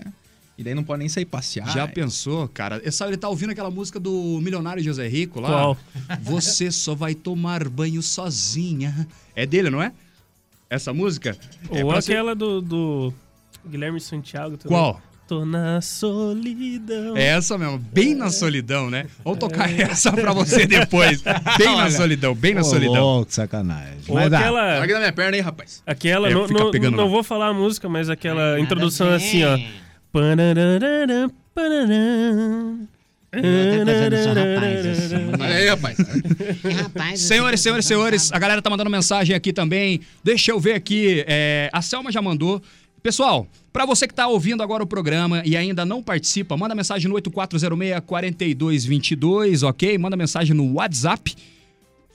E 0.57 0.63
daí 0.63 0.73
não 0.73 0.83
pode 0.83 0.99
nem 0.99 1.09
sair 1.09 1.25
passear. 1.25 1.71
Já 1.71 1.87
pensou, 1.87 2.47
cara? 2.47 2.81
Essa, 2.83 3.05
ele 3.07 3.17
tá 3.17 3.29
ouvindo 3.29 3.51
aquela 3.51 3.69
música 3.69 3.99
do 3.99 4.39
milionário 4.41 4.81
José 4.83 5.07
Rico 5.07 5.39
lá? 5.39 5.49
Qual? 5.49 5.77
Você 6.21 6.71
só 6.71 6.95
vai 6.95 7.13
tomar 7.13 7.67
banho 7.69 8.01
sozinha. 8.01 9.07
É 9.35 9.45
dele, 9.45 9.69
não 9.69 9.81
é? 9.81 9.91
Essa 10.69 10.91
música? 10.93 11.37
É 11.71 11.83
Ou 11.85 12.01
ser- 12.01 12.13
aquela 12.13 12.33
do, 12.33 12.59
do 12.61 13.13
Guilherme 13.69 14.01
Santiago 14.01 14.57
também. 14.57 14.75
Qual? 14.77 14.99
Tô 15.27 15.45
na 15.45 15.79
solidão. 15.81 17.15
É 17.17 17.25
essa 17.27 17.57
mesmo, 17.57 17.77
bem 17.77 18.15
na 18.15 18.29
solidão, 18.31 18.89
né? 18.89 19.07
Vamos 19.23 19.39
tocar 19.39 19.69
essa 19.79 20.11
pra 20.11 20.31
você 20.33 20.65
depois. 20.65 21.21
Bem 21.57 21.75
na 21.75 21.91
solidão, 21.91 22.33
bem 22.33 22.53
na 22.53 22.61
Ô, 22.61 22.63
solidão. 22.63 22.93
louco, 23.03 23.31
sacanagem. 23.33 23.99
Ou 24.07 24.15
Mas 24.15 24.31
aquela. 24.31 24.61
Larga 24.79 24.93
da 24.93 24.99
minha 25.01 25.13
perna 25.13 25.35
aí, 25.37 25.41
rapaz. 25.41 25.83
Aquela, 25.85 26.29
É, 26.29 26.33
não, 26.33 26.47
não, 26.47 26.71
não 26.91 27.09
vou 27.09 27.23
falar 27.23 27.49
a 27.49 27.53
música, 27.53 27.87
mas 27.89 28.09
aquela 28.09 28.51
Nada 28.51 28.59
introdução 28.61 29.09
assim, 29.13 29.43
ó. 29.43 29.57
Olha 35.39 35.55
aí, 35.55 35.67
rapaz. 35.67 35.97
Rapaz, 36.81 37.19
Senhores, 37.21 37.61
senhores, 37.61 37.85
senhores, 37.85 38.31
a 38.31 38.39
galera 38.39 38.61
tá 38.61 38.69
mandando 38.69 38.89
mensagem 38.89 39.35
aqui 39.35 39.53
também. 39.53 40.01
Deixa 40.23 40.51
eu 40.51 40.59
ver 40.59 40.73
aqui. 40.73 41.23
é, 41.27 41.69
a 41.71 41.81
Selma 41.81 42.11
já 42.11 42.21
mandou. 42.21 42.61
Pessoal, 43.03 43.47
pra 43.71 43.85
você 43.85 44.07
que 44.07 44.13
tá 44.13 44.27
ouvindo 44.27 44.63
agora 44.63 44.83
o 44.83 44.87
programa 44.87 45.43
e 45.45 45.55
ainda 45.55 45.85
não 45.85 46.01
participa, 46.01 46.57
manda 46.57 46.73
mensagem 46.73 47.07
no 47.09 47.15
8406-4222, 47.15 49.67
ok? 49.67 49.97
Manda 49.97 50.17
mensagem 50.17 50.55
no 50.55 50.73
WhatsApp. 50.73 51.35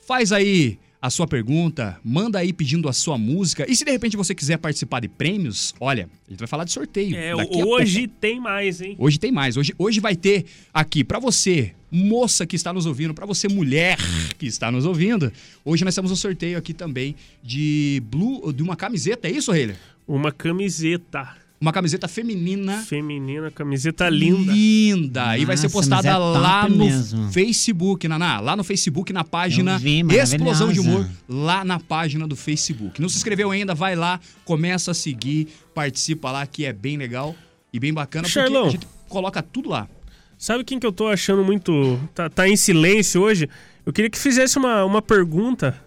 Faz 0.06 0.32
aí 0.32 0.78
a 1.02 1.10
sua 1.10 1.26
pergunta, 1.26 1.98
manda 2.04 2.38
aí 2.38 2.52
pedindo 2.52 2.88
a 2.88 2.92
sua 2.92 3.18
música. 3.18 3.68
E 3.68 3.74
se 3.74 3.84
de 3.84 3.90
repente 3.90 4.16
você 4.16 4.36
quiser 4.36 4.56
participar 4.56 5.00
de 5.00 5.08
prêmios, 5.08 5.74
olha, 5.80 6.08
a 6.28 6.30
gente 6.30 6.38
vai 6.38 6.46
falar 6.46 6.62
de 6.62 6.70
sorteio. 6.70 7.16
É, 7.16 7.34
hoje 7.34 8.06
tem 8.06 8.38
mais, 8.38 8.80
hein? 8.80 8.94
Hoje 8.96 9.18
tem 9.18 9.32
mais. 9.32 9.56
Hoje, 9.56 9.74
hoje 9.76 9.98
vai 9.98 10.14
ter 10.14 10.44
aqui 10.72 11.02
pra 11.02 11.18
você, 11.18 11.72
moça 11.90 12.46
que 12.46 12.54
está 12.54 12.72
nos 12.72 12.86
ouvindo, 12.86 13.12
pra 13.12 13.26
você, 13.26 13.48
mulher 13.48 13.98
que 14.38 14.46
está 14.46 14.70
nos 14.70 14.86
ouvindo. 14.86 15.32
Hoje 15.64 15.84
nós 15.84 15.92
temos 15.92 16.12
um 16.12 16.16
sorteio 16.16 16.56
aqui 16.56 16.72
também 16.72 17.16
de 17.42 18.00
blue, 18.06 18.52
de 18.52 18.62
uma 18.62 18.76
camiseta, 18.76 19.26
é 19.26 19.32
isso, 19.32 19.50
Reilly? 19.50 19.74
Uma 20.06 20.30
camiseta 20.30 21.41
Uma 21.62 21.72
camiseta 21.72 22.08
feminina. 22.08 22.78
feminina, 22.78 23.48
camiseta 23.48 24.08
linda. 24.08 24.52
Linda! 24.52 25.38
e 25.38 25.44
vai 25.44 25.56
ser 25.56 25.66
Nossa, 25.66 25.78
postada 25.78 26.08
é 26.08 26.16
lá 26.16 26.68
no 26.68 26.76
mesmo. 26.76 27.30
Facebook, 27.30 28.08
Naná. 28.08 28.40
Lá 28.40 28.56
no 28.56 28.64
Facebook, 28.64 29.12
na 29.12 29.22
página 29.22 29.78
vi, 29.78 30.04
Explosão 30.10 30.72
de 30.72 30.80
Humor. 30.80 31.08
Lá 31.28 31.64
na 31.64 31.78
página 31.78 32.26
do 32.26 32.34
Facebook. 32.34 33.00
Não 33.00 33.08
se 33.08 33.16
inscreveu 33.16 33.52
ainda? 33.52 33.76
Vai 33.76 33.94
lá, 33.94 34.18
começa 34.44 34.90
a 34.90 34.94
seguir, 34.94 35.46
participa 35.72 36.32
lá, 36.32 36.44
que 36.48 36.64
é 36.64 36.72
bem 36.72 36.96
legal 36.96 37.32
e 37.72 37.78
bem 37.78 37.94
bacana. 37.94 38.24
Porque 38.24 38.40
Charlão. 38.40 38.66
a 38.66 38.70
gente 38.70 38.88
coloca 39.08 39.40
tudo 39.40 39.68
lá. 39.68 39.88
Sabe 40.36 40.64
quem 40.64 40.80
que 40.80 40.86
eu 40.86 40.92
tô 40.92 41.06
achando 41.06 41.44
muito. 41.44 41.96
Tá, 42.12 42.28
tá 42.28 42.48
em 42.48 42.56
silêncio 42.56 43.22
hoje? 43.22 43.48
Eu 43.86 43.92
queria 43.92 44.10
que 44.10 44.18
fizesse 44.18 44.58
uma, 44.58 44.84
uma 44.84 45.00
pergunta 45.00 45.80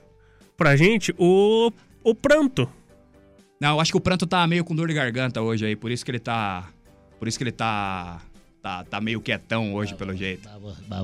pra 0.55 0.77
gente. 0.77 1.13
O, 1.17 1.69
o 2.01 2.15
pranto. 2.15 2.65
Não, 3.59 3.69
eu 3.71 3.79
acho 3.79 3.91
que 3.91 3.97
o 3.97 4.01
Pranto 4.01 4.27
tá 4.27 4.45
meio 4.45 4.63
com 4.63 4.75
dor 4.75 4.87
de 4.87 4.93
garganta 4.93 5.41
hoje 5.41 5.65
aí, 5.65 5.75
por 5.75 5.91
isso 5.91 6.03
que 6.03 6.11
ele 6.11 6.19
tá. 6.19 6.67
Por 7.17 7.27
isso 7.27 7.37
que 7.37 7.43
ele 7.43 7.51
tá. 7.51 8.21
tá, 8.61 8.83
tá 8.83 8.99
meio 8.99 9.21
quietão 9.21 9.73
hoje, 9.73 9.95
pelo 9.95 10.15
jeito. 10.15 10.47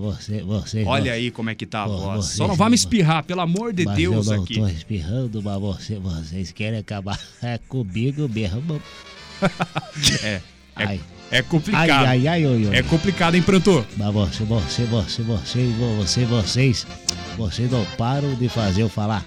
Você, 0.02 0.42
você. 0.42 0.84
Olha 0.84 1.14
aí 1.14 1.32
como 1.32 1.50
é 1.50 1.56
que 1.56 1.66
tá 1.66 1.84
a 1.84 1.88
voz. 1.88 2.26
Só 2.26 2.48
não 2.48 2.56
vai 2.56 2.70
me 2.70 2.76
espirrar, 2.76 3.24
pelo 3.24 3.42
amor 3.42 3.74
de 3.74 3.86
Deus 3.86 4.28
eu 4.28 4.36
não 4.36 4.44
aqui. 4.44 4.56
tô 4.56 4.68
espirrando, 4.68 5.42
mas 5.42 5.60
você, 5.60 5.96
vocês 5.96 6.52
querem 6.52 6.80
acabar 6.80 7.20
é 7.42 7.58
comigo 7.58 8.28
mesmo. 8.28 8.82
É, 10.24 10.42
é, 10.78 11.00
é 11.32 11.42
complicado. 11.42 11.90
Ai, 11.90 12.28
ai, 12.28 12.46
ai. 12.46 12.70
É 12.74 12.84
complicado, 12.84 13.36
hein, 13.36 13.42
Prantor? 13.42 13.86
Mas 13.98 14.14
você, 14.14 14.44
você, 14.44 14.84
você, 14.84 15.24
vocês, 15.24 15.76
você, 15.76 16.26
vocês, 16.26 16.88
vocês 17.38 17.72
não 17.72 17.86
param 17.98 18.36
de 18.36 18.48
fazer 18.48 18.84
eu 18.84 18.90
falar. 18.90 19.26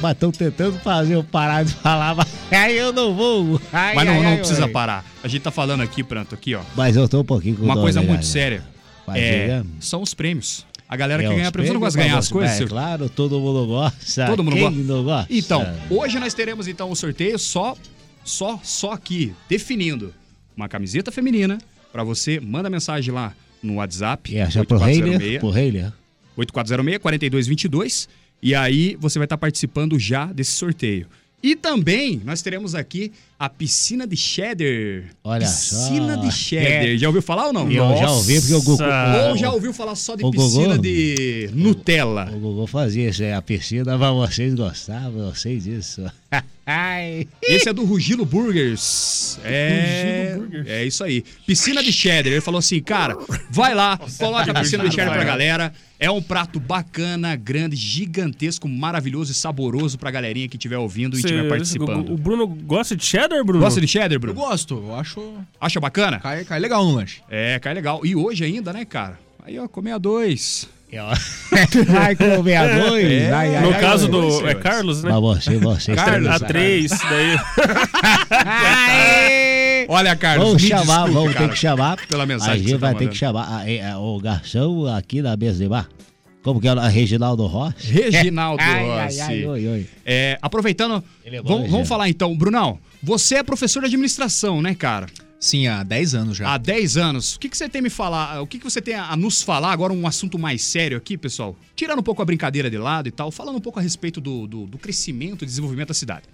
Mas 0.00 0.12
estão 0.12 0.30
tentando 0.30 0.78
fazer 0.78 1.14
eu 1.14 1.24
parar 1.24 1.64
de 1.64 1.72
falar, 1.74 2.14
mas 2.14 2.28
aí 2.50 2.76
eu 2.76 2.92
não 2.92 3.14
vou. 3.14 3.60
Ai, 3.72 3.94
Mas 3.94 4.06
não, 4.06 4.14
ai, 4.14 4.22
não 4.22 4.30
ai, 4.30 4.38
precisa 4.38 4.68
parar. 4.68 5.04
A 5.22 5.28
gente 5.28 5.42
tá 5.42 5.50
falando 5.50 5.82
aqui, 5.82 6.02
Pranto, 6.04 6.34
aqui, 6.34 6.54
ó. 6.54 6.62
Mas 6.76 6.96
eu 6.96 7.08
tô 7.08 7.20
um 7.20 7.24
pouquinho 7.24 7.56
com 7.56 7.64
Uma 7.64 7.74
coisa 7.74 8.00
né, 8.00 8.06
muito 8.06 8.24
séria. 8.24 8.62
É, 9.14 9.62
são 9.80 10.02
os 10.02 10.14
prêmios. 10.14 10.66
A 10.88 10.96
galera 10.96 11.22
É, 11.22 11.28
que 11.28 11.34
ganha 11.34 11.46
os 11.46 11.50
prêmio, 11.50 11.68
você 11.68 11.74
não 11.74 11.80
prêmios 11.80 11.94
gosta 11.94 11.98
de 11.98 12.04
ganhar 12.04 12.18
as 12.18 12.28
coisas, 12.28 12.60
É 12.60 12.66
claro, 12.66 13.08
todo 13.10 13.38
mundo 13.40 13.66
gosta. 13.66 14.26
Todo 14.26 14.42
mundo 14.44 14.56
gosta? 14.56 14.78
não 14.78 15.04
gosta? 15.04 15.26
Então, 15.34 15.66
hoje 15.90 16.18
nós 16.18 16.32
teremos 16.32 16.66
então 16.66 16.90
o 16.90 16.96
sorteio 16.96 17.38
só 17.38 17.76
só 18.24 18.58
só 18.62 18.92
aqui, 18.92 19.34
definindo 19.48 20.14
uma 20.56 20.68
camiseta 20.68 21.10
feminina 21.12 21.58
pra 21.92 22.04
você, 22.04 22.40
manda 22.40 22.68
mensagem 22.70 23.12
lá 23.12 23.32
no 23.62 23.76
WhatsApp 23.76 24.32
E 24.32 24.38
essa 24.38 24.64
pro 24.64 24.78
rei, 24.78 25.00
né? 25.00 25.08
8406 25.16 25.38
Pro 25.40 25.50
rei, 25.50 25.72
né? 25.72 25.92
8406 26.36 26.98
4222 26.98 28.08
e 28.42 28.54
aí 28.54 28.96
você 29.00 29.18
vai 29.18 29.26
estar 29.26 29.38
participando 29.38 29.98
já 29.98 30.26
desse 30.26 30.52
sorteio. 30.52 31.06
E 31.40 31.54
também 31.54 32.20
nós 32.24 32.42
teremos 32.42 32.74
aqui 32.74 33.12
a 33.38 33.48
piscina 33.48 34.08
de 34.08 34.16
cheddar. 34.16 35.04
Olha 35.22 35.46
piscina 35.46 36.16
só. 36.16 36.20
de 36.20 36.32
cheddar. 36.32 36.72
É. 36.88 36.98
Já 36.98 37.06
ouviu 37.06 37.22
falar 37.22 37.46
ou 37.46 37.52
não? 37.52 37.70
Eu 37.70 37.96
já 37.96 38.10
ouvi, 38.10 38.40
porque 38.40 38.54
o 38.54 38.62
Gugu- 38.62 38.82
Ou 39.30 39.36
já 39.36 39.52
ouviu 39.52 39.72
falar 39.72 39.94
só 39.94 40.16
de 40.16 40.24
O 40.24 40.32
Gugu- 40.32 40.42
piscina 40.44 40.76
de 40.76 41.48
Nutella? 41.54 42.28
O 42.34 42.40
Gugu 42.40 42.66
fazia 42.66 43.08
isso, 43.08 43.22
é, 43.22 43.34
a 43.34 43.40
piscina, 43.40 43.96
mas 43.96 44.30
vocês 44.30 44.52
gostavam, 44.54 45.32
vocês 45.32 45.62
disso. 45.62 46.02
Ai. 46.70 47.26
Esse 47.42 47.68
é 47.70 47.72
do 47.72 47.82
Rugilo 47.84 48.26
Burgers. 48.26 49.38
É, 49.42 50.32
Rugilo 50.34 50.40
Burgers. 50.48 50.68
é 50.68 50.84
isso 50.84 51.02
aí. 51.02 51.24
Piscina 51.46 51.82
de 51.82 51.90
cheddar. 51.90 52.30
Ele 52.30 52.40
falou 52.42 52.58
assim, 52.58 52.80
cara, 52.82 53.16
vai 53.50 53.74
lá, 53.74 53.98
coloca 54.18 54.50
a 54.50 54.60
piscina 54.60 54.86
de 54.86 54.94
cheddar 54.94 55.14
pra 55.14 55.24
galera. 55.24 55.72
É 55.98 56.10
um 56.10 56.20
prato 56.22 56.60
bacana, 56.60 57.34
grande, 57.34 57.74
gigantesco, 57.74 58.68
maravilhoso 58.68 59.32
e 59.32 59.34
saboroso 59.34 59.98
pra 59.98 60.10
galerinha 60.10 60.46
que 60.48 60.56
estiver 60.56 60.76
ouvindo 60.76 61.16
e 61.16 61.20
estiver 61.20 61.46
O 61.46 61.48
participando. 61.48 62.16
Bruno 62.16 62.46
gosta 62.46 62.94
de 62.94 63.04
cheddar, 63.04 63.42
Bruno? 63.42 63.64
Gosta 63.64 63.80
de 63.80 63.88
cheddar, 63.88 64.12
Eu 64.12 64.20
Bruno? 64.20 64.34
gosto, 64.38 64.74
eu 64.74 64.94
acho. 64.94 65.34
Acha 65.60 65.80
bacana? 65.80 66.20
Cai, 66.20 66.44
cai 66.44 66.60
legal 66.60 66.84
no 66.84 66.94
lanche. 66.94 67.22
É, 67.30 67.58
cai 67.58 67.72
legal. 67.74 68.04
E 68.04 68.14
hoje 68.14 68.44
ainda, 68.44 68.72
né, 68.72 68.84
cara? 68.84 69.18
Aí, 69.42 69.58
ó, 69.58 69.66
comer 69.66 69.92
a 69.92 69.98
dois. 69.98 70.68
Vai 71.86 72.16
comer 72.16 72.56
a 72.56 72.78
dois. 72.78 73.04
É, 73.12 73.30
ai, 73.32 73.56
ai, 73.56 73.62
No 73.62 73.72
ai, 73.74 73.80
caso 73.80 74.08
do. 74.08 74.48
É 74.48 74.54
Carlos, 74.54 75.02
né? 75.02 75.10
Mas 75.12 75.20
você, 75.20 75.56
vocês 75.58 75.96
Carlos, 75.96 76.28
A 76.28 76.32
também- 76.38 76.48
três, 76.48 76.90
daí. 76.90 77.38
Ai. 78.30 79.86
Olha, 79.90 80.14
Carlos, 80.16 80.46
Vamos 80.46 80.62
chamar, 80.62 80.84
desculpe, 80.84 81.12
vamos 81.12 81.32
cara, 81.34 81.46
ter 81.46 81.52
que 81.54 81.58
chamar. 81.58 81.96
Pela 82.08 82.22
A 82.22 82.26
mensagem 82.26 82.54
que 82.62 82.68
gente 82.68 82.70
você 82.70 82.74
tá 82.78 82.86
vai 82.86 82.90
ter 82.94 83.04
mandando. 83.04 83.10
que 83.12 83.16
chamar 83.18 83.42
a- 83.44 83.62
a- 83.62 83.92
a- 83.94 83.98
o 83.98 84.20
garçom 84.20 84.86
aqui 84.86 85.22
na 85.22 85.36
mesa 85.36 85.58
de 85.62 85.68
bar. 85.68 85.88
Como 86.42 86.60
que 86.60 86.68
é? 86.68 86.72
o- 86.74 86.78
Reginaldo 86.88 87.46
Rossi? 87.46 87.74
Reginaldo 87.92 88.62
Rossi. 88.62 89.20
ai, 89.20 89.20
ai, 89.20 89.46
oi, 89.46 89.68
oi. 89.68 89.86
É, 90.04 90.38
aproveitando, 90.42 91.02
é 91.24 91.42
bom, 91.42 91.54
vamos, 91.56 91.70
vamos 91.70 91.88
falar 91.88 92.08
então, 92.08 92.36
Brunão. 92.36 92.78
Você 93.02 93.36
é 93.36 93.42
professor 93.42 93.80
de 93.80 93.86
administração, 93.86 94.60
né, 94.60 94.74
cara? 94.74 95.06
Sim, 95.40 95.68
há 95.68 95.84
10 95.84 96.14
anos 96.14 96.36
já. 96.36 96.52
Há 96.52 96.58
10 96.58 96.96
anos. 96.96 97.36
O 97.36 97.38
que, 97.38 97.48
que 97.48 97.56
você 97.56 97.68
tem 97.68 97.80
me 97.80 97.90
falar? 97.90 98.40
O 98.40 98.46
que, 98.46 98.58
que 98.58 98.64
você 98.64 98.82
tem 98.82 98.94
a 98.94 99.16
nos 99.16 99.40
falar 99.40 99.72
agora, 99.72 99.92
um 99.92 100.06
assunto 100.06 100.38
mais 100.38 100.62
sério 100.62 100.98
aqui, 100.98 101.16
pessoal? 101.16 101.56
Tirando 101.76 102.00
um 102.00 102.02
pouco 102.02 102.20
a 102.20 102.24
brincadeira 102.24 102.68
de 102.68 102.76
lado 102.76 103.08
e 103.08 103.12
tal, 103.12 103.30
falando 103.30 103.56
um 103.56 103.60
pouco 103.60 103.78
a 103.78 103.82
respeito 103.82 104.20
do, 104.20 104.46
do, 104.46 104.66
do 104.66 104.78
crescimento 104.78 105.44
e 105.44 105.46
desenvolvimento 105.46 105.88
da 105.88 105.94
cidade. 105.94 106.24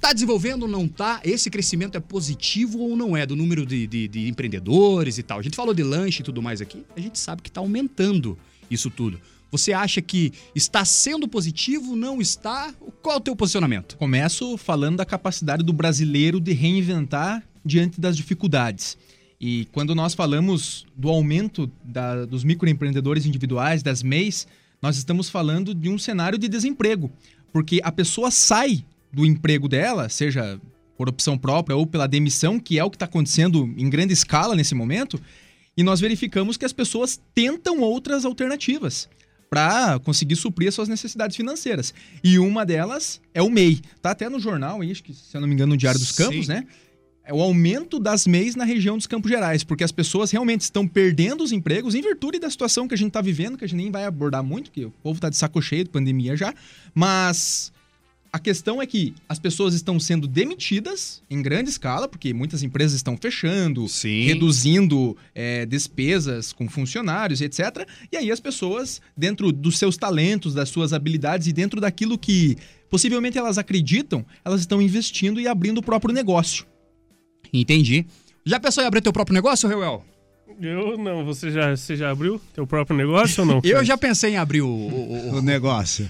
Tá 0.00 0.12
desenvolvendo 0.12 0.62
ou 0.62 0.68
não 0.68 0.88
tá? 0.88 1.20
Esse 1.22 1.50
crescimento 1.50 1.96
é 1.96 2.00
positivo 2.00 2.78
ou 2.78 2.96
não 2.96 3.16
é? 3.16 3.26
Do 3.26 3.36
número 3.36 3.66
de, 3.66 3.86
de, 3.86 4.08
de 4.08 4.28
empreendedores 4.28 5.18
e 5.18 5.22
tal. 5.22 5.38
A 5.38 5.42
gente 5.42 5.56
falou 5.56 5.74
de 5.74 5.82
lanche 5.82 6.20
e 6.20 6.24
tudo 6.24 6.42
mais 6.42 6.60
aqui. 6.60 6.84
A 6.96 7.00
gente 7.00 7.18
sabe 7.18 7.42
que 7.42 7.50
tá 7.50 7.60
aumentando 7.60 8.38
isso 8.70 8.90
tudo. 8.90 9.20
Você 9.50 9.72
acha 9.72 10.02
que 10.02 10.32
está 10.54 10.84
sendo 10.84 11.28
positivo, 11.28 11.94
não 11.94 12.20
está? 12.20 12.74
Qual 13.02 13.14
é 13.14 13.18
o 13.18 13.20
teu 13.20 13.36
posicionamento? 13.36 13.96
Começo 13.96 14.56
falando 14.56 14.96
da 14.96 15.04
capacidade 15.04 15.62
do 15.62 15.72
brasileiro 15.72 16.40
de 16.40 16.52
reinventar 16.52 17.42
diante 17.64 18.00
das 18.00 18.16
dificuldades. 18.16 18.96
E 19.40 19.66
quando 19.72 19.94
nós 19.94 20.14
falamos 20.14 20.86
do 20.96 21.08
aumento 21.08 21.70
da- 21.84 22.24
dos 22.24 22.44
microempreendedores 22.44 23.26
individuais, 23.26 23.82
das 23.82 24.02
MEIs, 24.02 24.46
nós 24.80 24.96
estamos 24.96 25.28
falando 25.28 25.74
de 25.74 25.88
um 25.88 25.98
cenário 25.98 26.38
de 26.38 26.48
desemprego. 26.48 27.10
Porque 27.52 27.80
a 27.82 27.92
pessoa 27.92 28.30
sai 28.30 28.84
do 29.12 29.24
emprego 29.24 29.68
dela, 29.68 30.08
seja 30.08 30.60
por 30.96 31.08
opção 31.08 31.36
própria 31.36 31.76
ou 31.76 31.86
pela 31.86 32.06
demissão, 32.06 32.58
que 32.58 32.78
é 32.78 32.84
o 32.84 32.90
que 32.90 32.96
está 32.96 33.06
acontecendo 33.06 33.72
em 33.76 33.88
grande 33.90 34.12
escala 34.12 34.54
nesse 34.54 34.74
momento, 34.74 35.20
e 35.76 35.82
nós 35.82 36.00
verificamos 36.00 36.56
que 36.56 36.64
as 36.64 36.72
pessoas 36.72 37.20
tentam 37.34 37.80
outras 37.80 38.24
alternativas 38.24 39.08
para 39.50 39.98
conseguir 40.00 40.36
suprir 40.36 40.68
as 40.68 40.74
suas 40.74 40.88
necessidades 40.88 41.36
financeiras. 41.36 41.92
E 42.22 42.38
uma 42.38 42.64
delas 42.64 43.20
é 43.32 43.42
o 43.42 43.50
MEI. 43.50 43.80
Tá 44.00 44.10
até 44.10 44.28
no 44.28 44.38
jornal, 44.40 44.80
aí, 44.80 44.90
acho 44.90 45.02
que, 45.02 45.12
se 45.12 45.36
eu 45.36 45.40
não 45.40 45.48
me 45.48 45.54
engano, 45.54 45.72
no 45.72 45.76
Diário 45.76 45.98
dos 45.98 46.12
Campos, 46.12 46.46
Sim. 46.46 46.52
né? 46.52 46.66
É 47.26 47.32
o 47.32 47.40
aumento 47.40 47.98
das 47.98 48.26
MEIs 48.26 48.54
na 48.54 48.64
região 48.64 48.98
dos 48.98 49.06
Campos 49.06 49.30
Gerais, 49.30 49.64
porque 49.64 49.82
as 49.82 49.90
pessoas 49.90 50.30
realmente 50.30 50.60
estão 50.60 50.86
perdendo 50.86 51.42
os 51.42 51.52
empregos 51.52 51.94
em 51.94 52.02
virtude 52.02 52.38
da 52.38 52.50
situação 52.50 52.86
que 52.86 52.92
a 52.92 52.98
gente 52.98 53.08
está 53.08 53.22
vivendo, 53.22 53.56
que 53.56 53.64
a 53.64 53.68
gente 53.68 53.78
nem 53.78 53.90
vai 53.90 54.04
abordar 54.04 54.44
muito, 54.44 54.64
porque 54.70 54.84
o 54.84 54.90
povo 55.02 55.16
está 55.16 55.30
de 55.30 55.36
saco 55.36 55.62
cheio 55.62 55.84
de 55.84 55.90
pandemia 55.90 56.36
já, 56.36 56.54
mas 56.94 57.72
a 58.34 58.38
questão 58.40 58.82
é 58.82 58.86
que 58.86 59.14
as 59.28 59.38
pessoas 59.38 59.74
estão 59.74 60.00
sendo 60.00 60.26
demitidas 60.26 61.22
em 61.30 61.40
grande 61.40 61.70
escala, 61.70 62.08
porque 62.08 62.34
muitas 62.34 62.64
empresas 62.64 62.96
estão 62.96 63.16
fechando, 63.16 63.88
Sim. 63.88 64.24
reduzindo 64.24 65.16
é, 65.32 65.64
despesas 65.64 66.52
com 66.52 66.68
funcionários, 66.68 67.40
etc. 67.40 67.88
E 68.10 68.16
aí 68.16 68.32
as 68.32 68.40
pessoas, 68.40 69.00
dentro 69.16 69.52
dos 69.52 69.78
seus 69.78 69.96
talentos, 69.96 70.52
das 70.52 70.68
suas 70.68 70.92
habilidades 70.92 71.46
e 71.46 71.52
dentro 71.52 71.80
daquilo 71.80 72.18
que 72.18 72.56
possivelmente 72.90 73.38
elas 73.38 73.56
acreditam, 73.56 74.26
elas 74.44 74.60
estão 74.60 74.82
investindo 74.82 75.40
e 75.40 75.46
abrindo 75.46 75.78
o 75.78 75.82
próprio 75.82 76.12
negócio. 76.12 76.66
Entendi. 77.60 78.04
Já 78.44 78.58
pensou 78.60 78.82
em 78.82 78.86
abrir 78.86 79.00
teu 79.00 79.12
próprio 79.12 79.34
negócio, 79.34 79.68
Reuel? 79.68 80.04
Eu 80.60 80.96
não, 80.98 81.24
você 81.24 81.50
já, 81.50 81.74
você 81.76 81.96
já 81.96 82.10
abriu 82.10 82.40
teu 82.54 82.66
próprio 82.66 82.96
negócio 82.96 83.42
ou 83.42 83.46
não? 83.46 83.60
Eu 83.64 83.84
já 83.84 83.96
pensei 83.96 84.32
em 84.32 84.36
abrir 84.36 84.60
o, 84.62 84.68
o- 84.68 85.30
o- 85.32 85.36
O 85.38 85.42
negócio. 85.42 86.08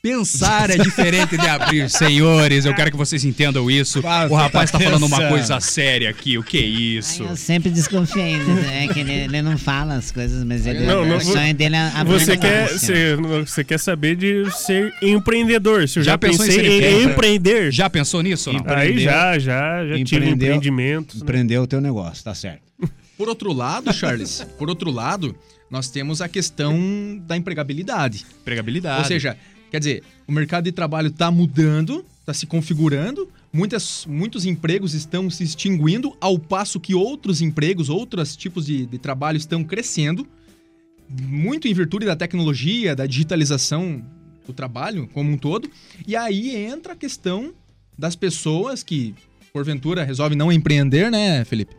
Pensar 0.00 0.70
é 0.70 0.78
diferente 0.78 1.36
de 1.36 1.46
abrir, 1.46 1.90
senhores. 1.90 2.64
Eu 2.64 2.74
quero 2.74 2.90
que 2.90 2.96
vocês 2.96 3.24
entendam 3.24 3.68
isso. 3.70 3.98
O 4.30 4.34
rapaz 4.34 4.70
tá 4.70 4.78
falando 4.78 5.04
uma 5.06 5.28
coisa 5.28 5.58
séria 5.60 6.08
aqui. 6.10 6.38
O 6.38 6.42
que 6.42 6.56
é 6.56 6.60
isso? 6.62 7.24
Eu 7.24 7.36
sempre 7.36 7.68
desconfiei, 7.70 8.36
né? 8.38 8.84
É 8.84 8.88
que 8.92 9.00
ele, 9.00 9.12
ele 9.12 9.42
não 9.42 9.58
fala 9.58 9.94
as 9.96 10.12
coisas, 10.12 10.44
mas 10.44 10.66
ele, 10.66 10.86
Não, 10.86 11.04
não, 11.04 11.16
o 11.16 11.20
sonho 11.20 11.52
dele 11.52 11.74
é 11.76 11.90
abrir 11.94 12.12
Você 12.20 12.36
quer, 12.36 12.68
você, 12.68 13.16
você 13.16 13.64
quer 13.64 13.78
saber 13.78 14.14
de 14.16 14.48
ser 14.52 14.94
empreendedor. 15.02 15.88
Se 15.88 15.98
eu 15.98 16.02
já, 16.04 16.12
Já 16.12 16.18
pensou 16.18 16.44
em 16.44 16.48
pensei 16.48 16.66
em, 16.66 16.76
empreendedor? 16.76 17.10
empreender. 17.12 17.72
Já 17.72 17.90
pensou 17.90 18.22
nisso 18.22 18.52
não? 18.52 18.62
Aí 18.66 18.98
já, 19.00 19.38
já, 19.38 19.84
já 19.84 19.94
tive 19.96 20.00
Empreendeu- 20.00 20.34
empreendimentos. 20.34 21.16
né? 21.16 21.22
Empreendeu 21.22 21.62
o 21.62 21.66
teu 21.66 21.80
negócio, 21.80 22.22
tá 22.22 22.34
certo. 22.34 22.62
Por 23.18 23.28
outro 23.28 23.52
lado, 23.52 23.92
Charles, 23.92 24.46
por 24.56 24.68
outro 24.68 24.92
lado, 24.92 25.34
nós 25.68 25.88
temos 25.90 26.22
a 26.22 26.28
questão 26.28 27.20
da 27.26 27.36
empregabilidade. 27.36 28.24
Empregabilidade. 28.42 29.00
Ou 29.00 29.04
seja, 29.06 29.36
quer 29.70 29.78
dizer, 29.78 30.02
o 30.26 30.32
mercado 30.32 30.64
de 30.64 30.72
trabalho 30.72 31.08
está 31.08 31.30
mudando, 31.30 32.04
está 32.20 32.34
se 32.34 32.46
configurando, 32.46 33.28
muitas, 33.52 34.06
muitos 34.06 34.44
empregos 34.44 34.94
estão 34.94 35.30
se 35.30 35.44
extinguindo, 35.44 36.16
ao 36.20 36.38
passo 36.38 36.78
que 36.78 36.94
outros 36.94 37.40
empregos, 37.40 37.88
outros 37.88 38.36
tipos 38.36 38.66
de, 38.66 38.86
de 38.86 38.98
trabalho 38.98 39.36
estão 39.36 39.64
crescendo, 39.64 40.26
muito 41.08 41.66
em 41.66 41.74
virtude 41.74 42.04
da 42.04 42.14
tecnologia, 42.14 42.94
da 42.94 43.06
digitalização 43.06 44.04
do 44.46 44.52
trabalho 44.52 45.08
como 45.12 45.30
um 45.30 45.38
todo. 45.38 45.70
E 46.06 46.14
aí 46.14 46.56
entra 46.56 46.92
a 46.92 46.96
questão 46.96 47.54
das 47.96 48.14
pessoas 48.14 48.82
que, 48.82 49.14
porventura, 49.52 50.04
resolvem 50.04 50.36
não 50.36 50.52
empreender, 50.52 51.10
né, 51.10 51.44
Felipe? 51.44 51.74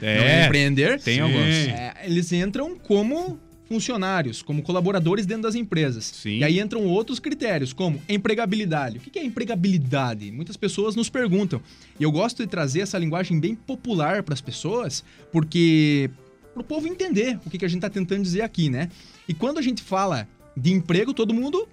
É, 0.00 0.40
não 0.40 0.46
empreender. 0.46 1.00
tem 1.00 1.20
alguns. 1.20 1.36
É, 1.36 1.94
eles 2.04 2.32
entram 2.32 2.76
como 2.78 3.40
funcionários, 3.68 4.42
como 4.42 4.62
colaboradores 4.62 5.26
dentro 5.26 5.44
das 5.44 5.54
empresas. 5.54 6.04
Sim. 6.04 6.38
E 6.38 6.44
aí 6.44 6.60
entram 6.60 6.84
outros 6.84 7.18
critérios, 7.18 7.72
como 7.72 8.00
empregabilidade. 8.08 8.98
O 8.98 9.00
que 9.00 9.18
é 9.18 9.24
empregabilidade? 9.24 10.30
Muitas 10.30 10.56
pessoas 10.56 10.94
nos 10.94 11.08
perguntam. 11.08 11.60
E 11.98 12.02
eu 12.02 12.12
gosto 12.12 12.42
de 12.42 12.48
trazer 12.48 12.80
essa 12.80 12.98
linguagem 12.98 13.40
bem 13.40 13.54
popular 13.54 14.22
para 14.22 14.34
as 14.34 14.40
pessoas, 14.40 15.04
porque 15.32 16.10
para 16.52 16.60
o 16.60 16.64
povo 16.64 16.86
entender 16.86 17.38
o 17.44 17.50
que, 17.50 17.58
que 17.58 17.64
a 17.64 17.68
gente 17.68 17.78
está 17.78 17.90
tentando 17.90 18.22
dizer 18.22 18.42
aqui, 18.42 18.68
né? 18.70 18.88
E 19.28 19.34
quando 19.34 19.58
a 19.58 19.62
gente 19.62 19.82
fala 19.82 20.28
de 20.56 20.72
emprego, 20.72 21.12
todo 21.12 21.34
mundo 21.34 21.66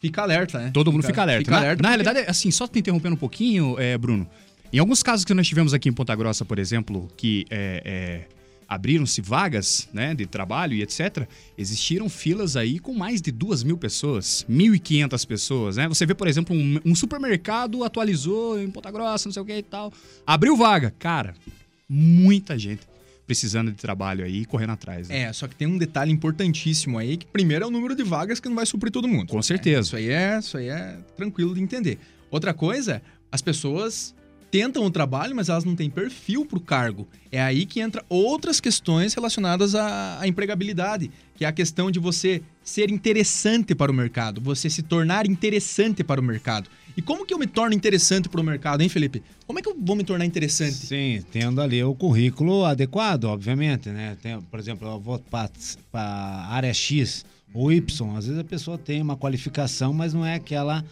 fica 0.00 0.22
alerta, 0.22 0.58
né? 0.58 0.70
Todo 0.72 0.90
mundo 0.90 1.04
fica 1.04 1.22
alerta. 1.22 1.44
Fica 1.44 1.50
na 1.52 1.58
alerta 1.58 1.82
na 1.82 1.90
porque- 1.90 2.02
realidade, 2.04 2.30
assim, 2.30 2.50
só 2.50 2.66
te 2.66 2.78
interrompendo 2.78 3.14
um 3.14 3.18
pouquinho, 3.18 3.78
é, 3.78 3.96
Bruno. 3.96 4.28
Em 4.72 4.78
alguns 4.78 5.02
casos 5.04 5.24
que 5.24 5.32
nós 5.32 5.46
tivemos 5.46 5.72
aqui 5.72 5.88
em 5.88 5.92
Ponta 5.92 6.14
Grossa, 6.16 6.44
por 6.44 6.58
exemplo, 6.58 7.08
que 7.16 7.46
é, 7.48 7.82
é, 7.84 8.33
abriram-se 8.68 9.20
vagas 9.20 9.88
né, 9.92 10.14
de 10.14 10.26
trabalho 10.26 10.74
e 10.74 10.82
etc., 10.82 11.26
existiram 11.56 12.08
filas 12.08 12.56
aí 12.56 12.78
com 12.78 12.94
mais 12.94 13.20
de 13.20 13.30
duas 13.30 13.62
mil 13.62 13.76
pessoas, 13.76 14.44
1.500 14.50 15.26
pessoas. 15.26 15.76
Né? 15.76 15.88
Você 15.88 16.06
vê, 16.06 16.14
por 16.14 16.26
exemplo, 16.26 16.54
um, 16.54 16.80
um 16.84 16.94
supermercado 16.94 17.84
atualizou 17.84 18.60
em 18.60 18.70
Ponta 18.70 18.90
Grossa, 18.90 19.28
não 19.28 19.32
sei 19.32 19.42
o 19.42 19.44
que 19.44 19.56
e 19.56 19.62
tal, 19.62 19.92
abriu 20.26 20.56
vaga. 20.56 20.94
Cara, 20.98 21.34
muita 21.88 22.58
gente 22.58 22.82
precisando 23.26 23.70
de 23.70 23.76
trabalho 23.78 24.24
aí, 24.24 24.44
correndo 24.44 24.72
atrás. 24.72 25.08
Né? 25.08 25.22
É, 25.22 25.32
só 25.32 25.48
que 25.48 25.54
tem 25.54 25.66
um 25.66 25.78
detalhe 25.78 26.12
importantíssimo 26.12 26.98
aí, 26.98 27.16
que 27.16 27.26
primeiro 27.26 27.64
é 27.64 27.68
o 27.68 27.70
número 27.70 27.94
de 27.94 28.02
vagas 28.02 28.38
que 28.38 28.48
não 28.48 28.56
vai 28.56 28.66
suprir 28.66 28.92
todo 28.92 29.08
mundo. 29.08 29.30
Com 29.30 29.42
certeza. 29.42 29.78
É, 29.78 29.80
isso, 29.80 29.96
aí 29.96 30.08
é, 30.10 30.38
isso 30.38 30.58
aí 30.58 30.68
é 30.68 30.98
tranquilo 31.16 31.54
de 31.54 31.62
entender. 31.62 31.98
Outra 32.30 32.52
coisa, 32.52 33.00
as 33.32 33.40
pessoas 33.40 34.14
tentam 34.54 34.84
o 34.84 34.90
trabalho, 34.90 35.34
mas 35.34 35.48
elas 35.48 35.64
não 35.64 35.74
têm 35.74 35.90
perfil 35.90 36.46
para 36.46 36.58
o 36.58 36.60
cargo. 36.60 37.08
É 37.32 37.42
aí 37.42 37.66
que 37.66 37.80
entra 37.80 38.04
outras 38.08 38.60
questões 38.60 39.12
relacionadas 39.12 39.74
à, 39.74 40.20
à, 40.20 40.28
empregabilidade, 40.28 41.10
que 41.34 41.44
é 41.44 41.48
a 41.48 41.52
questão 41.52 41.90
de 41.90 41.98
você 41.98 42.40
ser 42.62 42.88
interessante 42.88 43.74
para 43.74 43.90
o 43.90 43.94
mercado, 43.94 44.40
você 44.40 44.70
se 44.70 44.80
tornar 44.80 45.26
interessante 45.26 46.04
para 46.04 46.20
o 46.20 46.24
mercado. 46.24 46.70
E 46.96 47.02
como 47.02 47.26
que 47.26 47.34
eu 47.34 47.38
me 47.38 47.48
torno 47.48 47.74
interessante 47.74 48.28
para 48.28 48.40
o 48.40 48.44
mercado, 48.44 48.80
hein, 48.80 48.88
Felipe? 48.88 49.24
Como 49.44 49.58
é 49.58 49.62
que 49.62 49.68
eu 49.68 49.76
vou 49.76 49.96
me 49.96 50.04
tornar 50.04 50.24
interessante? 50.24 50.86
Sim, 50.86 51.24
tendo 51.32 51.60
ali 51.60 51.82
o 51.82 51.92
currículo 51.92 52.64
adequado, 52.64 53.24
obviamente, 53.24 53.88
né? 53.88 54.16
Tem, 54.22 54.40
por 54.40 54.60
exemplo, 54.60 54.86
eu 54.86 55.00
vou 55.00 55.18
para 55.18 55.50
a 55.92 56.54
área 56.54 56.72
X 56.72 57.26
ou 57.52 57.72
Y, 57.72 58.16
às 58.16 58.26
vezes 58.26 58.40
a 58.40 58.44
pessoa 58.44 58.78
tem 58.78 59.02
uma 59.02 59.16
qualificação, 59.16 59.92
mas 59.92 60.14
não 60.14 60.24
é 60.24 60.36
aquela 60.36 60.84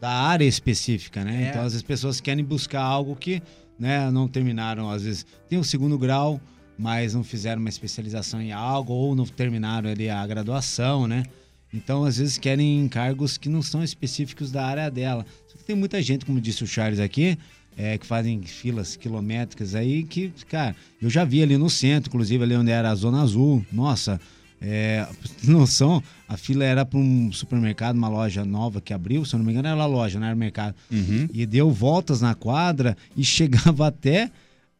da 0.00 0.10
área 0.10 0.44
específica, 0.44 1.22
né? 1.24 1.44
É. 1.44 1.48
Então, 1.48 1.60
às 1.60 1.72
vezes, 1.72 1.76
as 1.78 1.82
pessoas 1.82 2.20
querem 2.20 2.44
buscar 2.44 2.82
algo 2.82 3.14
que 3.14 3.42
né, 3.78 4.10
não 4.10 4.26
terminaram, 4.26 4.90
às 4.90 5.02
vezes, 5.02 5.26
tem 5.48 5.58
o 5.58 5.64
segundo 5.64 5.98
grau, 5.98 6.40
mas 6.78 7.14
não 7.14 7.22
fizeram 7.22 7.60
uma 7.60 7.68
especialização 7.68 8.40
em 8.40 8.52
algo 8.52 8.92
ou 8.92 9.14
não 9.14 9.26
terminaram 9.26 9.90
ali 9.90 10.08
a 10.08 10.26
graduação, 10.26 11.06
né? 11.06 11.24
Então, 11.72 12.04
às 12.04 12.16
vezes, 12.18 12.36
querem 12.38 12.88
cargos 12.88 13.38
que 13.38 13.48
não 13.48 13.62
são 13.62 13.82
específicos 13.84 14.50
da 14.50 14.66
área 14.66 14.90
dela. 14.90 15.24
Tem 15.66 15.76
muita 15.76 16.02
gente, 16.02 16.24
como 16.24 16.40
disse 16.40 16.64
o 16.64 16.66
Charles 16.66 16.98
aqui, 16.98 17.38
é, 17.76 17.96
que 17.96 18.04
fazem 18.04 18.42
filas 18.42 18.96
quilométricas 18.96 19.74
aí, 19.74 20.02
que, 20.02 20.32
cara, 20.48 20.74
eu 21.00 21.08
já 21.08 21.24
vi 21.24 21.42
ali 21.42 21.56
no 21.56 21.70
centro, 21.70 22.08
inclusive 22.08 22.42
ali 22.42 22.56
onde 22.56 22.70
era 22.70 22.90
a 22.90 22.94
Zona 22.94 23.22
Azul. 23.22 23.64
Nossa, 23.72 24.20
é, 24.60 25.06
noção, 25.42 26.02
a 26.28 26.36
fila 26.36 26.64
era 26.64 26.84
para 26.84 26.98
um 26.98 27.32
supermercado, 27.32 27.96
uma 27.96 28.08
loja 28.08 28.44
nova 28.44 28.80
que 28.80 28.92
abriu, 28.92 29.24
se 29.24 29.34
eu 29.34 29.38
não 29.38 29.46
me 29.46 29.52
engano 29.52 29.68
era 29.68 29.86
loja, 29.86 30.20
não 30.20 30.26
era 30.26 30.36
mercado. 30.36 30.74
Uhum. 30.90 31.28
E 31.32 31.46
deu 31.46 31.70
voltas 31.70 32.20
na 32.20 32.34
quadra 32.34 32.96
e 33.16 33.24
chegava 33.24 33.86
até 33.86 34.30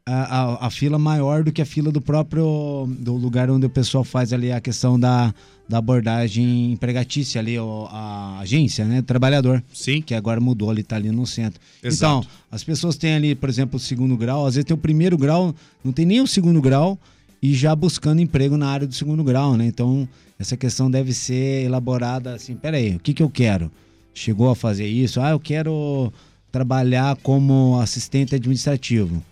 a, 0.04 0.12
a, 0.12 0.66
a, 0.66 0.70
fila 0.70 0.98
maior 0.98 1.44
do 1.44 1.52
que 1.52 1.62
a 1.62 1.66
fila 1.66 1.90
do 1.90 2.00
próprio 2.00 2.88
do 2.98 3.14
lugar 3.14 3.50
onde 3.50 3.66
o 3.66 3.70
pessoal 3.70 4.02
faz 4.02 4.32
ali 4.32 4.50
a 4.50 4.60
questão 4.60 4.98
da, 4.98 5.32
da 5.68 5.78
abordagem 5.78 6.72
empregatícia 6.72 7.40
ali, 7.40 7.56
a 7.58 8.38
agência, 8.40 8.84
né? 8.84 9.02
Trabalhador. 9.02 9.62
Sim. 9.72 10.02
Que 10.02 10.14
agora 10.14 10.40
mudou 10.40 10.70
ali, 10.70 10.82
tá 10.82 10.96
ali 10.96 11.10
no 11.10 11.26
centro. 11.26 11.60
Exato. 11.82 12.26
Então, 12.26 12.36
as 12.50 12.64
pessoas 12.64 12.96
têm 12.96 13.14
ali, 13.14 13.34
por 13.34 13.48
exemplo, 13.48 13.76
o 13.76 13.80
segundo 13.80 14.16
grau, 14.16 14.46
às 14.46 14.56
vezes 14.56 14.66
tem 14.66 14.74
o 14.74 14.78
primeiro 14.78 15.16
grau, 15.16 15.54
não 15.84 15.92
tem 15.92 16.04
nem 16.04 16.20
o 16.20 16.26
segundo 16.26 16.60
grau 16.60 16.98
e 17.42 17.54
já 17.54 17.74
buscando 17.74 18.20
emprego 18.20 18.56
na 18.56 18.68
área 18.68 18.86
do 18.86 18.94
segundo 18.94 19.24
grau, 19.24 19.56
né? 19.56 19.66
Então, 19.66 20.08
essa 20.38 20.56
questão 20.56 20.90
deve 20.90 21.12
ser 21.12 21.64
elaborada 21.64 22.34
assim, 22.34 22.54
peraí, 22.54 22.96
o 22.96 23.00
que 23.00 23.14
que 23.14 23.22
eu 23.22 23.30
quero? 23.30 23.70
Chegou 24.12 24.50
a 24.50 24.56
fazer 24.56 24.86
isso? 24.86 25.20
Ah, 25.20 25.30
eu 25.30 25.40
quero 25.40 26.12
trabalhar 26.52 27.16
como 27.16 27.78
assistente 27.80 28.34
administrativo. 28.34 29.22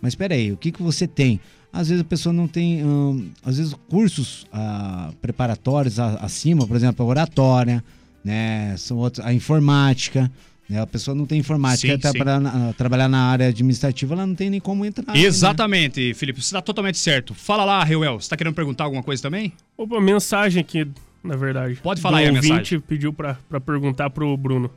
Mas 0.00 0.14
peraí, 0.14 0.52
o 0.52 0.56
que 0.56 0.70
que 0.70 0.82
você 0.82 1.06
tem? 1.06 1.40
Às 1.72 1.88
vezes 1.88 2.02
a 2.02 2.04
pessoa 2.04 2.32
não 2.32 2.46
tem, 2.46 2.84
hum, 2.84 3.30
às 3.44 3.58
vezes 3.58 3.74
cursos 3.88 4.46
ah, 4.52 5.10
preparatórios 5.20 5.98
acima, 5.98 6.66
por 6.66 6.76
exemplo, 6.76 7.04
a 7.04 7.08
oratória, 7.08 7.84
né? 8.24 8.76
São 8.76 8.98
outros, 8.98 9.24
a 9.24 9.32
informática, 9.32 10.30
né? 10.68 10.80
A 10.80 10.86
pessoa 10.86 11.14
não 11.14 11.26
tem 11.26 11.38
informática, 11.38 11.92
Sim, 11.94 11.98
quer 11.98 12.08
sim. 12.08 12.14
trabalhar 12.14 12.40
na, 12.40 12.72
trabalhar 12.72 13.08
na 13.08 13.20
área 13.30 13.48
administrativa, 13.48 14.14
ela 14.14 14.26
não 14.26 14.34
tem 14.34 14.50
nem 14.50 14.60
como 14.60 14.84
entrar. 14.84 15.12
né? 15.12 15.20
Exatamente, 15.20 16.12
Felipe, 16.14 16.40
você 16.42 16.46
está 16.48 16.60
totalmente 16.62 16.98
certo. 16.98 17.34
Fala 17.34 17.64
lá, 17.64 17.82
Reuel, 17.84 18.14
você 18.20 18.24
está 18.26 18.36
querendo 18.36 18.54
perguntar 18.54 18.84
alguma 18.84 19.02
coisa 19.02 19.22
também? 19.22 19.52
Opa, 19.76 20.00
mensagem 20.00 20.60
aqui, 20.60 20.86
na 21.22 21.36
verdade. 21.36 21.76
Pode 21.82 22.00
falar 22.00 22.18
Do 22.18 22.22
aí 22.22 22.28
a 22.28 22.32
mensagem. 22.32 22.80
pediu 22.80 23.12
pra 23.12 23.36
perguntar 23.64 24.10
pro 24.10 24.36
Bruno. 24.36 24.70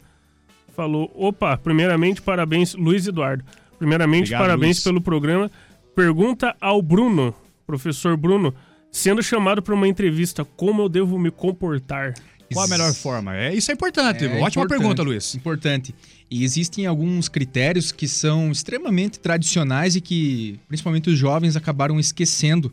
Falou, 0.76 1.12
opa, 1.16 1.58
primeiramente, 1.58 2.22
parabéns, 2.22 2.74
Luiz 2.76 3.06
Eduardo. 3.08 3.44
Primeiramente, 3.78 4.28
Obrigado, 4.28 4.42
parabéns 4.42 4.78
Luiz. 4.78 4.84
pelo 4.84 5.02
programa. 5.02 5.52
Pergunta 5.96 6.56
ao 6.62 6.82
Bruno, 6.82 7.34
professor 7.68 8.16
Bruno, 8.16 8.54
sendo 8.92 9.22
chamado 9.22 9.62
para 9.62 9.74
uma 9.74 9.88
entrevista, 9.88 10.46
como 10.46 10.82
eu 10.84 10.90
devo 10.90 11.18
me 11.20 11.32
comportar? 11.32 12.14
Qual 12.54 12.66
a 12.66 12.68
melhor 12.68 12.94
forma? 12.94 13.36
É, 13.36 13.54
isso 13.54 13.72
é 13.72 13.74
importante. 13.74 14.26
É 14.26 14.28
Ótima 14.28 14.48
importante, 14.48 14.70
pergunta, 14.70 15.04
Luiz. 15.04 15.36
Importante. 15.36 15.94
E 16.30 16.44
existem 16.44 16.86
alguns 16.86 17.28
critérios 17.28 17.92
que 17.92 18.08
são 18.08 18.52
extremamente 18.52 19.20
tradicionais 19.20 19.96
e 19.96 20.02
que 20.02 20.60
principalmente 20.68 21.10
os 21.10 21.18
jovens 21.18 21.56
acabaram 21.56 22.00
esquecendo. 22.00 22.72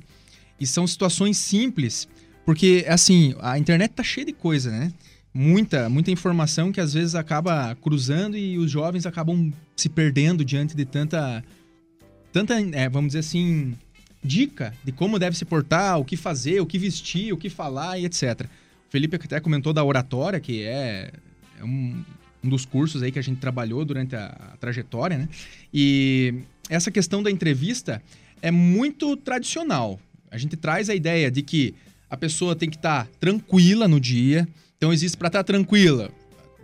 E 0.59 0.67
são 0.67 0.87
situações 0.87 1.37
simples, 1.37 2.09
porque 2.45 2.85
assim, 2.89 3.35
a 3.41 3.59
internet 3.59 3.93
tá 3.93 4.03
cheia 4.03 4.27
de 4.27 4.33
coisa, 4.33 4.71
né? 4.71 4.93
Muita, 5.33 5.91
muita 5.91 6.11
informação 6.11 6.73
que 6.73 6.81
às 6.81 6.95
vezes 6.95 7.15
acaba 7.15 7.75
cruzando 7.83 8.39
e 8.39 8.57
os 8.57 8.71
jovens 8.71 9.05
acabam 9.05 9.53
se 9.77 9.89
perdendo 9.89 10.43
diante 10.43 10.75
de 10.75 10.87
tanta 10.87 11.45
tanta, 12.33 12.55
é, 12.73 12.89
vamos 12.89 13.09
dizer 13.09 13.21
assim, 13.21 13.77
dica 14.23 14.75
de 14.85 14.93
como 14.93 15.19
deve 15.19 15.37
se 15.37 15.45
portar, 15.45 15.99
o 15.99 16.05
que 16.05 16.17
fazer, 16.17 16.61
o 16.61 16.67
que 16.67 16.79
vestir, 16.79 17.33
o 17.33 17.37
que 17.37 17.49
falar 17.49 17.99
e 17.99 18.05
etc. 18.05 18.47
Felipe 18.97 19.17
até 19.17 19.39
comentou 19.41 19.75
da 19.75 19.85
oratória, 19.85 20.41
que 20.41 20.63
é, 20.63 21.11
é 21.61 21.63
um, 21.63 22.03
um 22.43 22.49
dos 22.49 22.65
cursos 22.65 23.03
aí 23.03 23.13
que 23.13 23.19
a 23.19 23.23
gente 23.23 23.39
trabalhou 23.39 23.85
durante 23.85 24.17
a, 24.17 24.29
a 24.29 24.57
trajetória, 24.57 25.19
né? 25.19 25.29
E 25.73 26.33
essa 26.71 26.91
questão 26.91 27.23
da 27.23 27.31
entrevista 27.31 28.03
é 28.41 28.51
muito 28.51 29.15
tradicional. 29.15 30.01
A 30.31 30.39
gente 30.39 30.57
traz 30.57 30.89
a 30.89 30.95
ideia 30.95 31.31
de 31.31 31.43
que 31.43 31.75
a 32.09 32.17
pessoa 32.17 32.57
tem 32.57 32.71
que 32.71 32.77
estar 32.77 33.07
tranquila 33.21 33.87
no 33.87 34.01
dia. 34.01 34.49
Então 34.79 34.91
existe 34.95 35.19
para 35.19 35.27
estar 35.27 35.45
tranquila, 35.45 36.11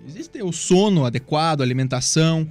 existe 0.06 0.42
o 0.42 0.52
sono 0.52 1.04
adequado, 1.04 1.60
a 1.60 1.64
alimentação, 1.64 2.48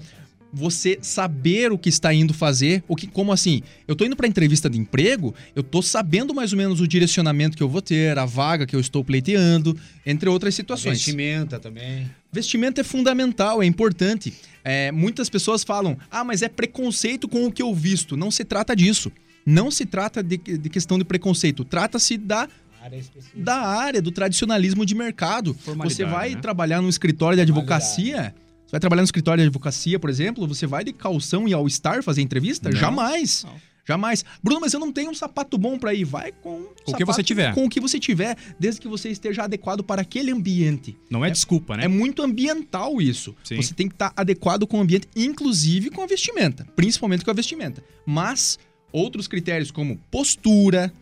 você 0.53 0.97
saber 1.01 1.71
o 1.71 1.77
que 1.77 1.89
está 1.89 2.13
indo 2.13 2.33
fazer, 2.33 2.83
o 2.87 2.95
que 2.95 3.07
como 3.07 3.31
assim? 3.31 3.61
Eu 3.87 3.95
tô 3.95 4.05
indo 4.05 4.15
para 4.15 4.27
entrevista 4.27 4.69
de 4.69 4.77
emprego, 4.77 5.33
eu 5.55 5.63
tô 5.63 5.81
sabendo 5.81 6.33
mais 6.33 6.51
ou 6.51 6.57
menos 6.57 6.81
o 6.81 6.87
direcionamento 6.87 7.55
que 7.55 7.63
eu 7.63 7.69
vou 7.69 7.81
ter, 7.81 8.17
a 8.17 8.25
vaga 8.25 8.65
que 8.65 8.75
eu 8.75 8.79
estou 8.79 9.03
pleiteando, 9.03 9.77
entre 10.05 10.29
outras 10.29 10.55
situações. 10.55 10.97
Vestimenta 10.97 11.59
também. 11.59 12.09
Vestimento 12.31 12.81
é 12.81 12.83
fundamental, 12.83 13.61
é 13.61 13.65
importante. 13.65 14.33
É, 14.63 14.91
muitas 14.91 15.29
pessoas 15.29 15.63
falam, 15.63 15.97
ah, 16.09 16.23
mas 16.23 16.41
é 16.41 16.49
preconceito 16.49 17.27
com 17.27 17.45
o 17.45 17.51
que 17.51 17.61
eu 17.61 17.73
visto. 17.73 18.15
Não 18.15 18.31
se 18.31 18.43
trata 18.43 18.75
disso. 18.75 19.11
Não 19.45 19.71
se 19.71 19.85
trata 19.85 20.21
de, 20.21 20.37
de 20.37 20.69
questão 20.69 20.97
de 20.97 21.03
preconceito. 21.03 21.65
Trata-se 21.65 22.17
da 22.17 22.47
da 23.35 23.57
área 23.57 24.01
do 24.01 24.11
tradicionalismo 24.11 24.83
de 24.85 24.95
mercado. 24.95 25.55
Você 25.83 26.03
vai 26.03 26.33
né? 26.33 26.41
trabalhar 26.41 26.81
no 26.81 26.89
escritório 26.89 27.35
de 27.35 27.41
advocacia. 27.41 28.33
Você 28.71 28.75
vai 28.75 28.79
trabalhar 28.79 29.01
no 29.01 29.05
escritório 29.05 29.43
de 29.43 29.47
advocacia, 29.47 29.99
por 29.99 30.09
exemplo, 30.09 30.47
você 30.47 30.65
vai 30.65 30.81
de 30.81 30.93
calção 30.93 31.45
e 31.45 31.53
all-star 31.53 32.01
fazer 32.01 32.21
entrevista? 32.21 32.69
Não. 32.69 32.77
Jamais. 32.77 33.45
Jamais. 33.85 34.23
Bruno, 34.41 34.61
mas 34.61 34.73
eu 34.73 34.79
não 34.79 34.93
tenho 34.93 35.11
um 35.11 35.13
sapato 35.13 35.57
bom 35.57 35.77
pra 35.77 35.93
ir. 35.93 36.05
Vai 36.05 36.31
com 36.31 36.61
o 36.61 36.73
Com 36.85 36.91
o 36.93 36.95
que 36.95 37.03
você 37.03 37.21
tiver. 37.21 37.53
Com 37.53 37.65
o 37.65 37.69
que 37.69 37.81
você 37.81 37.99
tiver, 37.99 38.37
desde 38.57 38.79
que 38.79 38.87
você 38.87 39.09
esteja 39.09 39.43
adequado 39.43 39.83
para 39.83 40.01
aquele 40.01 40.31
ambiente. 40.31 40.97
Não 41.09 41.25
é, 41.25 41.29
desculpa, 41.29 41.75
né? 41.75 41.83
É 41.83 41.87
muito 41.89 42.21
ambiental 42.21 43.01
isso. 43.01 43.35
Sim. 43.43 43.57
Você 43.57 43.73
tem 43.73 43.89
que 43.89 43.95
estar 43.95 44.13
adequado 44.15 44.65
com 44.65 44.77
o 44.77 44.81
ambiente, 44.81 45.09
inclusive 45.17 45.89
com 45.89 46.01
a 46.01 46.07
vestimenta. 46.07 46.65
Principalmente 46.73 47.25
com 47.25 47.31
a 47.31 47.33
vestimenta. 47.33 47.83
Mas 48.05 48.57
outros 48.89 49.27
critérios 49.27 49.69
como 49.69 49.97
postura, 50.09 50.93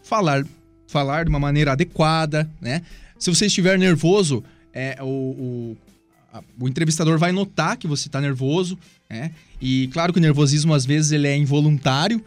falar, 0.00 0.46
falar 0.86 1.24
de 1.24 1.30
uma 1.30 1.40
maneira 1.40 1.72
adequada, 1.72 2.48
né? 2.60 2.82
Se 3.18 3.34
você 3.34 3.46
estiver 3.46 3.76
nervoso, 3.76 4.44
é, 4.72 4.96
o, 5.00 5.06
o, 5.06 5.76
o 6.58 6.68
entrevistador 6.68 7.18
vai 7.18 7.32
notar 7.32 7.76
que 7.76 7.86
você 7.86 8.08
está 8.08 8.20
nervoso, 8.20 8.78
né? 9.08 9.32
E 9.60 9.88
claro 9.92 10.12
que 10.12 10.18
o 10.18 10.22
nervosismo 10.22 10.74
às 10.74 10.84
vezes 10.84 11.12
ele 11.12 11.26
é 11.26 11.36
involuntário. 11.36 12.22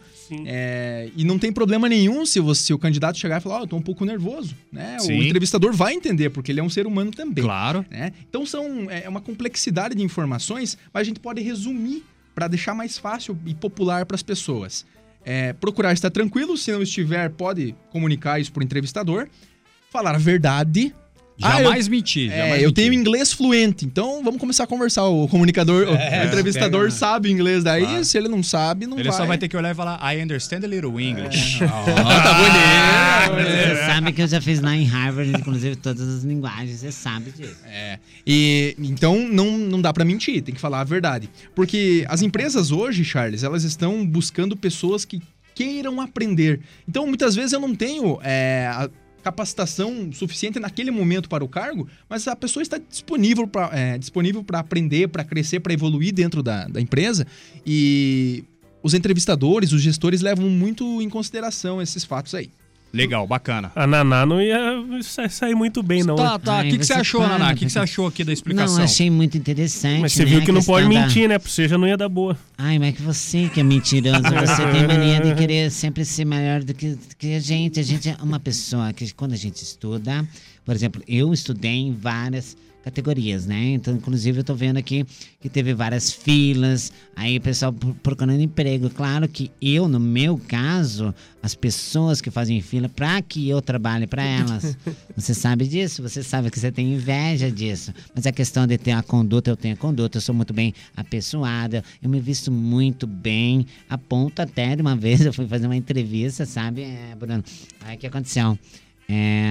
É, 0.46 1.10
e 1.16 1.24
não 1.24 1.38
tem 1.40 1.52
problema 1.52 1.88
nenhum 1.88 2.24
se, 2.24 2.38
você, 2.38 2.62
se 2.62 2.72
o 2.72 2.78
candidato 2.78 3.18
chegar 3.18 3.40
e 3.40 3.40
falar, 3.42 3.58
ó, 3.58 3.62
eu 3.62 3.66
tô 3.66 3.76
um 3.76 3.82
pouco 3.82 4.04
nervoso, 4.04 4.54
né? 4.72 4.96
O 5.00 5.04
Sim. 5.04 5.18
entrevistador 5.26 5.72
vai 5.72 5.92
entender, 5.94 6.30
porque 6.30 6.52
ele 6.52 6.60
é 6.60 6.62
um 6.62 6.70
ser 6.70 6.86
humano 6.86 7.10
também 7.10 7.42
Claro. 7.42 7.84
né? 7.90 8.12
Então 8.28 8.46
são 8.46 8.88
é 8.88 9.08
uma 9.08 9.20
complexidade 9.20 9.94
de 9.94 10.02
informações, 10.02 10.78
mas 10.94 11.00
a 11.00 11.04
gente 11.04 11.18
pode 11.18 11.40
resumir 11.42 12.04
para 12.32 12.46
deixar 12.46 12.74
mais 12.74 12.96
fácil 12.96 13.36
e 13.44 13.54
popular 13.54 14.06
para 14.06 14.14
as 14.14 14.22
pessoas. 14.22 14.86
É, 15.24 15.52
procurar 15.52 15.92
estar 15.92 16.10
tranquilo, 16.10 16.56
se 16.56 16.70
não 16.72 16.80
estiver, 16.82 17.28
pode 17.30 17.74
comunicar 17.90 18.40
isso 18.40 18.52
para 18.52 18.60
o 18.60 18.64
entrevistador. 18.64 19.26
Falar 19.90 20.14
a 20.14 20.18
verdade, 20.18 20.94
Jamais 21.40 21.86
eu, 21.86 21.90
mentir. 21.90 22.30
é, 22.32 22.64
eu 22.64 22.72
tenho 22.72 22.92
inglês 22.92 23.32
fluente, 23.32 23.84
então 23.84 24.22
vamos 24.22 24.38
começar 24.40 24.64
a 24.64 24.66
conversar. 24.66 25.04
O 25.06 25.26
comunicador, 25.28 25.86
É, 25.96 26.22
o 26.24 26.26
entrevistador 26.26 26.80
pega, 26.82 26.92
né? 26.92 26.98
sabe 26.98 27.30
inglês 27.30 27.64
daí, 27.64 27.82
Claro. 27.84 28.04
se 28.04 28.18
ele 28.18 28.28
não 28.28 28.42
sabe, 28.42 28.86
não 28.86 28.98
Ele 28.98 29.08
vai. 29.08 29.16
só 29.18 29.24
vai 29.26 29.38
ter 29.38 29.48
que 29.48 29.56
olhar 29.56 29.70
e 29.70 29.74
falar, 29.74 29.98
I 30.14 30.22
understand 30.22 30.64
a 30.64 30.68
little 30.68 31.00
English. 31.00 31.58
tá 31.64 32.38
bonito. 32.38 33.50
Você 33.76 33.76
sabe 33.86 34.12
que 34.12 34.22
eu 34.22 34.28
já 34.28 34.40
fiz 34.40 34.60
lá 34.60 34.76
em 34.76 34.84
Harvard, 34.84 35.30
inclusive 35.32 35.76
todas 35.76 36.06
as 36.08 36.22
linguagens, 36.24 36.80
você 36.80 36.92
sabe 36.92 37.30
disso. 37.30 37.56
É. 37.66 37.98
E 38.26 38.74
então 38.78 39.18
não, 39.28 39.56
não 39.58 39.80
dá 39.80 39.92
pra 39.92 40.04
mentir, 40.04 40.42
tem 40.42 40.54
que 40.54 40.60
falar 40.60 40.80
a 40.80 40.84
verdade. 40.84 41.28
Porque 41.54 42.04
as 42.08 42.22
empresas 42.22 42.70
hoje, 42.70 43.04
Charles, 43.04 43.42
elas 43.42 43.64
estão 43.64 44.04
buscando 44.06 44.56
pessoas 44.56 45.04
que 45.04 45.20
queiram 45.54 46.00
aprender. 46.00 46.60
Então, 46.88 47.06
muitas 47.06 47.34
vezes 47.34 47.52
eu 47.52 47.60
não 47.60 47.74
tenho 47.74 48.18
é, 48.22 48.66
a 48.72 48.88
capacitação 49.22 50.10
suficiente 50.12 50.58
naquele 50.58 50.90
momento 50.90 51.28
para 51.28 51.44
o 51.44 51.48
cargo, 51.48 51.88
mas 52.08 52.26
a 52.26 52.34
pessoa 52.36 52.62
está 52.62 52.78
disponível 52.78 53.46
para 53.46 53.96
disponível 53.96 54.42
para 54.42 54.58
aprender, 54.58 55.08
para 55.08 55.24
crescer, 55.24 55.60
para 55.60 55.72
evoluir 55.72 56.12
dentro 56.12 56.42
da, 56.42 56.66
da 56.66 56.80
empresa. 56.80 57.26
E 57.66 58.44
os 58.82 58.94
entrevistadores, 58.94 59.72
os 59.72 59.82
gestores 59.82 60.20
levam 60.20 60.48
muito 60.48 61.02
em 61.02 61.08
consideração 61.08 61.80
esses 61.80 62.04
fatos 62.04 62.34
aí. 62.34 62.50
Legal, 62.92 63.24
bacana. 63.26 63.70
A 63.76 63.86
Naná 63.86 64.26
não 64.26 64.42
ia 64.42 64.58
sa- 65.02 65.28
sair 65.28 65.54
muito 65.54 65.80
bem, 65.82 66.02
não. 66.02 66.16
Tá, 66.16 66.32
né? 66.32 66.38
tá. 66.38 66.58
O 66.60 66.62
que, 66.64 66.78
que 66.78 66.84
você 66.86 66.92
achou, 66.92 67.20
Naná? 67.20 67.52
O 67.52 67.54
que, 67.54 67.64
que 67.66 67.70
você 67.70 67.78
achou 67.78 68.06
aqui 68.06 68.24
da 68.24 68.32
explicação? 68.32 68.78
Não, 68.78 68.84
achei 68.84 69.08
muito 69.08 69.38
interessante. 69.38 70.00
Mas 70.00 70.12
você 70.12 70.24
né, 70.24 70.30
viu 70.30 70.42
que 70.42 70.50
não 70.50 70.62
pode 70.62 70.84
da- 70.84 70.88
mentir, 70.88 71.28
né? 71.28 71.38
Porque 71.38 71.52
você 71.52 71.68
já 71.68 71.78
não 71.78 71.86
ia 71.86 71.96
dar 71.96 72.08
boa. 72.08 72.36
Ai, 72.58 72.78
mas 72.80 72.88
é 72.88 72.92
que 72.92 73.02
você 73.02 73.48
que 73.48 73.60
é 73.60 73.62
mentiroso, 73.62 74.20
você 74.22 74.66
tem 74.72 74.86
mania 74.88 75.20
de 75.20 75.34
querer 75.38 75.70
sempre 75.70 76.04
ser 76.04 76.24
melhor 76.24 76.64
do 76.64 76.74
que, 76.74 76.90
do 76.90 77.16
que 77.16 77.34
a 77.34 77.40
gente. 77.40 77.78
A 77.78 77.82
gente 77.84 78.08
é 78.08 78.16
uma 78.22 78.40
pessoa 78.40 78.92
que 78.92 79.12
quando 79.14 79.34
a 79.34 79.36
gente 79.36 79.62
estuda, 79.62 80.26
por 80.64 80.74
exemplo, 80.74 81.00
eu 81.06 81.32
estudei 81.32 81.76
em 81.76 81.92
várias 81.92 82.56
categorias, 82.82 83.46
né? 83.46 83.72
Então, 83.72 83.94
inclusive, 83.94 84.40
eu 84.40 84.44
tô 84.44 84.54
vendo 84.54 84.76
aqui 84.76 85.04
que 85.40 85.48
teve 85.48 85.74
várias 85.74 86.12
filas, 86.12 86.92
aí 87.14 87.36
o 87.36 87.40
pessoal 87.40 87.72
pro- 87.72 87.94
procurando 87.94 88.40
emprego. 88.40 88.88
Claro 88.90 89.28
que 89.28 89.50
eu, 89.60 89.86
no 89.88 90.00
meu 90.00 90.38
caso, 90.38 91.14
as 91.42 91.54
pessoas 91.54 92.20
que 92.20 92.30
fazem 92.30 92.60
fila 92.60 92.88
para 92.88 93.20
que 93.22 93.48
eu 93.48 93.60
trabalhe 93.62 94.06
para 94.06 94.22
elas. 94.24 94.76
Você 95.16 95.34
sabe 95.34 95.66
disso, 95.66 96.02
você 96.02 96.22
sabe 96.22 96.50
que 96.50 96.58
você 96.58 96.72
tem 96.72 96.94
inveja 96.94 97.50
disso. 97.50 97.92
Mas 98.14 98.26
a 98.26 98.32
questão 98.32 98.66
de 98.66 98.78
ter 98.78 98.92
a 98.92 99.02
conduta, 99.02 99.50
eu 99.50 99.56
tenho 99.56 99.74
a 99.74 99.76
conduta, 99.76 100.16
eu 100.16 100.22
sou 100.22 100.34
muito 100.34 100.54
bem 100.54 100.72
apessoada, 100.96 101.84
eu 102.02 102.08
me 102.08 102.20
visto 102.20 102.50
muito 102.50 103.06
bem, 103.06 103.66
a 103.88 103.98
ponto 103.98 104.40
até 104.40 104.74
de 104.76 104.80
uma 104.82 104.96
vez 104.96 105.20
eu 105.20 105.32
fui 105.32 105.46
fazer 105.46 105.66
uma 105.66 105.76
entrevista, 105.76 106.46
sabe, 106.46 106.82
é, 106.82 107.14
Bruno? 107.18 107.44
Aí 107.82 107.96
o 107.96 107.98
que 107.98 108.06
aconteceu? 108.06 108.58
É, 109.08 109.50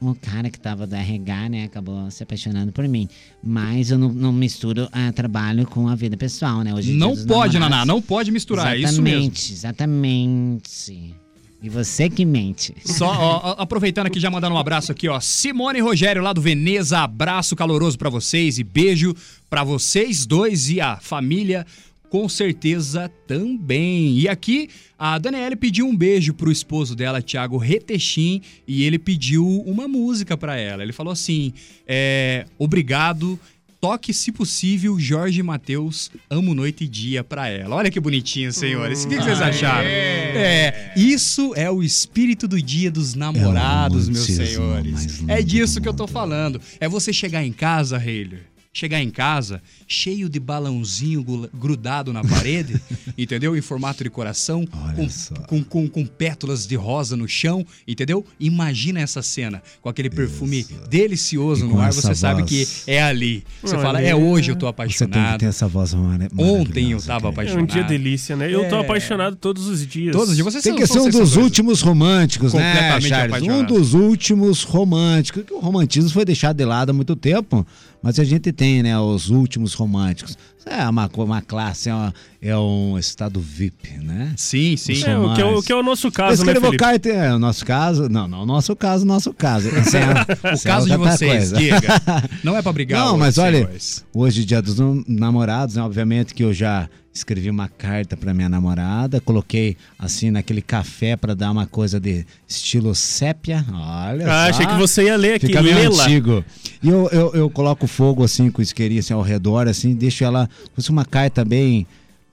um 0.00 0.14
cara 0.14 0.48
que 0.50 0.58
tava 0.58 0.86
da 0.86 0.98
RH, 0.98 1.48
né, 1.48 1.64
acabou 1.64 2.10
se 2.10 2.22
apaixonando 2.22 2.72
por 2.72 2.86
mim. 2.88 3.08
Mas 3.42 3.90
eu 3.90 3.98
não, 3.98 4.08
não 4.10 4.32
misturo 4.32 4.88
ah, 4.92 5.12
trabalho 5.12 5.66
com 5.66 5.88
a 5.88 5.94
vida 5.94 6.16
pessoal, 6.16 6.62
né? 6.62 6.72
Hoje 6.74 6.92
Não 6.92 7.16
pode, 7.26 7.58
Naná, 7.58 7.84
não 7.84 8.00
pode 8.00 8.30
misturar, 8.30 8.74
é 8.74 8.78
isso 8.78 9.02
mesmo. 9.02 9.18
Exatamente, 9.18 9.52
exatamente. 9.52 11.14
E 11.62 11.68
você 11.68 12.08
que 12.08 12.24
mente. 12.24 12.74
Só, 12.82 13.06
ó, 13.06 13.54
aproveitando 13.58 14.06
aqui, 14.06 14.18
já 14.18 14.30
mandando 14.30 14.54
um 14.54 14.58
abraço 14.58 14.90
aqui, 14.92 15.08
ó. 15.08 15.20
Simone 15.20 15.78
e 15.78 15.82
Rogério 15.82 16.22
lá 16.22 16.32
do 16.32 16.40
Veneza, 16.40 17.00
abraço 17.00 17.54
caloroso 17.54 17.98
pra 17.98 18.08
vocês 18.08 18.58
e 18.58 18.64
beijo 18.64 19.14
pra 19.50 19.62
vocês 19.62 20.24
dois 20.24 20.70
e 20.70 20.80
a 20.80 20.96
família, 20.96 21.66
com 22.10 22.28
certeza 22.28 23.10
também. 23.26 24.18
E 24.18 24.28
aqui, 24.28 24.68
a 24.98 25.16
Daniela 25.16 25.56
pediu 25.56 25.86
um 25.86 25.96
beijo 25.96 26.34
pro 26.34 26.50
esposo 26.50 26.94
dela, 26.96 27.22
Thiago 27.22 27.56
Retechim, 27.56 28.42
e 28.66 28.82
ele 28.82 28.98
pediu 28.98 29.46
uma 29.62 29.86
música 29.88 30.36
pra 30.36 30.56
ela. 30.56 30.82
Ele 30.82 30.92
falou 30.92 31.12
assim: 31.12 31.54
é, 31.86 32.44
obrigado. 32.58 33.38
Toque, 33.80 34.12
se 34.12 34.30
possível, 34.30 35.00
Jorge 35.00 35.42
Matheus, 35.42 36.10
Amo 36.28 36.54
Noite 36.54 36.84
e 36.84 36.86
Dia 36.86 37.24
pra 37.24 37.48
ela. 37.48 37.76
Olha 37.76 37.90
que 37.90 37.98
bonitinho, 37.98 38.52
senhores. 38.52 39.04
O 39.04 39.08
que, 39.08 39.16
que 39.16 39.22
vocês 39.22 39.40
acharam? 39.40 39.88
É, 39.88 40.92
isso 40.94 41.54
é 41.56 41.70
o 41.70 41.82
espírito 41.82 42.46
do 42.46 42.60
dia 42.60 42.90
dos 42.90 43.14
namorados, 43.14 44.06
meus 44.06 44.28
romantismo 44.28 44.44
senhores. 44.44 45.24
É 45.28 45.40
disso 45.40 45.80
que 45.80 45.88
eu 45.88 45.94
tô 45.94 46.06
falando. 46.06 46.60
É 46.78 46.86
você 46.86 47.10
chegar 47.10 47.42
em 47.42 47.52
casa, 47.52 47.96
Heiler. 47.96 48.50
Chegar 48.72 49.02
em 49.02 49.10
casa 49.10 49.60
cheio 49.88 50.28
de 50.28 50.38
balãozinho 50.38 51.24
grudado 51.52 52.12
na 52.12 52.22
parede, 52.22 52.80
entendeu? 53.18 53.56
Em 53.56 53.60
formato 53.60 54.04
de 54.04 54.08
coração, 54.10 54.64
com, 54.64 55.08
com, 55.48 55.64
com, 55.64 55.88
com 55.88 56.06
pétalas 56.06 56.68
de 56.68 56.76
rosa 56.76 57.16
no 57.16 57.26
chão, 57.26 57.66
entendeu? 57.86 58.24
Imagina 58.38 59.00
essa 59.00 59.22
cena 59.22 59.60
com 59.82 59.88
aquele 59.88 60.08
perfume 60.08 60.64
delicioso 60.88 61.64
E 61.64 61.68
no 61.68 61.80
ar, 61.80 61.92
você 61.92 62.14
sabe 62.14 62.42
voz. 62.42 62.84
que 62.84 62.90
é 62.92 63.02
ali. 63.02 63.42
Você 63.60 63.74
Olha, 63.74 63.84
fala, 63.84 64.00
é 64.00 64.14
hoje 64.14 64.52
eu 64.52 64.56
tô 64.56 64.66
Você 64.66 64.72
tem 64.72 65.08
que 65.08 65.18
apaixonado. 65.18 65.40
ter 65.40 65.46
essa 65.46 65.66
voz 65.66 65.92
Ontem 66.38 66.92
eu 66.92 66.98
tava 67.02 67.22
cara. 67.22 67.26
É 67.26 67.30
apaixonado. 67.32 67.62
um 67.64 67.66
dia 67.66 67.82
delícia, 67.82 68.36
né? 68.36 68.54
Eu 68.54 68.68
tô 68.68 68.76
É. 68.76 68.80
apaixonado 68.82 69.34
todos 69.34 69.66
os 69.66 69.84
dias. 69.84 70.12
Todos 70.12 70.28
os 70.30 70.36
dias. 70.36 70.44
Vocês 70.44 70.62
Tem 70.62 70.72
são- 70.74 70.80
que 70.80 70.86
são 70.86 71.02
ser 71.10 71.16
um 71.16 71.20
dos 71.20 71.34
últimos 71.34 71.80
românticos, 71.82 72.54
né, 72.54 72.72
Completamente 72.72 73.08
Charles? 73.08 73.32
Um 73.32 73.36
apaixonado. 73.46 73.74
dos 73.74 73.94
últimos 73.94 74.62
românticos. 74.62 75.42
Que 75.44 75.52
o 75.52 75.58
romantismo 75.58 76.10
foi 76.10 76.24
deixado 76.24 76.56
de 76.56 76.64
lado 76.64 76.90
há 76.90 76.92
muito 76.92 77.16
tempo, 77.16 77.66
mas 78.02 78.18
a 78.18 78.24
gente 78.24 78.50
tem, 78.52 78.82
né, 78.82 78.98
os 78.98 79.30
últimos 79.30 79.74
românticos. 79.74 80.36
É 80.66 80.86
uma, 80.88 81.10
uma 81.16 81.40
classe, 81.40 81.88
é, 81.88 81.94
uma- 81.94 82.14
é 82.42 82.56
um 82.56 82.98
estado 82.98 83.40
VIP, 83.40 83.92
né? 83.98 84.34
Sim, 84.36 84.76
sim. 84.76 85.02
É, 85.04 85.18
o, 85.18 85.34
que 85.34 85.40
é, 85.40 85.44
o 85.44 85.62
que 85.62 85.72
é 85.72 85.74
o 85.74 85.82
nosso 85.82 86.12
caso, 86.12 86.44
né, 86.44 86.54
Felipe? 86.54 86.76
carta, 86.76 87.08
é, 87.08 87.34
o 87.34 87.38
nosso 87.38 87.64
caso, 87.64 88.08
não, 88.10 88.28
não, 88.28 88.44
nosso 88.44 88.76
caso, 88.76 89.06
nosso 89.06 89.32
caso. 89.32 89.68
É- 89.72 90.50
O 90.50 90.54
é 90.54 90.58
caso 90.58 90.88
de 90.88 90.96
vocês. 90.96 91.50
Não 92.44 92.56
é 92.56 92.62
pra 92.62 92.72
brigar 92.72 93.00
Não, 93.00 93.10
hoje, 93.12 93.18
mas 93.18 93.38
olha, 93.38 93.58
senhores. 93.58 94.04
hoje, 94.14 94.44
dia 94.44 94.60
dos 94.62 94.78
nam- 94.78 95.02
namorados, 95.08 95.76
né? 95.76 95.82
Obviamente 95.82 96.34
que 96.34 96.44
eu 96.44 96.52
já 96.52 96.88
escrevi 97.12 97.50
uma 97.50 97.68
carta 97.68 98.16
pra 98.16 98.32
minha 98.32 98.48
namorada, 98.48 99.20
coloquei 99.20 99.76
assim 99.98 100.30
naquele 100.30 100.62
café 100.62 101.16
pra 101.16 101.34
dar 101.34 101.50
uma 101.50 101.66
coisa 101.66 101.98
de 101.98 102.24
estilo 102.46 102.94
sépia. 102.94 103.64
Olha 103.72 104.26
Ah, 104.26 104.44
só. 104.44 104.50
achei 104.50 104.66
que 104.66 104.74
você 104.76 105.04
ia 105.04 105.16
ler 105.16 105.34
aqui, 105.34 105.46
Fica 105.48 105.62
meio 105.62 105.90
antigo. 106.00 106.44
E 106.82 106.88
eu, 106.88 107.08
eu, 107.10 107.34
eu 107.34 107.50
coloco 107.50 107.86
fogo 107.86 108.22
assim 108.24 108.50
com 108.50 108.62
isqueirinho 108.62 109.00
assim 109.00 109.12
ao 109.12 109.22
redor, 109.22 109.66
assim, 109.68 109.94
deixo 109.94 110.22
ela. 110.24 110.48
Fosse 110.74 110.90
uma 110.90 111.04
carta 111.04 111.44
bem. 111.44 111.86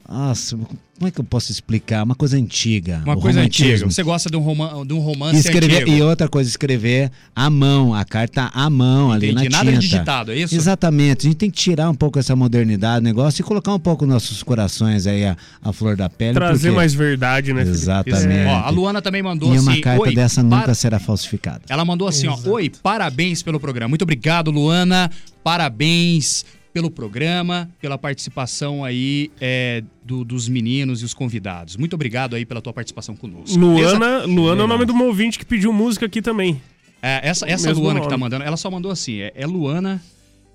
Nossa, 0.09 0.55
como 0.55 1.07
é 1.07 1.11
que 1.11 1.19
eu 1.19 1.23
posso 1.23 1.51
explicar? 1.51 2.01
Uma 2.03 2.15
coisa 2.15 2.37
antiga. 2.37 3.01
Uma 3.05 3.17
coisa 3.17 3.41
antiga. 3.41 3.67
romantismo. 3.67 3.91
Você 3.91 4.03
gosta 4.03 4.29
de 4.29 4.37
um, 4.37 4.39
roman 4.39 4.85
de 4.87 4.93
um 4.93 4.97
E, 4.97 5.01
romance 5.01 5.37
escrever, 5.39 5.81
antigo. 5.83 5.97
e 5.97 6.01
outra 6.01 6.29
coisa, 6.29 6.49
escrever 6.49 7.11
à 7.35 7.49
mão, 7.49 7.93
a 7.93 8.05
carta 8.05 8.49
à 8.53 8.69
mão 8.69 9.11
ali 9.11 9.31
Entendi. 9.31 9.49
na 9.49 9.57
Nada 9.57 9.69
tinta. 9.71 9.81
digitado, 9.81 10.31
é 10.31 10.37
isso? 10.37 10.55
Exatamente. 10.55 11.27
A 11.27 11.29
gente 11.29 11.35
tem 11.37 11.51
que 11.51 11.57
tirar 11.57 11.89
um 11.89 11.93
pouco 11.93 12.17
essa 12.17 12.35
modernidade 12.37 13.01
do 13.01 13.03
negócio 13.03 13.41
e 13.41 13.43
colocar 13.43 13.73
um 13.73 13.79
pouco 13.79 14.05
nossos 14.05 14.41
corações 14.43 15.05
aí 15.05 15.25
a, 15.25 15.35
a 15.61 15.73
flor 15.73 15.97
da 15.97 16.09
pele. 16.09 16.35
Trazer 16.35 16.69
porque- 16.69 16.75
mais 16.77 16.93
verdade, 16.93 17.51
né, 17.51 17.61
Felipe? 17.65 17.77
Exatamente. 17.77 18.47
Ó, 18.47 18.55
a 18.59 18.69
Luana 18.69 19.01
também 19.01 19.21
mandou 19.21 19.53
E 19.53 19.59
uma 19.59 19.71
assim, 19.73 19.81
carta 19.81 20.01
"Oi, 20.01 20.15
dessa 20.15 20.41
nunca 20.41 20.63
para- 20.63 20.73
será 20.73 20.99
falsificada. 20.99 21.61
Ela 21.67 21.83
mandou 21.83 22.07
assim, 22.07 22.27
ó, 22.27 22.37
oi, 22.45 22.71
parabéns 22.81 23.43
pelo 23.43 23.59
programa. 23.59 23.89
Muito 23.89 24.03
obrigado, 24.03 24.49
Luana. 24.51 25.11
Parabéns 25.43 26.45
pelo 26.77 26.91
programa, 26.91 27.67
pela 27.81 27.97
participação 27.97 28.83
aí 28.85 29.31
é, 29.41 29.83
do- 30.03 30.23
dos 30.23 30.47
meninos 30.47 31.01
e 31.01 31.05
os 31.05 31.13
convidados. 31.13 31.75
Muito 31.75 31.95
obrigado 31.95 32.35
aí 32.35 32.45
pela 32.45 32.61
tua 32.61 32.71
participação 32.71 33.15
conosco. 33.15 33.57
Luana, 33.57 34.19
beleza? 34.19 34.25
Luana 34.27 34.61
é 34.61 34.65
o 34.65 34.67
nome 34.67 34.85
de 34.85 34.91
uma 34.91 35.05
ouvinte 35.05 35.39
que 35.39 35.45
pediu 35.45 35.73
música 35.73 36.05
aqui 36.05 36.21
também. 36.21 36.61
É, 37.01 37.27
essa 37.27 37.49
essa 37.49 37.71
Luana 37.73 37.99
que 37.99 38.05
tá 38.05 38.11
nome. 38.11 38.21
mandando, 38.25 38.43
ela 38.43 38.55
só 38.57 38.69
mandou 38.69 38.91
assim, 38.91 39.21
é, 39.21 39.31
é 39.33 39.47
Luana, 39.47 39.99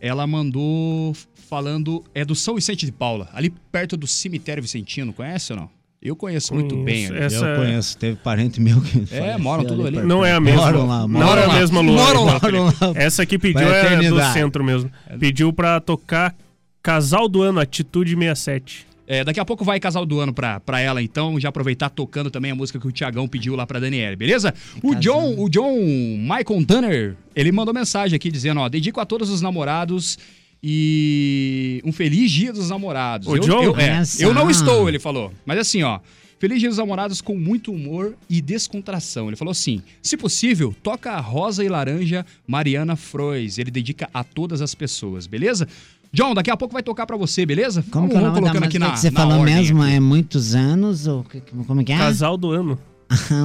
ela 0.00 0.24
mandou 0.28 1.12
falando, 1.48 2.04
é 2.14 2.24
do 2.24 2.36
São 2.36 2.54
Vicente 2.54 2.86
de 2.86 2.92
Paula, 2.92 3.28
ali 3.32 3.50
perto 3.72 3.96
do 3.96 4.06
cemitério 4.06 4.62
vicentino, 4.62 5.12
conhece 5.12 5.52
ou 5.52 5.58
não? 5.58 5.70
Eu 6.02 6.16
conheço 6.16 6.52
muito 6.52 6.76
bem. 6.78 7.04
Essa- 7.14 7.46
Eu 7.46 7.56
conheço, 7.58 7.96
teve 7.96 8.16
parente 8.16 8.60
meu 8.60 8.80
que. 8.80 9.04
É, 9.14 9.38
moram 9.38 9.64
tudo 9.64 9.86
ali. 9.86 10.02
Não 10.02 10.24
é 10.26 10.32
a 10.32 10.40
mesma. 10.40 10.62
Moram 10.62 10.86
lá, 10.86 10.98
não 11.02 11.08
moram 11.08 11.42
é 11.42 11.44
a 11.44 11.48
lá. 11.48 11.54
mesma 11.54 11.80
Luana. 11.80 12.02
Moram 12.02 12.24
lá, 12.24 12.40
moram 12.42 12.64
lá. 12.64 12.72
Essa 12.96 13.22
aqui 13.22 13.38
pediu 13.38 13.62
é 13.72 13.96
do 14.10 14.20
centro 14.32 14.64
mesmo. 14.64 14.90
Pediu 15.20 15.52
pra 15.52 15.78
tocar 15.80 16.34
Casal 16.82 17.28
do 17.28 17.40
Ano, 17.42 17.60
Atitude 17.60 18.16
67. 18.16 18.86
É, 19.06 19.22
daqui 19.24 19.38
a 19.38 19.44
pouco 19.44 19.64
vai 19.64 19.78
casal 19.78 20.06
do 20.06 20.20
ano 20.20 20.32
pra, 20.32 20.58
pra 20.60 20.80
ela, 20.80 21.02
então, 21.02 21.38
já 21.38 21.48
aproveitar 21.50 21.90
tocando 21.90 22.30
também 22.30 22.50
a 22.52 22.54
música 22.54 22.78
que 22.78 22.86
o 22.86 22.92
Tiagão 22.92 23.28
pediu 23.28 23.54
lá 23.54 23.66
pra 23.66 23.78
Daniela, 23.78 24.16
beleza? 24.16 24.54
O 24.82 24.94
John, 24.94 25.34
o 25.38 25.48
John 25.50 25.76
Michael 25.76 26.64
Dunner, 26.64 27.16
ele 27.34 27.52
mandou 27.52 27.74
mensagem 27.74 28.16
aqui 28.16 28.30
dizendo, 28.30 28.60
ó, 28.60 28.68
dedico 28.68 29.00
a 29.00 29.04
todos 29.04 29.28
os 29.28 29.42
namorados 29.42 30.18
e 30.62 31.82
um 31.84 31.92
feliz 31.92 32.30
dia 32.30 32.52
dos 32.52 32.70
namorados. 32.70 33.26
O 33.26 33.36
eu, 33.36 33.42
John? 33.42 33.62
eu, 33.62 33.76
é, 33.76 34.02
eu 34.20 34.32
não 34.32 34.48
estou, 34.48 34.88
ele 34.88 34.98
falou. 34.98 35.32
Mas 35.44 35.58
assim, 35.58 35.82
ó, 35.82 35.98
feliz 36.38 36.60
dia 36.60 36.68
dos 36.68 36.78
namorados 36.78 37.20
com 37.20 37.36
muito 37.36 37.72
humor 37.72 38.14
e 38.30 38.40
descontração. 38.40 39.26
Ele 39.28 39.36
falou 39.36 39.50
assim, 39.50 39.82
se 40.00 40.16
possível, 40.16 40.74
toca 40.82 41.10
a 41.10 41.20
Rosa 41.20 41.64
e 41.64 41.68
Laranja 41.68 42.24
Mariana 42.46 42.94
Frois. 42.94 43.58
Ele 43.58 43.70
dedica 43.70 44.08
a 44.14 44.22
todas 44.22 44.62
as 44.62 44.74
pessoas, 44.74 45.26
beleza? 45.26 45.66
John, 46.12 46.34
daqui 46.34 46.50
a 46.50 46.56
pouco 46.56 46.74
vai 46.74 46.82
tocar 46.82 47.06
pra 47.06 47.16
você, 47.16 47.44
beleza? 47.46 47.82
Como 47.90 48.06
que 48.06 48.14
Vamos 48.14 48.28
é 48.28 48.32
da 48.32 48.38
colocando 48.40 48.64
aqui 48.64 48.78
na, 48.78 48.90
que 48.92 49.00
você 49.00 49.10
na 49.10 49.20
falou 49.20 49.38
ordem 49.40 49.54
mesmo? 49.56 49.82
É 49.82 49.98
muitos 49.98 50.54
anos? 50.54 51.06
Ou 51.06 51.26
como 51.66 51.80
é 51.80 51.84
que 51.84 51.92
é? 51.92 51.96
Casal 51.96 52.36
do 52.36 52.50
Ano. 52.50 52.78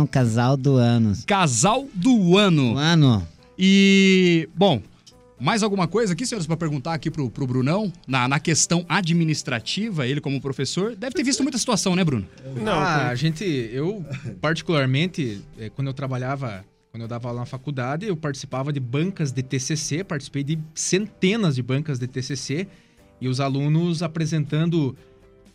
o 0.03 0.07
casal 0.11 0.57
do 0.57 0.75
ano. 0.75 1.13
Casal 1.25 1.87
do 1.93 2.37
ano. 2.37 2.73
O 2.73 2.77
ano. 2.77 3.27
E, 3.57 4.47
bom, 4.55 4.81
mais 5.39 5.61
alguma 5.61 5.87
coisa 5.87 6.13
aqui, 6.13 6.25
senhores, 6.25 6.47
para 6.47 6.57
perguntar 6.57 6.93
aqui 6.93 7.11
pro, 7.11 7.29
pro 7.29 7.45
Brunão? 7.45 7.91
Na, 8.07 8.27
na 8.27 8.39
questão 8.39 8.85
administrativa, 8.89 10.07
ele 10.07 10.19
como 10.19 10.41
professor, 10.41 10.95
deve 10.95 11.13
ter 11.13 11.23
visto 11.23 11.43
muita 11.43 11.57
situação, 11.57 11.95
né, 11.95 12.03
Bruno? 12.03 12.27
ah, 12.73 13.09
a 13.09 13.15
gente, 13.15 13.43
eu 13.45 14.03
particularmente, 14.41 15.41
eh, 15.59 15.69
quando 15.69 15.87
eu 15.87 15.93
trabalhava, 15.93 16.65
quando 16.91 17.03
eu 17.03 17.07
dava 17.07 17.27
aula 17.27 17.41
na 17.41 17.45
faculdade, 17.45 18.07
eu 18.07 18.17
participava 18.17 18.73
de 18.73 18.79
bancas 18.79 19.31
de 19.31 19.43
TCC, 19.43 20.03
participei 20.03 20.43
de 20.43 20.57
centenas 20.73 21.55
de 21.55 21.61
bancas 21.61 21.99
de 21.99 22.07
TCC 22.07 22.67
e 23.21 23.27
os 23.27 23.39
alunos 23.39 24.01
apresentando 24.01 24.95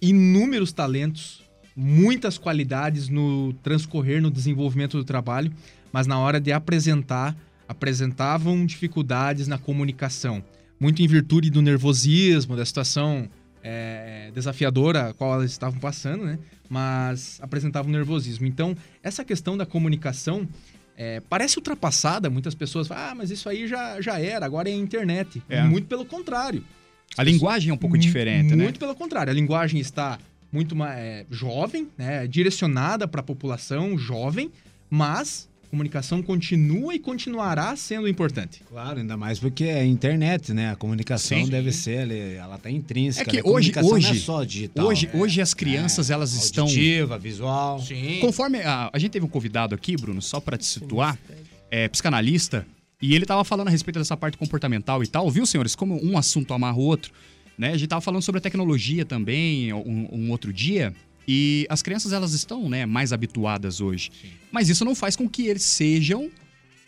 inúmeros 0.01 0.73
talentos, 0.73 1.43
muitas 1.75 2.39
qualidades 2.39 3.09
no 3.09 3.53
transcorrer, 3.55 4.21
no 4.21 4.31
desenvolvimento 4.31 4.97
do 4.97 5.05
trabalho, 5.05 5.53
mas 5.93 6.07
na 6.07 6.19
hora 6.19 6.41
de 6.41 6.53
apresentar, 6.53 7.37
apresentavam 7.73 8.65
dificuldades 8.65 9.49
na 9.49 9.59
comunicação, 9.59 10.45
muito 10.79 11.03
em 11.03 11.07
virtude 11.07 11.51
do 11.51 11.61
nervosismo, 11.61 12.55
da 12.55 12.65
situação 12.65 13.29
é, 13.63 14.31
desafiadora 14.35 15.09
a 15.09 15.15
qual 15.15 15.35
elas 15.35 15.51
estavam 15.51 15.81
passando, 15.81 16.25
né? 16.25 16.39
Mas 16.69 17.39
apresentavam 17.43 17.91
nervosismo. 17.91 18.47
Então, 18.47 18.77
essa 19.03 19.25
questão 19.25 19.57
da 19.57 19.67
comunicação 19.67 20.49
é, 20.97 21.21
parece 21.21 21.59
ultrapassada. 21.59 22.29
Muitas 22.29 22.55
pessoas 22.55 22.89
falam, 22.89 23.11
ah, 23.11 23.15
mas 23.15 23.31
isso 23.31 23.49
aí 23.49 23.67
já, 23.67 24.01
já 24.01 24.19
era, 24.19 24.45
agora 24.45 24.69
é 24.69 24.73
a 24.73 24.77
internet. 24.77 25.43
É. 25.49 25.63
Muito 25.63 25.87
pelo 25.87 26.05
contrário. 26.05 26.65
A 27.17 27.23
linguagem 27.23 27.71
é 27.71 27.75
um 27.75 27.79
pouco 27.79 27.99
diferente, 27.99 28.55
né? 28.55 28.65
Muito 28.65 28.79
pelo 28.79 28.95
contrário. 28.95 29.31
A 29.31 29.35
linguagem 29.35 29.81
está 29.81 30.19
muito 30.51 30.75
mais 30.75 30.99
é, 30.99 31.27
jovem, 31.31 31.89
né? 31.97 32.27
direcionada 32.27 33.07
para 33.07 33.21
a 33.21 33.25
população 33.25 33.97
jovem, 33.97 34.51
mas 34.91 35.49
comunicação 35.73 36.23
continua 36.23 36.95
e 36.95 36.99
continuará 36.99 37.75
sendo 37.77 38.07
importante. 38.07 38.61
Claro, 38.69 39.01
ainda 39.01 39.17
mais 39.17 39.39
porque 39.39 39.65
é 39.65 39.83
internet, 39.83 40.53
né? 40.53 40.71
A 40.71 40.77
comunicação 40.77 41.47
Sim. 41.47 41.51
deve 41.51 41.73
ser, 41.73 42.11
ela 42.11 42.59
tá 42.59 42.71
intrínseca. 42.71 43.23
É 43.23 43.31
que 43.31 43.37
né? 43.39 43.43
hoje, 43.43 43.73
Comunicação 43.73 43.97
hoje, 43.97 44.07
não 44.07 44.15
é 44.15 44.19
só 44.19 44.45
digital. 44.45 44.87
hoje, 44.87 45.11
é, 45.11 45.17
hoje 45.17 45.41
as 45.41 45.55
crianças 45.55 46.11
é, 46.11 46.13
elas 46.13 46.35
estão 46.35 46.65
auditiva, 46.65 47.19
visual. 47.19 47.81
Sim. 47.81 48.19
Conforme 48.21 48.61
a, 48.61 48.91
a 48.93 48.99
gente 48.99 49.13
teve 49.13 49.25
um 49.25 49.29
convidado 49.31 49.75
aqui, 49.75 49.97
Bruno, 49.97 50.21
só 50.21 50.41
pra 50.41 50.59
te 50.59 50.67
situar, 50.67 51.19
é 51.71 51.89
psicanalista, 51.89 52.67
e 53.01 53.15
ele 53.15 53.25
tava 53.25 53.43
falando 53.43 53.69
a 53.69 53.71
respeito 53.71 53.99
dessa 53.99 54.15
parte 54.17 54.37
comportamental 54.37 55.03
e 55.03 55.07
tal, 55.07 55.31
viu, 55.31 55.47
senhores? 55.47 55.75
Como 55.75 55.99
um 56.05 56.19
assunto 56.19 56.53
amarra 56.53 56.77
o 56.77 56.83
outro, 56.83 57.15
né? 57.57 57.71
A 57.71 57.79
gente 57.79 57.89
tava 57.89 58.03
falando 58.03 58.21
sobre 58.21 58.41
a 58.41 58.43
tecnologia 58.43 59.07
também 59.07 59.73
um, 59.73 60.09
um 60.13 60.31
outro 60.31 60.53
dia. 60.53 60.93
E 61.27 61.67
as 61.69 61.83
crianças 61.83 62.13
elas 62.13 62.33
estão 62.33 62.69
né, 62.69 62.85
mais 62.87 63.13
habituadas 63.13 63.81
hoje. 63.81 64.11
Mas 64.51 64.69
isso 64.69 64.85
não 64.85 64.95
faz 64.95 65.15
com 65.17 65.29
que 65.29 65.47
eles 65.47 65.63
sejam 65.63 66.31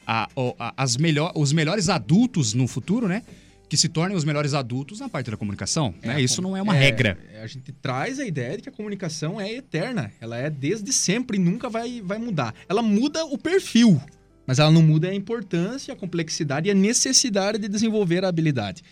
a- 0.06 0.28
a- 0.58 0.74
as 0.76 0.96
melhor, 0.96 1.32
os 1.34 1.52
melhores 1.52 1.88
adultos 1.88 2.52
no 2.52 2.66
futuro, 2.66 3.06
né? 3.08 3.22
Que 3.68 3.76
se 3.76 3.88
tornem 3.88 4.16
os 4.16 4.24
melhores 4.24 4.52
adultos 4.52 5.00
na 5.00 5.08
parte 5.08 5.30
da 5.30 5.36
comunicação. 5.36 5.94
né? 6.02 6.20
Isso 6.20 6.42
não 6.42 6.56
é 6.56 6.60
uma 6.62 6.74
regra. 6.74 7.18
A 7.42 7.46
gente 7.46 7.72
traz 7.72 8.20
a 8.20 8.26
ideia 8.26 8.56
de 8.56 8.62
que 8.64 8.68
a 8.68 8.72
comunicação 8.72 9.40
é 9.40 9.50
eterna. 9.52 10.12
Ela 10.20 10.36
é 10.36 10.50
desde 10.50 10.92
sempre 10.92 11.38
e 11.38 11.40
nunca 11.40 11.68
vai, 11.70 12.02
vai 12.02 12.18
mudar. 12.18 12.54
Ela 12.68 12.82
muda 12.82 13.24
o 13.24 13.38
perfil, 13.38 14.00
mas 14.46 14.58
ela 14.58 14.70
não 14.70 14.82
muda 14.82 15.08
a 15.08 15.14
importância, 15.14 15.94
a 15.94 15.96
complexidade 15.96 16.68
e 16.68 16.70
a 16.70 16.74
necessidade 16.74 17.56
de 17.58 17.66
desenvolver 17.68 18.24
a 18.24 18.28
habilidade. 18.28 18.82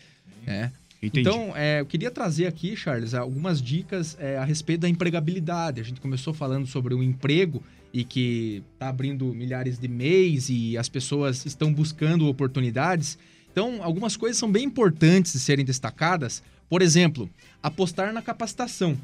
né? 0.47 0.73
Entendi. 1.03 1.29
Então, 1.29 1.53
é, 1.57 1.81
eu 1.81 1.87
queria 1.87 2.13
trazer 2.13 2.47
aqui, 2.47 2.77
Charles, 2.77 3.13
algumas 3.13 3.61
dicas 3.61 4.17
é, 4.21 4.37
a 4.37 4.45
respeito 4.45 4.83
da 4.83 4.89
empregabilidade. 4.89 5.81
A 5.81 5.85
gente 5.85 6.01
começou 6.01 6.33
falando 6.33 6.65
sobre 6.67 6.95
o 6.95 7.03
emprego 7.03 7.61
e 7.93 8.05
que 8.05 8.63
está 8.75 8.89
abrindo 8.89 9.27
milhares 9.35 9.79
de 9.81 9.89
MEIs 9.89 10.49
e 10.49 10.79
as 10.79 10.89
pessoas 10.89 11.45
estão 11.45 11.75
buscando 11.75 12.29
oportunidades. 12.29 13.19
Então, 13.51 13.83
algumas 13.83 14.17
coisas 14.17 14.39
são 14.39 14.51
bem 14.51 14.65
importantes 14.65 15.33
de 15.33 15.41
serem 15.41 15.65
destacadas. 15.65 16.41
Por 16.71 16.81
exemplo, 16.81 17.29
apostar 17.61 18.13
na 18.13 18.23
capacitação. 18.23 18.97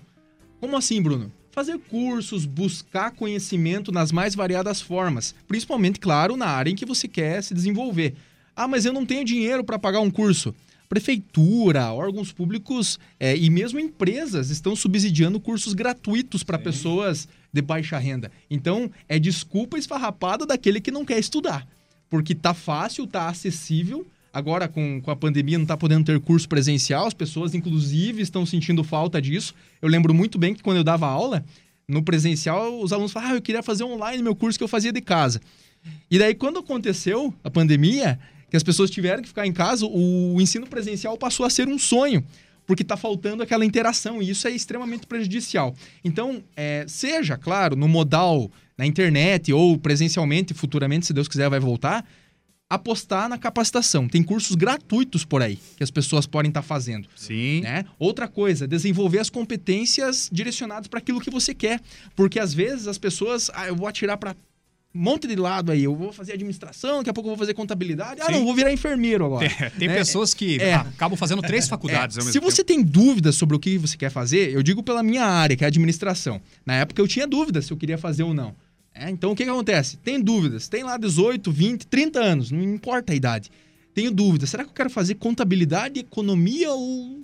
Como 0.60 0.76
assim, 0.76 1.02
Bruno? 1.02 1.32
Fazer 1.50 1.78
cursos, 1.78 2.46
buscar 2.46 3.10
conhecimento 3.10 3.90
nas 3.90 4.12
mais 4.12 4.36
variadas 4.36 4.80
formas, 4.80 5.34
principalmente, 5.48 5.98
claro, 5.98 6.36
na 6.36 6.46
área 6.46 6.70
em 6.70 6.76
que 6.76 6.86
você 6.86 7.08
quer 7.08 7.42
se 7.42 7.52
desenvolver. 7.52 8.14
Ah, 8.54 8.68
mas 8.68 8.84
eu 8.84 8.92
não 8.92 9.04
tenho 9.04 9.24
dinheiro 9.24 9.64
para 9.64 9.78
pagar 9.78 10.00
um 10.00 10.10
curso. 10.10 10.54
Prefeitura, 10.88 11.92
órgãos 11.92 12.32
públicos 12.32 12.98
é, 13.20 13.36
e 13.36 13.50
mesmo 13.50 13.78
empresas 13.78 14.48
estão 14.48 14.74
subsidiando 14.74 15.38
cursos 15.38 15.74
gratuitos 15.74 16.42
para 16.42 16.58
pessoas 16.58 17.28
de 17.52 17.60
baixa 17.60 17.98
renda. 17.98 18.30
Então, 18.50 18.90
é 19.08 19.18
desculpa 19.18 19.78
esfarrapada 19.78 20.46
daquele 20.46 20.80
que 20.80 20.90
não 20.90 21.04
quer 21.04 21.18
estudar. 21.18 21.66
Porque 22.08 22.34
tá 22.34 22.54
fácil, 22.54 23.06
tá 23.06 23.28
acessível. 23.28 24.06
Agora, 24.32 24.66
com, 24.66 25.00
com 25.00 25.10
a 25.10 25.16
pandemia, 25.16 25.58
não 25.58 25.66
tá 25.66 25.76
podendo 25.76 26.04
ter 26.04 26.18
curso 26.20 26.48
presencial. 26.48 27.06
As 27.06 27.14
pessoas, 27.14 27.54
inclusive, 27.54 28.22
estão 28.22 28.46
sentindo 28.46 28.82
falta 28.82 29.20
disso. 29.20 29.54
Eu 29.82 29.88
lembro 29.88 30.14
muito 30.14 30.38
bem 30.38 30.54
que 30.54 30.62
quando 30.62 30.78
eu 30.78 30.84
dava 30.84 31.06
aula, 31.06 31.44
no 31.86 32.02
presencial, 32.02 32.80
os 32.80 32.92
alunos 32.92 33.12
falavam, 33.12 33.34
ah, 33.34 33.38
eu 33.38 33.42
queria 33.42 33.62
fazer 33.62 33.84
online 33.84 34.22
meu 34.22 34.36
curso 34.36 34.58
que 34.58 34.64
eu 34.64 34.68
fazia 34.68 34.92
de 34.92 35.00
casa. 35.00 35.40
E 36.10 36.18
daí, 36.18 36.34
quando 36.34 36.58
aconteceu 36.58 37.32
a 37.42 37.50
pandemia, 37.50 38.18
que 38.50 38.56
as 38.56 38.62
pessoas 38.62 38.90
tiveram 38.90 39.22
que 39.22 39.28
ficar 39.28 39.46
em 39.46 39.52
casa, 39.52 39.86
o 39.86 40.40
ensino 40.40 40.66
presencial 40.66 41.16
passou 41.16 41.44
a 41.44 41.50
ser 41.50 41.68
um 41.68 41.78
sonho, 41.78 42.24
porque 42.66 42.82
está 42.82 42.96
faltando 42.96 43.42
aquela 43.42 43.64
interação, 43.64 44.22
e 44.22 44.30
isso 44.30 44.46
é 44.46 44.50
extremamente 44.50 45.06
prejudicial. 45.06 45.74
Então, 46.04 46.42
é, 46.56 46.84
seja, 46.86 47.36
claro, 47.36 47.74
no 47.76 47.88
modal, 47.88 48.50
na 48.76 48.86
internet 48.86 49.52
ou 49.52 49.78
presencialmente, 49.78 50.54
futuramente, 50.54 51.06
se 51.06 51.12
Deus 51.12 51.28
quiser, 51.28 51.48
vai 51.48 51.60
voltar, 51.60 52.04
apostar 52.68 53.28
na 53.28 53.38
capacitação. 53.38 54.06
Tem 54.06 54.22
cursos 54.22 54.54
gratuitos 54.54 55.24
por 55.24 55.42
aí 55.42 55.58
que 55.76 55.82
as 55.82 55.90
pessoas 55.90 56.26
podem 56.26 56.50
estar 56.50 56.62
fazendo. 56.62 57.08
Sim. 57.16 57.62
Né? 57.62 57.84
Outra 57.98 58.28
coisa, 58.28 58.68
desenvolver 58.68 59.18
as 59.18 59.30
competências 59.30 60.28
direcionadas 60.30 60.86
para 60.86 60.98
aquilo 60.98 61.20
que 61.20 61.30
você 61.30 61.54
quer. 61.54 61.80
Porque 62.14 62.38
às 62.38 62.52
vezes 62.52 62.86
as 62.86 62.98
pessoas, 62.98 63.50
ah, 63.54 63.66
eu 63.66 63.74
vou 63.74 63.88
atirar 63.88 64.18
para 64.18 64.36
monte 64.98 65.26
de 65.28 65.36
lado 65.36 65.70
aí. 65.72 65.84
Eu 65.84 65.94
vou 65.94 66.12
fazer 66.12 66.32
administração, 66.32 66.98
daqui 66.98 67.10
a 67.10 67.12
pouco 67.14 67.28
eu 67.28 67.32
vou 67.32 67.38
fazer 67.38 67.54
contabilidade. 67.54 68.20
Ah, 68.20 68.26
Sim. 68.26 68.32
não, 68.32 68.44
vou 68.44 68.54
virar 68.54 68.72
enfermeiro 68.72 69.24
agora. 69.24 69.46
É, 69.46 69.70
tem 69.70 69.88
Né? 69.88 69.94
pessoas 69.94 70.34
que 70.34 70.60
É. 70.60 70.74
acabam 70.74 71.16
fazendo 71.16 71.40
três 71.42 71.68
faculdades 71.68 72.16
É, 72.16 72.20
ao 72.20 72.24
mesmo 72.26 72.32
Se 72.32 72.40
tempo. 72.40 72.50
você 72.52 72.64
tem 72.64 72.82
dúvidas 72.82 73.34
sobre 73.36 73.56
o 73.56 73.58
que 73.58 73.78
você 73.78 73.96
quer 73.96 74.10
fazer, 74.10 74.52
eu 74.52 74.62
digo 74.62 74.82
pela 74.82 75.02
minha 75.02 75.24
área, 75.24 75.56
que 75.56 75.64
é 75.64 75.66
administração. 75.66 76.40
Na 76.66 76.74
época 76.74 77.00
eu 77.00 77.06
tinha 77.08 77.26
dúvidas 77.26 77.66
se 77.66 77.72
eu 77.72 77.76
queria 77.76 77.96
fazer 77.98 78.22
ou 78.24 78.34
não. 78.34 78.54
É, 78.94 79.08
então 79.10 79.30
o 79.30 79.36
que, 79.36 79.44
que 79.44 79.50
acontece? 79.50 79.96
Tem 79.98 80.20
dúvidas, 80.20 80.66
tem 80.68 80.82
lá 80.82 80.96
18, 80.96 81.52
20, 81.52 81.86
30 81.86 82.18
anos, 82.20 82.50
não 82.50 82.60
importa 82.62 83.12
a 83.12 83.16
idade. 83.16 83.50
Tenho 83.94 84.10
dúvidas. 84.10 84.50
Será 84.50 84.64
que 84.64 84.70
eu 84.70 84.74
quero 84.74 84.90
fazer 84.90 85.14
contabilidade, 85.14 86.00
economia 86.00 86.70
ou 86.72 87.22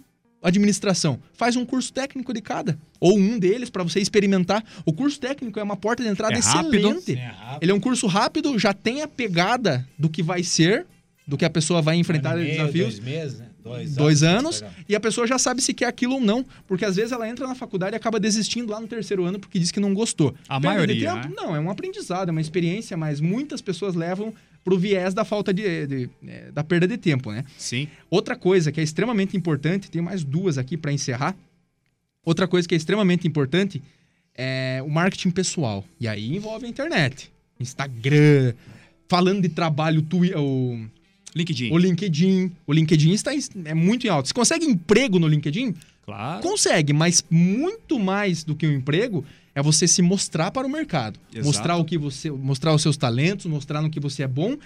administração? 0.49 1.19
Faz 1.33 1.57
um 1.57 1.65
curso 1.65 1.93
técnico 1.93 2.33
de 2.33 2.41
cada. 2.41 2.79
Ou 3.01 3.19
um 3.19 3.39
deles 3.39 3.71
para 3.71 3.83
você 3.83 3.99
experimentar. 4.01 4.65
O 4.85 4.93
curso 4.93 5.19
técnico 5.19 5.59
é 5.59 5.63
uma 5.63 5.77
porta 5.77 6.03
de 6.03 6.09
entrada 6.09 6.35
É 6.35 6.39
rápido. 6.41 6.77
excelente. 6.77 7.03
Sim, 7.05 7.13
é 7.19 7.27
rápido. 7.27 7.63
Ele 7.63 7.73
é 7.73 7.75
um 7.75 7.81
curso 7.81 8.07
rápido, 8.07 8.59
já 8.59 8.73
tem 8.73 9.03
a 9.03 9.09
pegada 9.09 9.87
do 9.99 10.09
que 10.09 10.23
vai 10.23 10.43
ser, 10.43 10.87
do 11.27 11.37
que 11.37 11.45
a 11.45 11.51
pessoa 11.51 11.81
vai 11.83 11.97
enfrentar 11.97 12.37
de 12.37 12.45
desafios. 12.45 12.99
Dois 12.99 13.01
meses, 13.01 13.39
né? 13.39 13.47
Dois, 13.65 13.95
Dois 13.95 14.23
anos, 14.23 14.61
perdão. 14.61 14.77
e 14.87 14.95
a 14.95 15.01
pessoa 15.01 15.27
já 15.27 15.39
sabe 15.39 15.63
se 15.63 15.73
quer 15.73 15.87
aquilo 15.87 16.17
ou 16.17 16.21
não. 16.21 16.45
Porque 16.67 16.85
às 16.85 16.97
vezes 16.97 17.13
ela 17.13 17.27
entra 17.27 17.47
na 17.47 17.55
faculdade 17.55 17.95
e 17.95 17.97
acaba 17.97 18.21
desistindo 18.21 18.71
lá 18.71 18.79
no 18.79 18.87
terceiro 18.87 19.25
ano 19.25 19.39
porque 19.41 19.59
diz 19.59 19.71
que 19.71 19.81
não 19.81 19.95
gostou. 19.95 20.35
A 20.47 20.61
Perda 20.61 20.61
de 20.61 20.67
maioria, 21.01 21.23
tempo? 21.23 21.35
Não, 21.35 21.57
é 21.57 21.61
um 21.61 21.71
aprendizado, 21.71 22.29
é 22.29 22.31
uma 22.31 22.43
experiência, 22.43 22.95
mas 22.95 23.23
muitas 23.23 23.63
pessoas 23.63 23.95
levam 23.95 24.35
pro 24.65 24.79
viés 24.79 25.12
da 25.12 25.25
falta 25.25 25.53
de, 25.53 25.87
de- 25.87 26.11
é, 26.27 26.51
da 26.51 26.65
perda 26.65 26.89
de 26.89 26.97
tempo, 26.97 27.31
né? 27.31 27.45
Sim. 27.59 27.87
Outra 28.11 28.35
coisa 28.35 28.73
que 28.73 28.81
é 28.81 28.83
extremamente 28.83 29.37
importante, 29.37 29.91
tem 29.91 30.01
mais 30.01 30.25
duas 30.25 30.57
aqui 30.59 30.77
para 30.77 30.91
encerrar. 30.93 31.37
Outra 32.25 32.49
coisa 32.49 32.67
que 32.67 32.75
é 32.75 32.79
extremamente 32.79 33.29
importante 33.29 33.83
é 34.35 34.81
o 34.85 34.89
marketing 34.89 35.31
pessoal. 35.31 35.85
E 36.01 36.09
aí 36.09 36.35
envolve 36.35 36.65
a 36.65 36.69
internet, 36.69 37.31
Instagram, 37.61 38.55
falando 39.09 39.43
de 39.43 39.49
trabalho, 39.51 40.01
twi- 40.03 40.35
o 40.35 40.87
LinkedIn. 41.35 41.71
o 41.71 41.79
LinkedIn. 41.79 42.53
O 42.67 42.73
LinkedIn 42.73 43.12
está 43.12 43.35
em- 43.35 43.41
é 43.67 43.75
muito 43.75 44.07
em 44.07 44.11
alta. 44.11 44.29
Você 44.29 44.35
consegue 44.35 44.65
emprego 44.65 45.19
no 45.19 45.29
LinkedIn? 45.29 45.75
Claro. 46.05 46.43
Consegue, 46.43 46.93
mas 46.93 47.25
muito 47.31 47.99
mais 47.99 48.45
do 48.45 48.55
que 48.55 48.67
um 48.67 48.73
emprego 48.73 49.25
é 49.55 49.63
você 49.63 49.87
se 49.87 50.03
mostrar 50.03 50.51
para 50.51 50.67
o 50.67 50.71
mercado. 50.71 51.19
Exato. 51.33 51.47
Mostrar 51.47 51.77
o 51.77 51.85
que 51.85 51.97
você, 51.97 52.31
mostrar 52.31 52.75
os 52.75 52.83
seus 52.83 52.97
talentos, 52.97 53.47
mostrar 53.47 53.81
no 53.81 53.91
que 53.91 54.01
você 54.01 54.25
é 54.25 54.29
bom. 54.29 54.57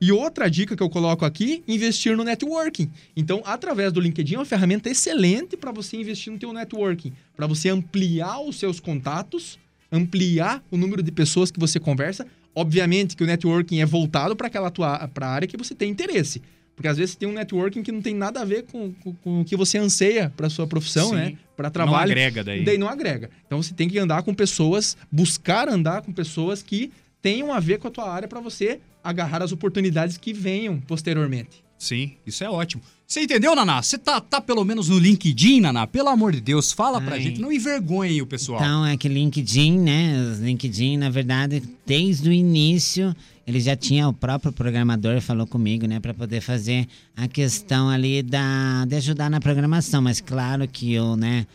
E 0.00 0.12
outra 0.12 0.48
dica 0.48 0.76
que 0.76 0.82
eu 0.82 0.88
coloco 0.88 1.24
aqui, 1.24 1.62
investir 1.66 2.16
no 2.16 2.22
networking. 2.22 2.88
Então, 3.16 3.42
através 3.44 3.92
do 3.92 4.00
LinkedIn 4.00 4.36
é 4.36 4.38
uma 4.38 4.44
ferramenta 4.44 4.88
excelente 4.88 5.56
para 5.56 5.72
você 5.72 5.96
investir 5.96 6.32
no 6.32 6.38
teu 6.38 6.52
networking, 6.52 7.12
para 7.36 7.48
você 7.48 7.68
ampliar 7.68 8.40
os 8.40 8.56
seus 8.56 8.78
contatos, 8.78 9.58
ampliar 9.90 10.62
o 10.70 10.76
número 10.76 11.02
de 11.02 11.10
pessoas 11.10 11.50
que 11.50 11.58
você 11.58 11.80
conversa. 11.80 12.26
Obviamente 12.54 13.16
que 13.16 13.24
o 13.24 13.26
networking 13.26 13.80
é 13.80 13.86
voltado 13.86 14.36
para 14.36 14.46
aquela 14.46 14.70
tua 14.70 15.08
para 15.08 15.26
a 15.26 15.30
área 15.30 15.48
que 15.48 15.56
você 15.56 15.74
tem 15.74 15.90
interesse. 15.90 16.40
Porque 16.78 16.86
às 16.86 16.96
vezes 16.96 17.16
tem 17.16 17.28
um 17.28 17.32
networking 17.32 17.82
que 17.82 17.90
não 17.90 18.00
tem 18.00 18.14
nada 18.14 18.40
a 18.40 18.44
ver 18.44 18.62
com, 18.70 18.92
com, 19.02 19.12
com 19.14 19.40
o 19.40 19.44
que 19.44 19.56
você 19.56 19.78
anseia 19.78 20.32
para 20.36 20.48
sua 20.48 20.64
profissão, 20.64 21.08
Sim. 21.08 21.14
né? 21.16 21.34
Para 21.56 21.66
Não 21.66 21.72
trabalho. 21.72 22.12
agrega 22.12 22.44
daí. 22.44 22.62
Daí 22.64 22.78
não 22.78 22.88
agrega. 22.88 23.30
Então 23.44 23.60
você 23.60 23.74
tem 23.74 23.88
que 23.88 23.98
andar 23.98 24.22
com 24.22 24.32
pessoas, 24.32 24.96
buscar 25.10 25.68
andar 25.68 26.02
com 26.02 26.12
pessoas 26.12 26.62
que 26.62 26.92
tenham 27.20 27.52
a 27.52 27.58
ver 27.58 27.80
com 27.80 27.88
a 27.88 27.90
tua 27.90 28.08
área 28.08 28.28
para 28.28 28.38
você 28.38 28.78
agarrar 29.02 29.42
as 29.42 29.50
oportunidades 29.50 30.16
que 30.16 30.32
venham 30.32 30.78
posteriormente. 30.78 31.64
Sim, 31.76 32.12
isso 32.24 32.44
é 32.44 32.48
ótimo. 32.48 32.80
Você 33.04 33.22
entendeu, 33.22 33.56
Naná? 33.56 33.82
Você 33.82 33.98
tá, 33.98 34.20
tá 34.20 34.40
pelo 34.40 34.64
menos 34.64 34.88
no 34.88 35.00
LinkedIn, 35.00 35.60
Naná? 35.62 35.84
Pelo 35.84 36.10
amor 36.10 36.30
de 36.30 36.40
Deus, 36.40 36.70
fala 36.70 37.00
pra 37.00 37.14
Ai. 37.16 37.22
gente. 37.22 37.40
Não 37.40 37.50
envergonhe 37.50 38.22
o 38.22 38.26
pessoal. 38.26 38.60
Então, 38.60 38.86
é 38.86 38.96
que 38.96 39.08
LinkedIn, 39.08 39.80
né? 39.80 40.36
LinkedIn, 40.40 40.96
na 40.96 41.10
verdade, 41.10 41.60
desde 41.84 42.28
o 42.28 42.32
início, 42.32 43.16
ele 43.48 43.60
já 43.60 43.74
tinha, 43.74 44.06
o 44.06 44.12
próprio 44.12 44.52
programador 44.52 45.20
falou 45.20 45.46
comigo, 45.46 45.86
né? 45.86 45.98
Para 45.98 46.12
poder 46.12 46.40
fazer 46.40 46.86
a 47.16 47.26
questão 47.26 47.88
ali 47.88 48.22
da, 48.22 48.84
de 48.86 48.94
ajudar 48.96 49.30
na 49.30 49.40
programação. 49.40 50.02
Mas 50.02 50.20
claro 50.20 50.68
que 50.68 50.92
eu, 50.92 51.16
né? 51.16 51.46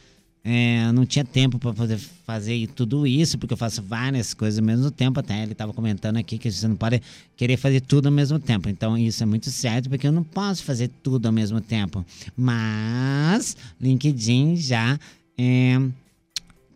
é, 0.44 0.92
não 0.92 1.06
tinha 1.06 1.24
tempo 1.24 1.58
para 1.58 1.72
poder 1.74 1.98
fazer 1.98 2.68
tudo 2.68 3.08
isso, 3.08 3.38
porque 3.38 3.54
eu 3.54 3.58
faço 3.58 3.82
várias 3.82 4.34
coisas 4.34 4.60
ao 4.60 4.66
mesmo 4.66 4.92
tempo. 4.92 5.20
Até 5.20 5.42
ele 5.42 5.54
estava 5.54 5.72
comentando 5.72 6.18
aqui 6.18 6.38
que 6.38 6.52
você 6.52 6.68
não 6.68 6.76
pode 6.76 7.02
querer 7.38 7.56
fazer 7.56 7.80
tudo 7.80 8.08
ao 8.08 8.12
mesmo 8.12 8.38
tempo. 8.38 8.68
Então, 8.68 8.98
isso 8.98 9.24
é 9.24 9.26
muito 9.26 9.50
certo, 9.50 9.90
porque 9.90 10.06
eu 10.06 10.12
não 10.12 10.24
posso 10.24 10.64
fazer 10.64 10.90
tudo 11.02 11.28
ao 11.28 11.32
mesmo 11.32 11.62
tempo. 11.62 12.06
Mas, 12.36 13.56
LinkedIn 13.80 14.58
já 14.58 15.00
é, 15.38 15.82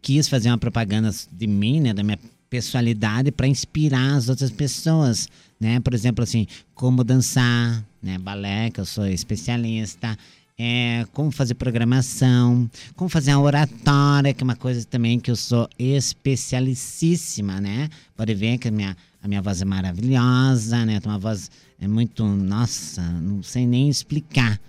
quis 0.02 0.30
fazer 0.30 0.50
uma 0.50 0.58
propaganda 0.58 1.12
de 1.30 1.48
mim, 1.48 1.82
né, 1.82 1.94
da 1.94 2.04
minha 2.04 2.20
personalidade 2.50 3.32
para 3.32 3.48
inspirar 3.48 4.16
as 4.16 4.30
outras 4.30 4.52
pessoas, 4.52 5.28
né? 5.60 5.80
Por 5.80 5.94
exemplo, 5.94 6.24
assim, 6.24 6.48
como 6.74 7.04
dançar, 7.04 7.84
né, 8.02 8.18
balé, 8.18 8.70
que 8.70 8.80
eu 8.80 8.86
sou 8.86 9.06
especialista, 9.08 10.18
é, 10.58 11.06
como 11.14 11.30
fazer 11.30 11.54
programação, 11.54 12.70
como 12.96 13.10
fazer 13.10 13.34
uma 13.36 13.44
oratória, 13.44 14.34
que 14.34 14.44
é 14.44 14.46
uma 14.46 14.56
coisa 14.56 14.84
também 14.86 15.20
que 15.20 15.30
eu 15.30 15.36
sou 15.36 15.70
especialicíssima, 15.78 17.62
né? 17.62 17.90
Pode 18.16 18.34
ver 18.34 18.58
que 18.58 18.68
a 18.68 18.72
minha, 18.72 18.98
a 19.22 19.28
minha 19.28 19.42
voz 19.42 19.62
é 19.62 19.66
maravilhosa, 19.66 20.86
né? 20.86 21.00
Uma 21.06 21.20
voz 21.20 21.52
é 21.80 21.88
muito, 21.88 22.26
nossa, 22.26 23.02
não 23.02 23.44
sei 23.44 23.68
nem 23.68 23.88
explicar 23.88 24.60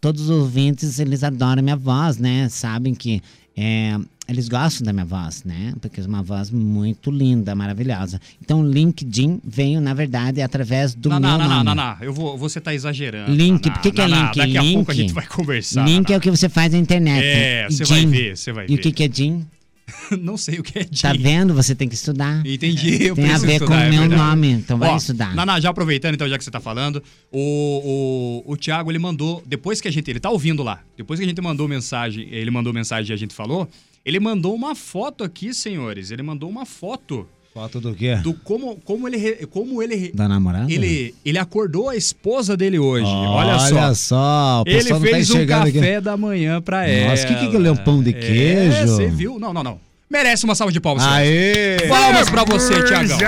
todos 0.00 0.22
os 0.22 0.30
ouvintes, 0.30 0.98
eles 0.98 1.22
adoram 1.22 1.62
minha 1.62 1.76
voz, 1.76 2.18
né? 2.18 2.48
Sabem 2.48 2.94
que 2.94 3.22
é, 3.56 3.98
eles 4.28 4.48
gostam 4.48 4.84
da 4.84 4.92
minha 4.92 5.06
voz, 5.06 5.42
né? 5.44 5.72
Porque 5.80 6.00
é 6.00 6.04
uma 6.04 6.22
voz 6.22 6.50
muito 6.50 7.10
linda, 7.10 7.54
maravilhosa. 7.54 8.20
Então, 8.42 8.60
o 8.60 8.70
LinkedIn 8.70 9.40
veio, 9.42 9.80
na 9.80 9.94
verdade, 9.94 10.42
através 10.42 10.94
do 10.94 11.08
Naná, 11.08 11.28
meu 11.30 11.38
Naná, 11.38 11.54
nome. 11.64 11.64
Naná, 11.76 11.96
eu 12.02 12.12
vou, 12.12 12.36
você 12.36 12.60
tá 12.60 12.74
exagerando. 12.74 13.32
Link, 13.34 13.70
por 13.70 13.80
que, 13.80 13.90
que 13.90 14.00
é 14.02 14.06
link? 14.06 14.36
Daqui 14.36 14.58
a 14.58 14.62
link, 14.62 14.74
pouco 14.74 14.90
a 14.90 14.94
gente 14.94 15.12
vai 15.14 15.26
conversar. 15.26 15.84
Link 15.86 16.12
é 16.12 16.16
o 16.16 16.20
que 16.20 16.30
você 16.30 16.48
faz 16.48 16.72
na 16.72 16.78
internet. 16.78 17.24
É, 17.24 17.66
você 17.70 17.84
vai 17.84 18.04
ver, 18.06 18.36
você 18.36 18.52
vai 18.52 18.64
E 18.68 18.74
o 18.74 18.76
ver. 18.76 18.82
que, 18.82 18.92
que 18.92 19.04
é 19.04 19.10
Jim? 19.10 19.46
Não 20.20 20.36
sei 20.36 20.58
o 20.58 20.62
que 20.62 20.78
é 20.78 20.82
Jim. 20.82 21.00
Tá 21.00 21.14
vendo? 21.14 21.54
Você 21.54 21.74
tem 21.74 21.88
que 21.88 21.94
estudar. 21.94 22.44
Entendi, 22.46 23.04
eu 23.04 23.14
Tem 23.14 23.30
a 23.30 23.38
ver 23.38 23.52
estudar, 23.54 23.66
com 23.66 23.72
o 23.72 23.76
é 23.76 23.88
meu 23.90 24.00
verdade. 24.00 24.22
nome, 24.22 24.50
então 24.50 24.76
vai 24.78 24.90
Ó, 24.90 24.96
estudar. 24.98 25.34
Naná, 25.34 25.58
já 25.58 25.70
aproveitando 25.70 26.12
então, 26.14 26.28
já 26.28 26.36
que 26.36 26.44
você 26.44 26.50
tá 26.50 26.60
falando, 26.60 27.02
o, 27.32 28.42
o, 28.46 28.52
o 28.52 28.56
Thiago, 28.58 28.90
ele 28.90 28.98
mandou, 28.98 29.42
depois 29.46 29.80
que 29.80 29.88
a 29.88 29.90
gente, 29.90 30.10
ele 30.10 30.20
tá 30.20 30.28
ouvindo 30.28 30.62
lá, 30.62 30.80
depois 30.98 31.18
que 31.18 31.24
a 31.24 31.28
gente 31.28 31.40
mandou 31.40 31.66
mensagem, 31.66 32.28
ele 32.30 32.50
mandou 32.50 32.74
mensagem 32.74 33.10
e 33.10 33.14
a 33.14 33.16
gente 33.16 33.34
falou, 33.34 33.66
ele 34.04 34.18
mandou 34.20 34.54
uma 34.54 34.74
foto 34.74 35.22
aqui, 35.24 35.52
senhores, 35.54 36.10
ele 36.10 36.22
mandou 36.22 36.48
uma 36.48 36.64
foto 36.66 37.28
Foto 37.54 37.80
do 37.80 37.92
quê? 37.94 38.14
do 38.16 38.34
como, 38.34 38.76
como 38.84 39.08
ele, 39.08 39.46
como 39.46 39.82
ele, 39.82 40.12
Da 40.14 40.28
namorada? 40.28 40.70
ele, 40.72 41.14
ele 41.24 41.38
acordou 41.38 41.88
a 41.88 41.96
esposa 41.96 42.56
dele 42.56 42.78
hoje, 42.78 43.06
olha 43.06 43.58
só. 43.58 43.74
Olha 43.76 43.94
só, 43.94 44.62
o 44.64 44.68
Ele 44.68 44.76
pessoal 44.78 45.00
não 45.00 45.06
tá 45.08 45.12
fez 45.14 45.30
um 45.30 45.32
enxergando 45.34 45.72
café 45.72 45.94
aqui. 45.96 46.04
da 46.04 46.16
manhã 46.16 46.60
pra 46.62 46.86
ela. 46.86 47.10
Nossa, 47.10 47.24
o 47.24 47.26
que 47.38 47.48
que 47.48 47.56
ele 47.56 47.66
é 47.68 47.72
um 47.72 47.76
pão 47.76 48.02
de 48.02 48.10
É, 48.10 48.12
queijo? 48.12 48.86
você 48.86 49.08
viu? 49.08 49.38
Não, 49.40 49.52
não, 49.52 49.62
não. 49.64 49.80
Merece 50.10 50.44
uma 50.44 50.54
salva 50.54 50.72
de 50.72 50.80
palmas. 50.80 51.02
senhor. 51.02 51.16
Aê! 51.16 51.88
Palmas 51.88 52.30
pra 52.30 52.44
você, 52.44 52.82
Tiagão. 52.84 53.18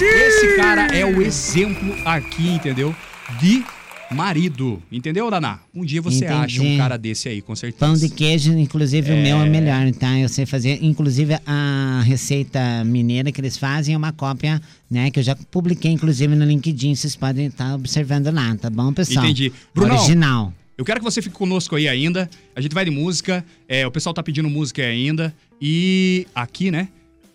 Esse 0.00 0.56
cara 0.56 0.86
é 0.96 1.04
o 1.04 1.22
exemplo 1.22 1.94
aqui, 2.04 2.48
entendeu? 2.48 2.94
De 3.38 3.62
marido. 4.10 4.82
Entendeu, 4.90 5.30
Daná? 5.30 5.60
Um 5.74 5.84
dia 5.84 6.00
você 6.00 6.24
Entendi. 6.24 6.32
acha 6.32 6.62
um 6.62 6.76
cara 6.76 6.96
desse 6.96 7.28
aí, 7.28 7.42
com 7.42 7.54
certeza. 7.56 7.78
Pão 7.84 7.94
de 7.94 8.08
queijo, 8.08 8.52
inclusive 8.52 9.12
o 9.12 9.16
meu 9.16 9.38
é 9.38 9.48
melhor, 9.48 9.90
tá? 9.92 10.18
Eu 10.18 10.28
sei 10.28 10.46
fazer, 10.46 10.78
inclusive 10.82 11.38
a 11.46 12.02
receita 12.04 12.84
mineira 12.84 13.32
que 13.32 13.40
eles 13.40 13.56
fazem 13.56 13.94
é 13.94 13.98
uma 13.98 14.12
cópia, 14.12 14.60
né? 14.90 15.10
Que 15.10 15.20
eu 15.20 15.22
já 15.22 15.36
publiquei, 15.50 15.90
inclusive, 15.90 16.34
no 16.34 16.44
LinkedIn. 16.44 16.94
Vocês 16.94 17.16
podem 17.16 17.46
estar 17.46 17.74
observando 17.74 18.30
lá, 18.32 18.54
tá 18.56 18.70
bom, 18.70 18.92
pessoal? 18.92 19.24
Entendi. 19.24 19.52
Brunão, 19.74 19.96
Original. 19.96 20.52
Eu 20.78 20.84
quero 20.84 21.00
que 21.00 21.04
você 21.04 21.22
fique 21.22 21.34
conosco 21.34 21.74
aí 21.74 21.88
ainda. 21.88 22.28
A 22.54 22.60
gente 22.60 22.74
vai 22.74 22.84
de 22.84 22.90
música. 22.90 23.44
É, 23.66 23.86
o 23.86 23.90
pessoal 23.90 24.12
tá 24.12 24.22
pedindo 24.22 24.48
música 24.50 24.82
ainda. 24.82 25.34
E 25.60 26.26
aqui, 26.34 26.70
né? 26.70 26.88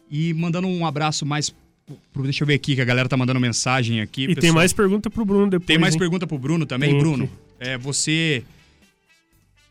E 0.09 0.33
mandando 0.33 0.67
um 0.67 0.85
abraço 0.85 1.25
mais. 1.25 1.53
Pro- 2.13 2.23
Deixa 2.23 2.43
eu 2.43 2.47
ver 2.47 2.55
aqui, 2.55 2.75
que 2.75 2.81
a 2.81 2.85
galera 2.85 3.07
tá 3.09 3.15
mandando 3.17 3.39
mensagem 3.39 4.01
aqui. 4.01 4.23
E 4.23 4.27
tem 4.27 4.35
pessoal. 4.35 4.53
mais 4.55 4.73
pergunta 4.73 5.09
pro 5.09 5.23
Bruno 5.25 5.49
depois. 5.49 5.67
Tem 5.67 5.77
mais 5.77 5.93
hein? 5.93 5.99
pergunta 5.99 6.25
pro 6.27 6.37
Bruno 6.37 6.65
também, 6.65 6.91
Tem 6.91 6.99
Bruno. 6.99 7.23
aqui. 7.25 7.33
É, 7.59 7.77
você 7.77 8.43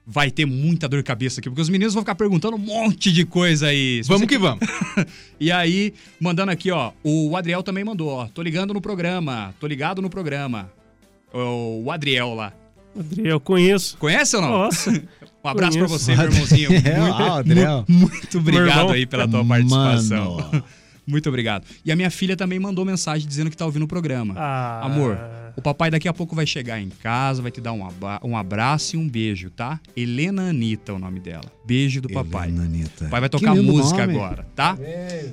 vai 0.06 0.30
ter 0.30 0.44
muita 0.44 0.88
dor 0.88 0.98
de 0.98 1.02
cabeça 1.04 1.40
aqui, 1.40 1.48
porque 1.48 1.62
os 1.62 1.68
meninos 1.68 1.94
vão 1.94 2.02
ficar 2.02 2.14
perguntando 2.16 2.56
um 2.56 2.58
monte 2.58 3.12
de 3.12 3.24
coisa 3.24 3.66
aí. 3.68 4.02
Se 4.02 4.08
Vamos 4.08 4.22
você- 4.22 4.26
que 4.26 4.38
vamos. 4.38 4.60
e 5.38 5.52
aí, 5.52 5.94
mandando 6.20 6.50
aqui, 6.50 6.70
ó, 6.70 6.92
o 7.04 7.36
Adriel 7.36 7.62
também 7.62 7.84
mandou, 7.84 8.08
ó, 8.08 8.26
tô 8.26 8.42
ligando 8.42 8.74
no 8.74 8.80
programa, 8.80 9.54
tô 9.60 9.66
ligado 9.66 10.02
no 10.02 10.10
programa. 10.10 10.70
O 11.32 11.90
Adriel 11.92 12.34
lá. 12.34 12.52
Adriel, 12.98 13.38
conheço. 13.38 13.96
Conhece 13.98 14.34
ou 14.34 14.42
não? 14.42 14.50
Nossa. 14.50 14.90
Um 15.42 15.48
abraço 15.48 15.78
pra 15.78 15.86
Conheço. 15.86 16.04
você, 16.04 16.14
meu 16.14 16.24
irmãozinho. 16.26 16.76
Adriel, 16.76 17.14
ah, 17.14 17.38
Adriel. 17.38 17.84
mu- 17.88 17.98
muito 18.10 18.38
obrigado 18.38 18.90
aí 18.92 19.06
pela 19.06 19.26
tua 19.26 19.42
participação. 19.42 20.36
Mano. 20.36 20.64
Muito 21.10 21.28
obrigado. 21.28 21.64
E 21.84 21.90
a 21.92 21.96
minha 21.96 22.10
filha 22.10 22.36
também 22.36 22.58
mandou 22.58 22.84
mensagem 22.84 23.26
dizendo 23.26 23.50
que 23.50 23.56
tá 23.56 23.64
ouvindo 23.66 23.82
o 23.84 23.88
programa. 23.88 24.34
Ah. 24.36 24.80
Amor, 24.84 25.18
o 25.56 25.62
papai 25.62 25.90
daqui 25.90 26.06
a 26.08 26.12
pouco 26.12 26.34
vai 26.36 26.46
chegar 26.46 26.80
em 26.80 26.88
casa, 26.88 27.42
vai 27.42 27.50
te 27.50 27.60
dar 27.60 27.72
um, 27.72 27.84
aba- 27.86 28.20
um 28.22 28.36
abraço 28.36 28.96
e 28.96 28.98
um 28.98 29.08
beijo, 29.08 29.50
tá? 29.50 29.80
Helena 29.96 30.50
Anitta 30.50 30.92
é 30.92 30.94
o 30.94 30.98
nome 30.98 31.20
dela. 31.20 31.44
Beijo 31.66 32.00
do 32.00 32.08
papai. 32.08 32.48
Helena 32.48 32.64
Anitta. 32.64 33.04
O 33.06 33.10
pai 33.10 33.20
vai 33.20 33.28
tocar 33.28 33.54
música 33.54 34.06
nome. 34.06 34.14
agora, 34.18 34.46
tá? 34.54 34.78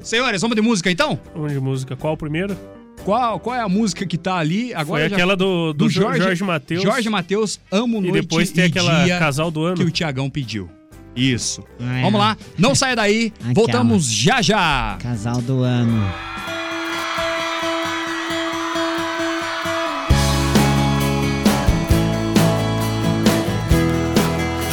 Senhores, 0.03 0.41
vamos 0.41 0.55
de 0.55 0.61
música 0.61 0.89
então? 0.91 1.19
Vamos 1.34 1.51
de 1.53 1.59
música. 1.59 1.95
Qual 1.95 2.13
o 2.13 2.17
primeiro? 2.17 2.57
Qual, 3.03 3.39
qual 3.39 3.55
é 3.55 3.61
a 3.61 3.69
música 3.69 4.05
que 4.05 4.17
tá 4.17 4.36
ali? 4.38 4.73
Agora 4.73 5.01
Foi 5.03 5.09
já- 5.09 5.15
aquela 5.15 5.36
do, 5.38 5.71
do, 5.71 5.88
Jorge, 5.88 6.19
Jorge 6.21 6.43
Matheus. 6.43 6.82
Jorge 6.84 7.09
Matheus, 7.09 7.59
Amo 7.71 7.99
E 7.99 8.01
Noite 8.09 8.21
depois 8.21 8.51
tem 8.51 8.65
aquela 8.65 9.03
Dia 9.05 9.19
Casal 9.19 9.51
do 9.51 9.63
Ano. 9.63 9.78
que 9.78 9.84
o 9.84 9.91
Tiagão 9.91 10.30
pediu. 10.30 10.69
Isso. 11.18 11.63
É. 11.80 12.01
Vamos 12.03 12.20
lá, 12.20 12.38
não 12.57 12.76
saia 12.76 12.95
daí, 12.95 13.34
Aquela. 13.39 13.53
voltamos 13.53 14.05
já 14.05 14.41
já. 14.41 14.97
Casal 15.01 15.41
do 15.41 15.63
ano. 15.63 16.05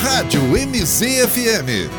Rádio 0.03 0.41
MZFM. 0.57 1.91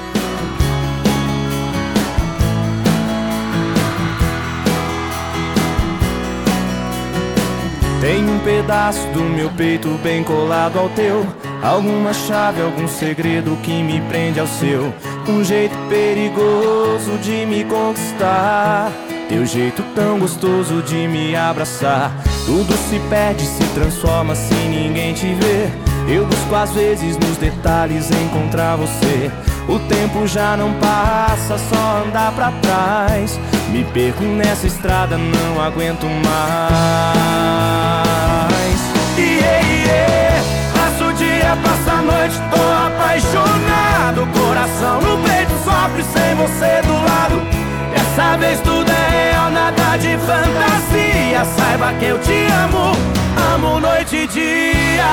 Tem 8.01 8.23
um 8.29 8.39
pedaço 8.39 9.07
do 9.13 9.21
meu 9.23 9.49
peito 9.51 9.89
bem 10.03 10.23
colado 10.23 10.77
ao 10.77 10.89
teu. 10.89 11.25
Alguma 11.61 12.13
chave, 12.13 12.61
algum 12.61 12.87
segredo 12.87 13.57
que 13.63 13.83
me 13.83 14.01
prende 14.01 14.39
ao 14.39 14.47
seu. 14.47 14.93
Um 15.27 15.43
jeito 15.43 15.75
perigoso 15.89 17.17
de 17.21 17.45
me 17.45 17.63
conquistar. 17.63 18.91
Teu 19.27 19.45
jeito 19.45 19.83
tão 19.95 20.19
gostoso 20.19 20.81
de 20.83 21.07
me 21.07 21.35
abraçar. 21.35 22.11
Tudo 22.45 22.73
se 22.77 22.99
perde, 23.09 23.43
se 23.45 23.63
transforma 23.73 24.35
se 24.35 24.53
ninguém 24.53 25.13
te 25.13 25.33
ver. 25.33 25.71
Eu 26.07 26.25
busco 26.27 26.53
às 26.53 26.71
vezes 26.71 27.17
nos 27.17 27.37
detalhes 27.37 28.11
encontrar 28.11 28.75
você. 28.75 29.31
O 29.67 29.79
tempo 29.79 30.27
já 30.27 30.55
não 30.55 30.71
passa, 30.73 31.57
só 31.57 32.03
andar 32.05 32.31
pra 32.33 32.51
trás. 32.61 33.39
Me 33.71 33.83
perco 33.85 34.23
nessa 34.23 34.67
estrada, 34.67 35.17
não 35.17 35.59
aguento 35.59 36.05
mais. 36.05 37.74
Apaixonado. 43.15 44.27
Coração 44.37 45.01
no 45.01 45.17
peito 45.23 45.51
sofre 45.63 46.03
sem 46.03 46.35
você 46.35 46.81
do 46.85 46.93
lado. 46.93 47.41
Dessa 47.91 48.37
vez 48.37 48.59
tudo 48.59 48.91
é 48.91 49.29
real, 49.31 49.51
nada 49.51 49.97
de 49.97 50.17
fantasia. 50.17 51.45
Saiba 51.45 51.93
que 51.93 52.05
eu 52.05 52.19
te 52.19 52.45
amo, 52.63 52.91
amo 53.53 53.79
noite 53.79 54.15
e 54.17 54.27
dia. 54.27 55.05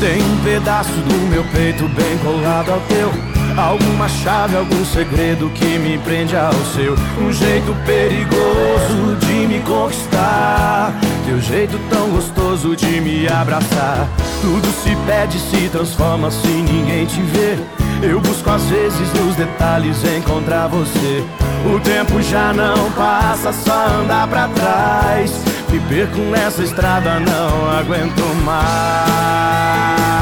Tem 0.00 0.22
um 0.22 0.44
pedaço 0.44 0.90
do 0.90 1.14
meu 1.28 1.44
peito 1.44 1.88
bem 1.88 2.18
colado 2.18 2.72
ao 2.72 2.80
teu. 2.80 3.33
Alguma 3.56 4.08
chave, 4.08 4.56
algum 4.56 4.84
segredo 4.84 5.48
que 5.50 5.78
me 5.78 5.96
prende 5.98 6.36
ao 6.36 6.52
seu. 6.74 6.96
Um 7.20 7.32
jeito 7.32 7.74
perigoso 7.86 9.16
de 9.20 9.46
me 9.46 9.60
conquistar. 9.60 10.92
Teu 11.24 11.40
jeito 11.40 11.78
tão 11.88 12.08
gostoso 12.10 12.74
de 12.74 13.00
me 13.00 13.28
abraçar. 13.28 14.08
Tudo 14.40 14.66
se 14.82 14.96
perde, 15.06 15.38
se 15.38 15.68
transforma 15.68 16.32
se 16.32 16.48
ninguém 16.48 17.06
te 17.06 17.20
vê. 17.22 17.56
Eu 18.02 18.20
busco 18.20 18.50
às 18.50 18.64
vezes 18.64 19.12
nos 19.14 19.36
detalhes 19.36 20.04
encontrar 20.04 20.66
você. 20.66 21.24
O 21.64 21.78
tempo 21.78 22.20
já 22.20 22.52
não 22.52 22.90
passa, 22.92 23.52
só 23.52 23.86
andar 24.00 24.26
pra 24.26 24.48
trás. 24.48 25.32
Me 25.70 25.78
perco 25.80 26.18
nessa 26.18 26.62
estrada, 26.62 27.20
não 27.20 27.70
aguento 27.70 28.22
mais 28.44 30.13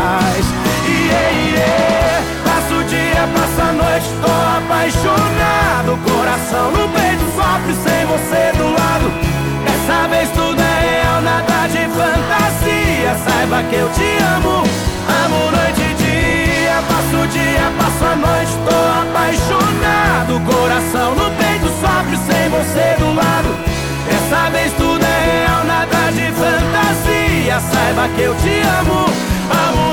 noite, 3.93 4.09
tô 4.22 4.32
apaixonado 4.57 5.99
Coração 6.05 6.70
no 6.70 6.88
peito 6.88 7.24
sofre 7.34 7.74
sem 7.74 8.07
você 8.07 8.53
do 8.57 8.72
lado. 8.72 9.12
Dessa 9.64 10.09
vez 10.09 10.30
tudo 10.30 10.61
é 10.61 10.80
real, 10.80 11.20
nada 11.20 11.66
de 11.66 11.84
fantasia. 11.93 13.14
Saiba 13.24 13.62
que 13.68 13.76
eu 13.76 13.88
te 13.90 14.16
amo, 14.36 14.62
amo 15.24 15.51
noite 15.51 15.82
e 15.82 15.95
dia. 15.95 16.82
Passo 16.88 17.16
o 17.22 17.26
dia, 17.28 17.72
passo 17.78 18.05
a 18.05 18.16
noite, 18.16 18.53
tô 18.64 18.80
apaixonado. 19.03 20.40
Coração 20.47 21.14
no 21.14 21.30
peito 21.36 21.68
sofre 21.80 22.16
sem 22.16 22.49
você 22.49 22.97
do 22.99 23.14
lado. 23.14 23.51
Dessa 24.07 24.51
vez 24.51 24.72
tudo 24.72 25.05
é 25.05 25.45
real, 25.45 25.64
nada 25.64 26.11
de 26.12 26.32
fantasia. 26.32 27.61
Saiba 27.61 28.09
que 28.14 28.22
eu 28.22 28.34
te 28.36 28.61
amo, 28.80 29.07
amo 29.68 29.91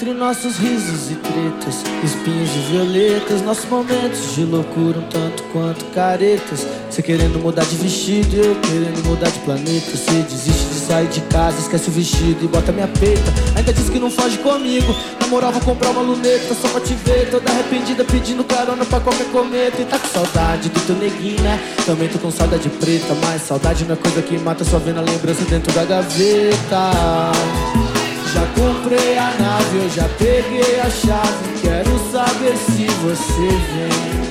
Entre 0.00 0.14
nossos 0.14 0.58
risos 0.58 1.10
e 1.10 1.16
tretas, 1.16 1.82
espinhos 2.04 2.50
e 2.50 2.70
violetas, 2.70 3.42
nossos 3.42 3.64
momentos 3.64 4.32
de 4.32 4.44
loucura 4.44 5.00
um 5.00 5.08
tanto 5.08 5.42
quanto 5.52 5.84
caretas. 5.86 6.64
Você 6.88 7.02
querendo 7.02 7.40
mudar 7.40 7.64
de 7.64 7.74
vestido 7.74 8.36
eu 8.36 8.54
querendo 8.60 9.04
mudar 9.04 9.28
de 9.28 9.40
planeta. 9.40 9.90
Você 9.90 10.22
desiste 10.22 10.66
de 10.66 10.80
sair 10.86 11.08
de 11.08 11.20
casa, 11.22 11.58
esquece 11.58 11.88
o 11.88 11.92
vestido 11.92 12.44
e 12.44 12.46
bota 12.46 12.70
minha 12.70 12.86
peita. 12.86 13.24
Ainda 13.56 13.72
diz 13.72 13.90
que 13.90 13.98
não 13.98 14.08
foge 14.08 14.38
comigo. 14.38 14.94
Na 15.20 15.26
moral, 15.26 15.50
vou 15.50 15.62
comprar 15.62 15.90
uma 15.90 16.02
luneta 16.02 16.54
só 16.54 16.68
pra 16.68 16.80
te 16.80 16.94
ver. 16.94 17.28
Toda 17.28 17.50
arrependida 17.50 18.04
pedindo 18.04 18.44
carona 18.44 18.84
pra 18.84 19.00
qualquer 19.00 19.26
cometa. 19.32 19.82
E 19.82 19.84
tá 19.84 19.98
com 19.98 20.06
saudade 20.06 20.68
do 20.68 20.80
teu 20.86 20.94
neguinho, 20.94 21.42
né? 21.42 21.58
Também 21.84 22.08
tô 22.08 22.20
com 22.20 22.30
saudade 22.30 22.68
preta, 22.68 23.16
mas 23.26 23.42
saudade 23.42 23.84
não 23.84 23.94
é 23.94 23.96
coisa 23.96 24.22
que 24.22 24.38
mata, 24.38 24.64
só 24.64 24.78
vendo 24.78 24.98
a 24.98 25.02
lembrança 25.02 25.44
dentro 25.46 25.72
da 25.72 25.84
gaveta. 25.84 27.87
Já 28.34 28.46
comprei 28.48 29.16
a 29.16 29.32
nave, 29.40 29.78
eu 29.78 29.88
já 29.88 30.08
peguei 30.18 30.80
a 30.80 30.90
chave. 30.90 31.48
Quero 31.62 31.98
saber 32.12 32.54
se 32.56 32.86
você 33.02 33.48
vem 33.72 34.28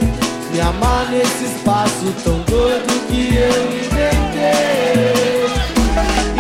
me 0.51 0.61
amar 0.61 1.07
nesse 1.09 1.45
espaço 1.45 2.13
tão 2.23 2.39
doido 2.41 3.07
que 3.07 3.35
eu 3.35 3.63
inventei. 3.75 5.17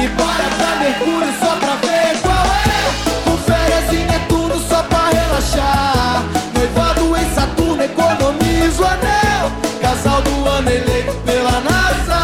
E 0.03 0.07
bora 0.09 0.43
pra 0.57 0.75
Mercúrio 0.75 1.33
só 1.39 1.55
pra 1.55 1.75
ver 1.77 2.21
qual 2.21 2.45
é. 2.45 3.29
Com 3.29 3.37
férias 3.37 3.91
em 3.91 4.05
Netuno 4.05 4.59
só 4.69 4.83
pra 4.83 5.09
relaxar. 5.09 6.23
Noivado 6.53 7.17
em 7.17 7.33
Saturno, 7.33 7.83
economizo 7.83 8.83
anel. 8.85 9.51
Casal 9.81 10.21
do 10.21 10.45
ano 10.47 10.69
eleito 10.69 11.13
pela 11.25 11.59
NASA. 11.61 12.19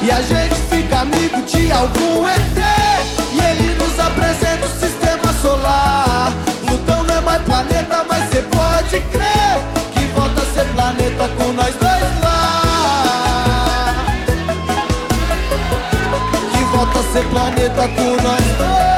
E 0.00 0.10
a 0.12 0.22
gente 0.22 0.54
fica 0.70 1.00
amigo 1.00 1.42
de 1.42 1.72
algum 1.72 2.28
ET. 2.28 2.73
Que 9.00 10.06
volta 10.14 10.40
a 10.40 10.44
ser 10.46 10.64
planeta 10.72 11.28
com 11.36 11.52
nós 11.52 11.74
dois 11.74 12.20
lá. 12.22 13.94
Que 16.52 16.64
volta 16.76 16.98
a 16.98 17.02
ser 17.12 17.24
planeta 17.28 17.88
com 17.88 18.22
nós 18.22 18.44
dois 18.58 18.93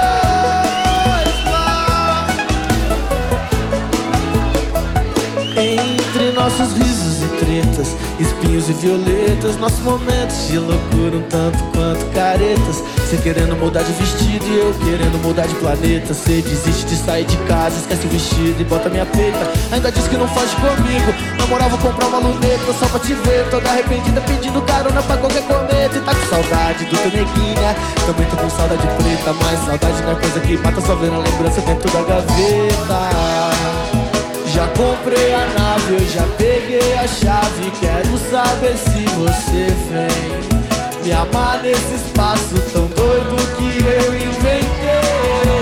nossos 6.37 6.75
risos 6.75 7.23
e 7.23 7.29
tretas, 7.39 7.97
espinhos 8.21 8.69
e 8.69 8.73
violetas, 8.75 9.57
nossos 9.57 9.81
momentos 9.81 10.49
de 10.49 10.59
loucura 10.59 11.17
um 11.17 11.23
tanto 11.23 11.59
quanto 11.73 12.05
caretas. 12.13 12.85
Você 12.99 13.17
querendo 13.17 13.57
mudar 13.57 13.83
de 13.83 13.93
vestido 13.93 14.45
e 14.45 14.59
eu 14.59 14.75
querendo 14.85 15.19
mudar 15.23 15.47
de 15.47 15.55
planeta. 15.55 16.13
Você 16.13 16.43
desiste 16.43 16.85
de 16.85 16.97
sair 16.97 17.25
de 17.25 17.37
casa, 17.49 17.77
esquece 17.79 18.07
o 18.07 18.11
vestido 18.11 18.61
e 18.61 18.65
bota 18.65 18.91
minha 18.91 19.07
peita. 19.07 19.51
Ainda 19.73 19.91
diz 19.91 20.07
que 20.07 20.17
não 20.17 20.29
foge 20.29 20.55
comigo. 20.57 21.15
Na 21.39 21.47
moral, 21.47 21.71
vou 21.71 21.79
comprar 21.79 22.07
uma 22.09 22.19
luneta 22.19 22.73
só 22.79 22.87
pra 22.87 23.01
te 23.01 23.15
ver. 23.15 23.49
Toda 23.51 23.71
arrependida 23.71 24.21
pedindo 24.21 24.61
carona 24.63 25.03
pra 25.03 25.17
qualquer 25.17 25.43
cometa. 25.47 25.97
E 25.97 26.01
tá 26.01 26.15
com 26.15 26.27
saudade 26.27 26.85
do 26.85 26.97
teu 26.97 27.11
neguinha. 27.13 27.75
Também 28.05 28.27
tô 28.27 28.37
com 28.37 28.51
saudade 28.51 28.83
preta, 28.83 29.33
mas 29.33 29.59
saudade 29.65 30.03
não 30.03 30.13
é 30.13 30.15
coisa 30.17 30.41
que 30.41 30.57
mata, 30.59 30.81
só 30.83 30.95
vendo 30.97 31.15
a 31.15 31.19
lembrança 31.19 31.61
dentro 31.63 31.91
da 31.91 32.03
gaveta. 32.03 33.76
Já 34.57 34.67
comprei 34.69 35.35
a 35.35 35.47
nave, 35.49 35.97
eu 35.97 36.09
já 36.09 36.23
peguei 36.39 36.95
a 36.95 37.07
chave. 37.07 37.71
Quero 37.79 38.17
saber 38.31 38.75
se 38.79 39.05
você 39.15 39.67
vem 39.91 41.05
me 41.05 41.13
amar 41.13 41.61
nesse 41.63 41.97
espaço 41.97 42.59
tão 42.73 42.87
doido 42.87 43.37
que 43.59 43.85
eu 43.85 44.15
inventei. 44.15 45.61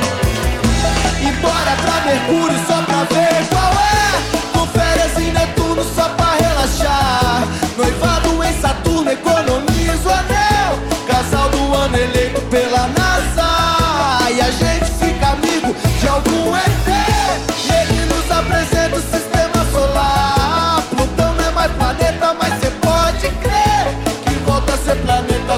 E 1.21 1.33
bora 1.43 1.77
pra 1.83 2.05
Mercúrio 2.09 2.57
só 2.69 2.83
pra 2.83 3.03
ver 3.13 3.45
qual 3.49 3.73
é. 3.73 4.57
Com 4.57 4.65
férias 4.69 5.19
em 5.19 5.33
Netuno 5.33 5.83
só 5.83 6.11
pra 6.11 6.35
relaxar. 6.35 7.49
Noivado 7.77 8.45
em 8.45 8.61
Saturno, 8.61 9.11
economizo 9.11 10.09
anel. 10.09 10.79
Casal 11.09 11.49
do 11.49 11.75
ano 11.75 11.97
eleito 11.97 12.41
pela 12.43 12.87
NASA. 12.87 14.31
E 14.31 14.41
a 14.41 14.51
gente 14.53 14.89
fica 15.01 15.31
amigo 15.31 15.75
de 16.01 16.07
algum 16.07 16.55
ET. 16.55 16.84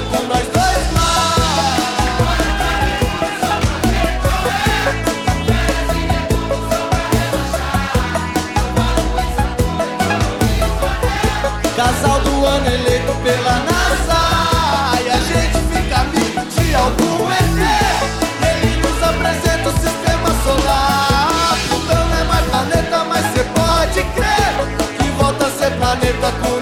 Com 0.01 0.23
nós 0.27 0.47
dois. 0.53 0.77
Casal 11.75 12.19
do 12.21 12.45
ano 12.45 12.67
eleito 12.67 13.13
pela 13.23 13.53
NASA. 13.53 14.19
E 15.03 15.09
a 15.09 15.17
gente 15.17 15.57
fica 15.71 16.01
amigo 16.01 16.45
de 16.45 16.75
algum 16.75 17.31
ET 17.31 17.57
Ele 18.41 18.77
nos 18.77 19.03
apresenta 19.03 19.69
o 19.69 19.73
sistema 19.73 20.29
solar. 20.43 21.57
Não 21.87 22.19
é 22.19 22.23
mais 22.23 22.45
planeta, 22.45 23.03
mas 23.05 23.25
cê 23.33 23.43
pode 23.55 24.03
crer 24.13 24.97
Que 24.97 25.09
volta 25.11 25.47
a 25.47 25.51
ser 25.51 25.71
planeta 25.71 26.31
com 26.41 26.57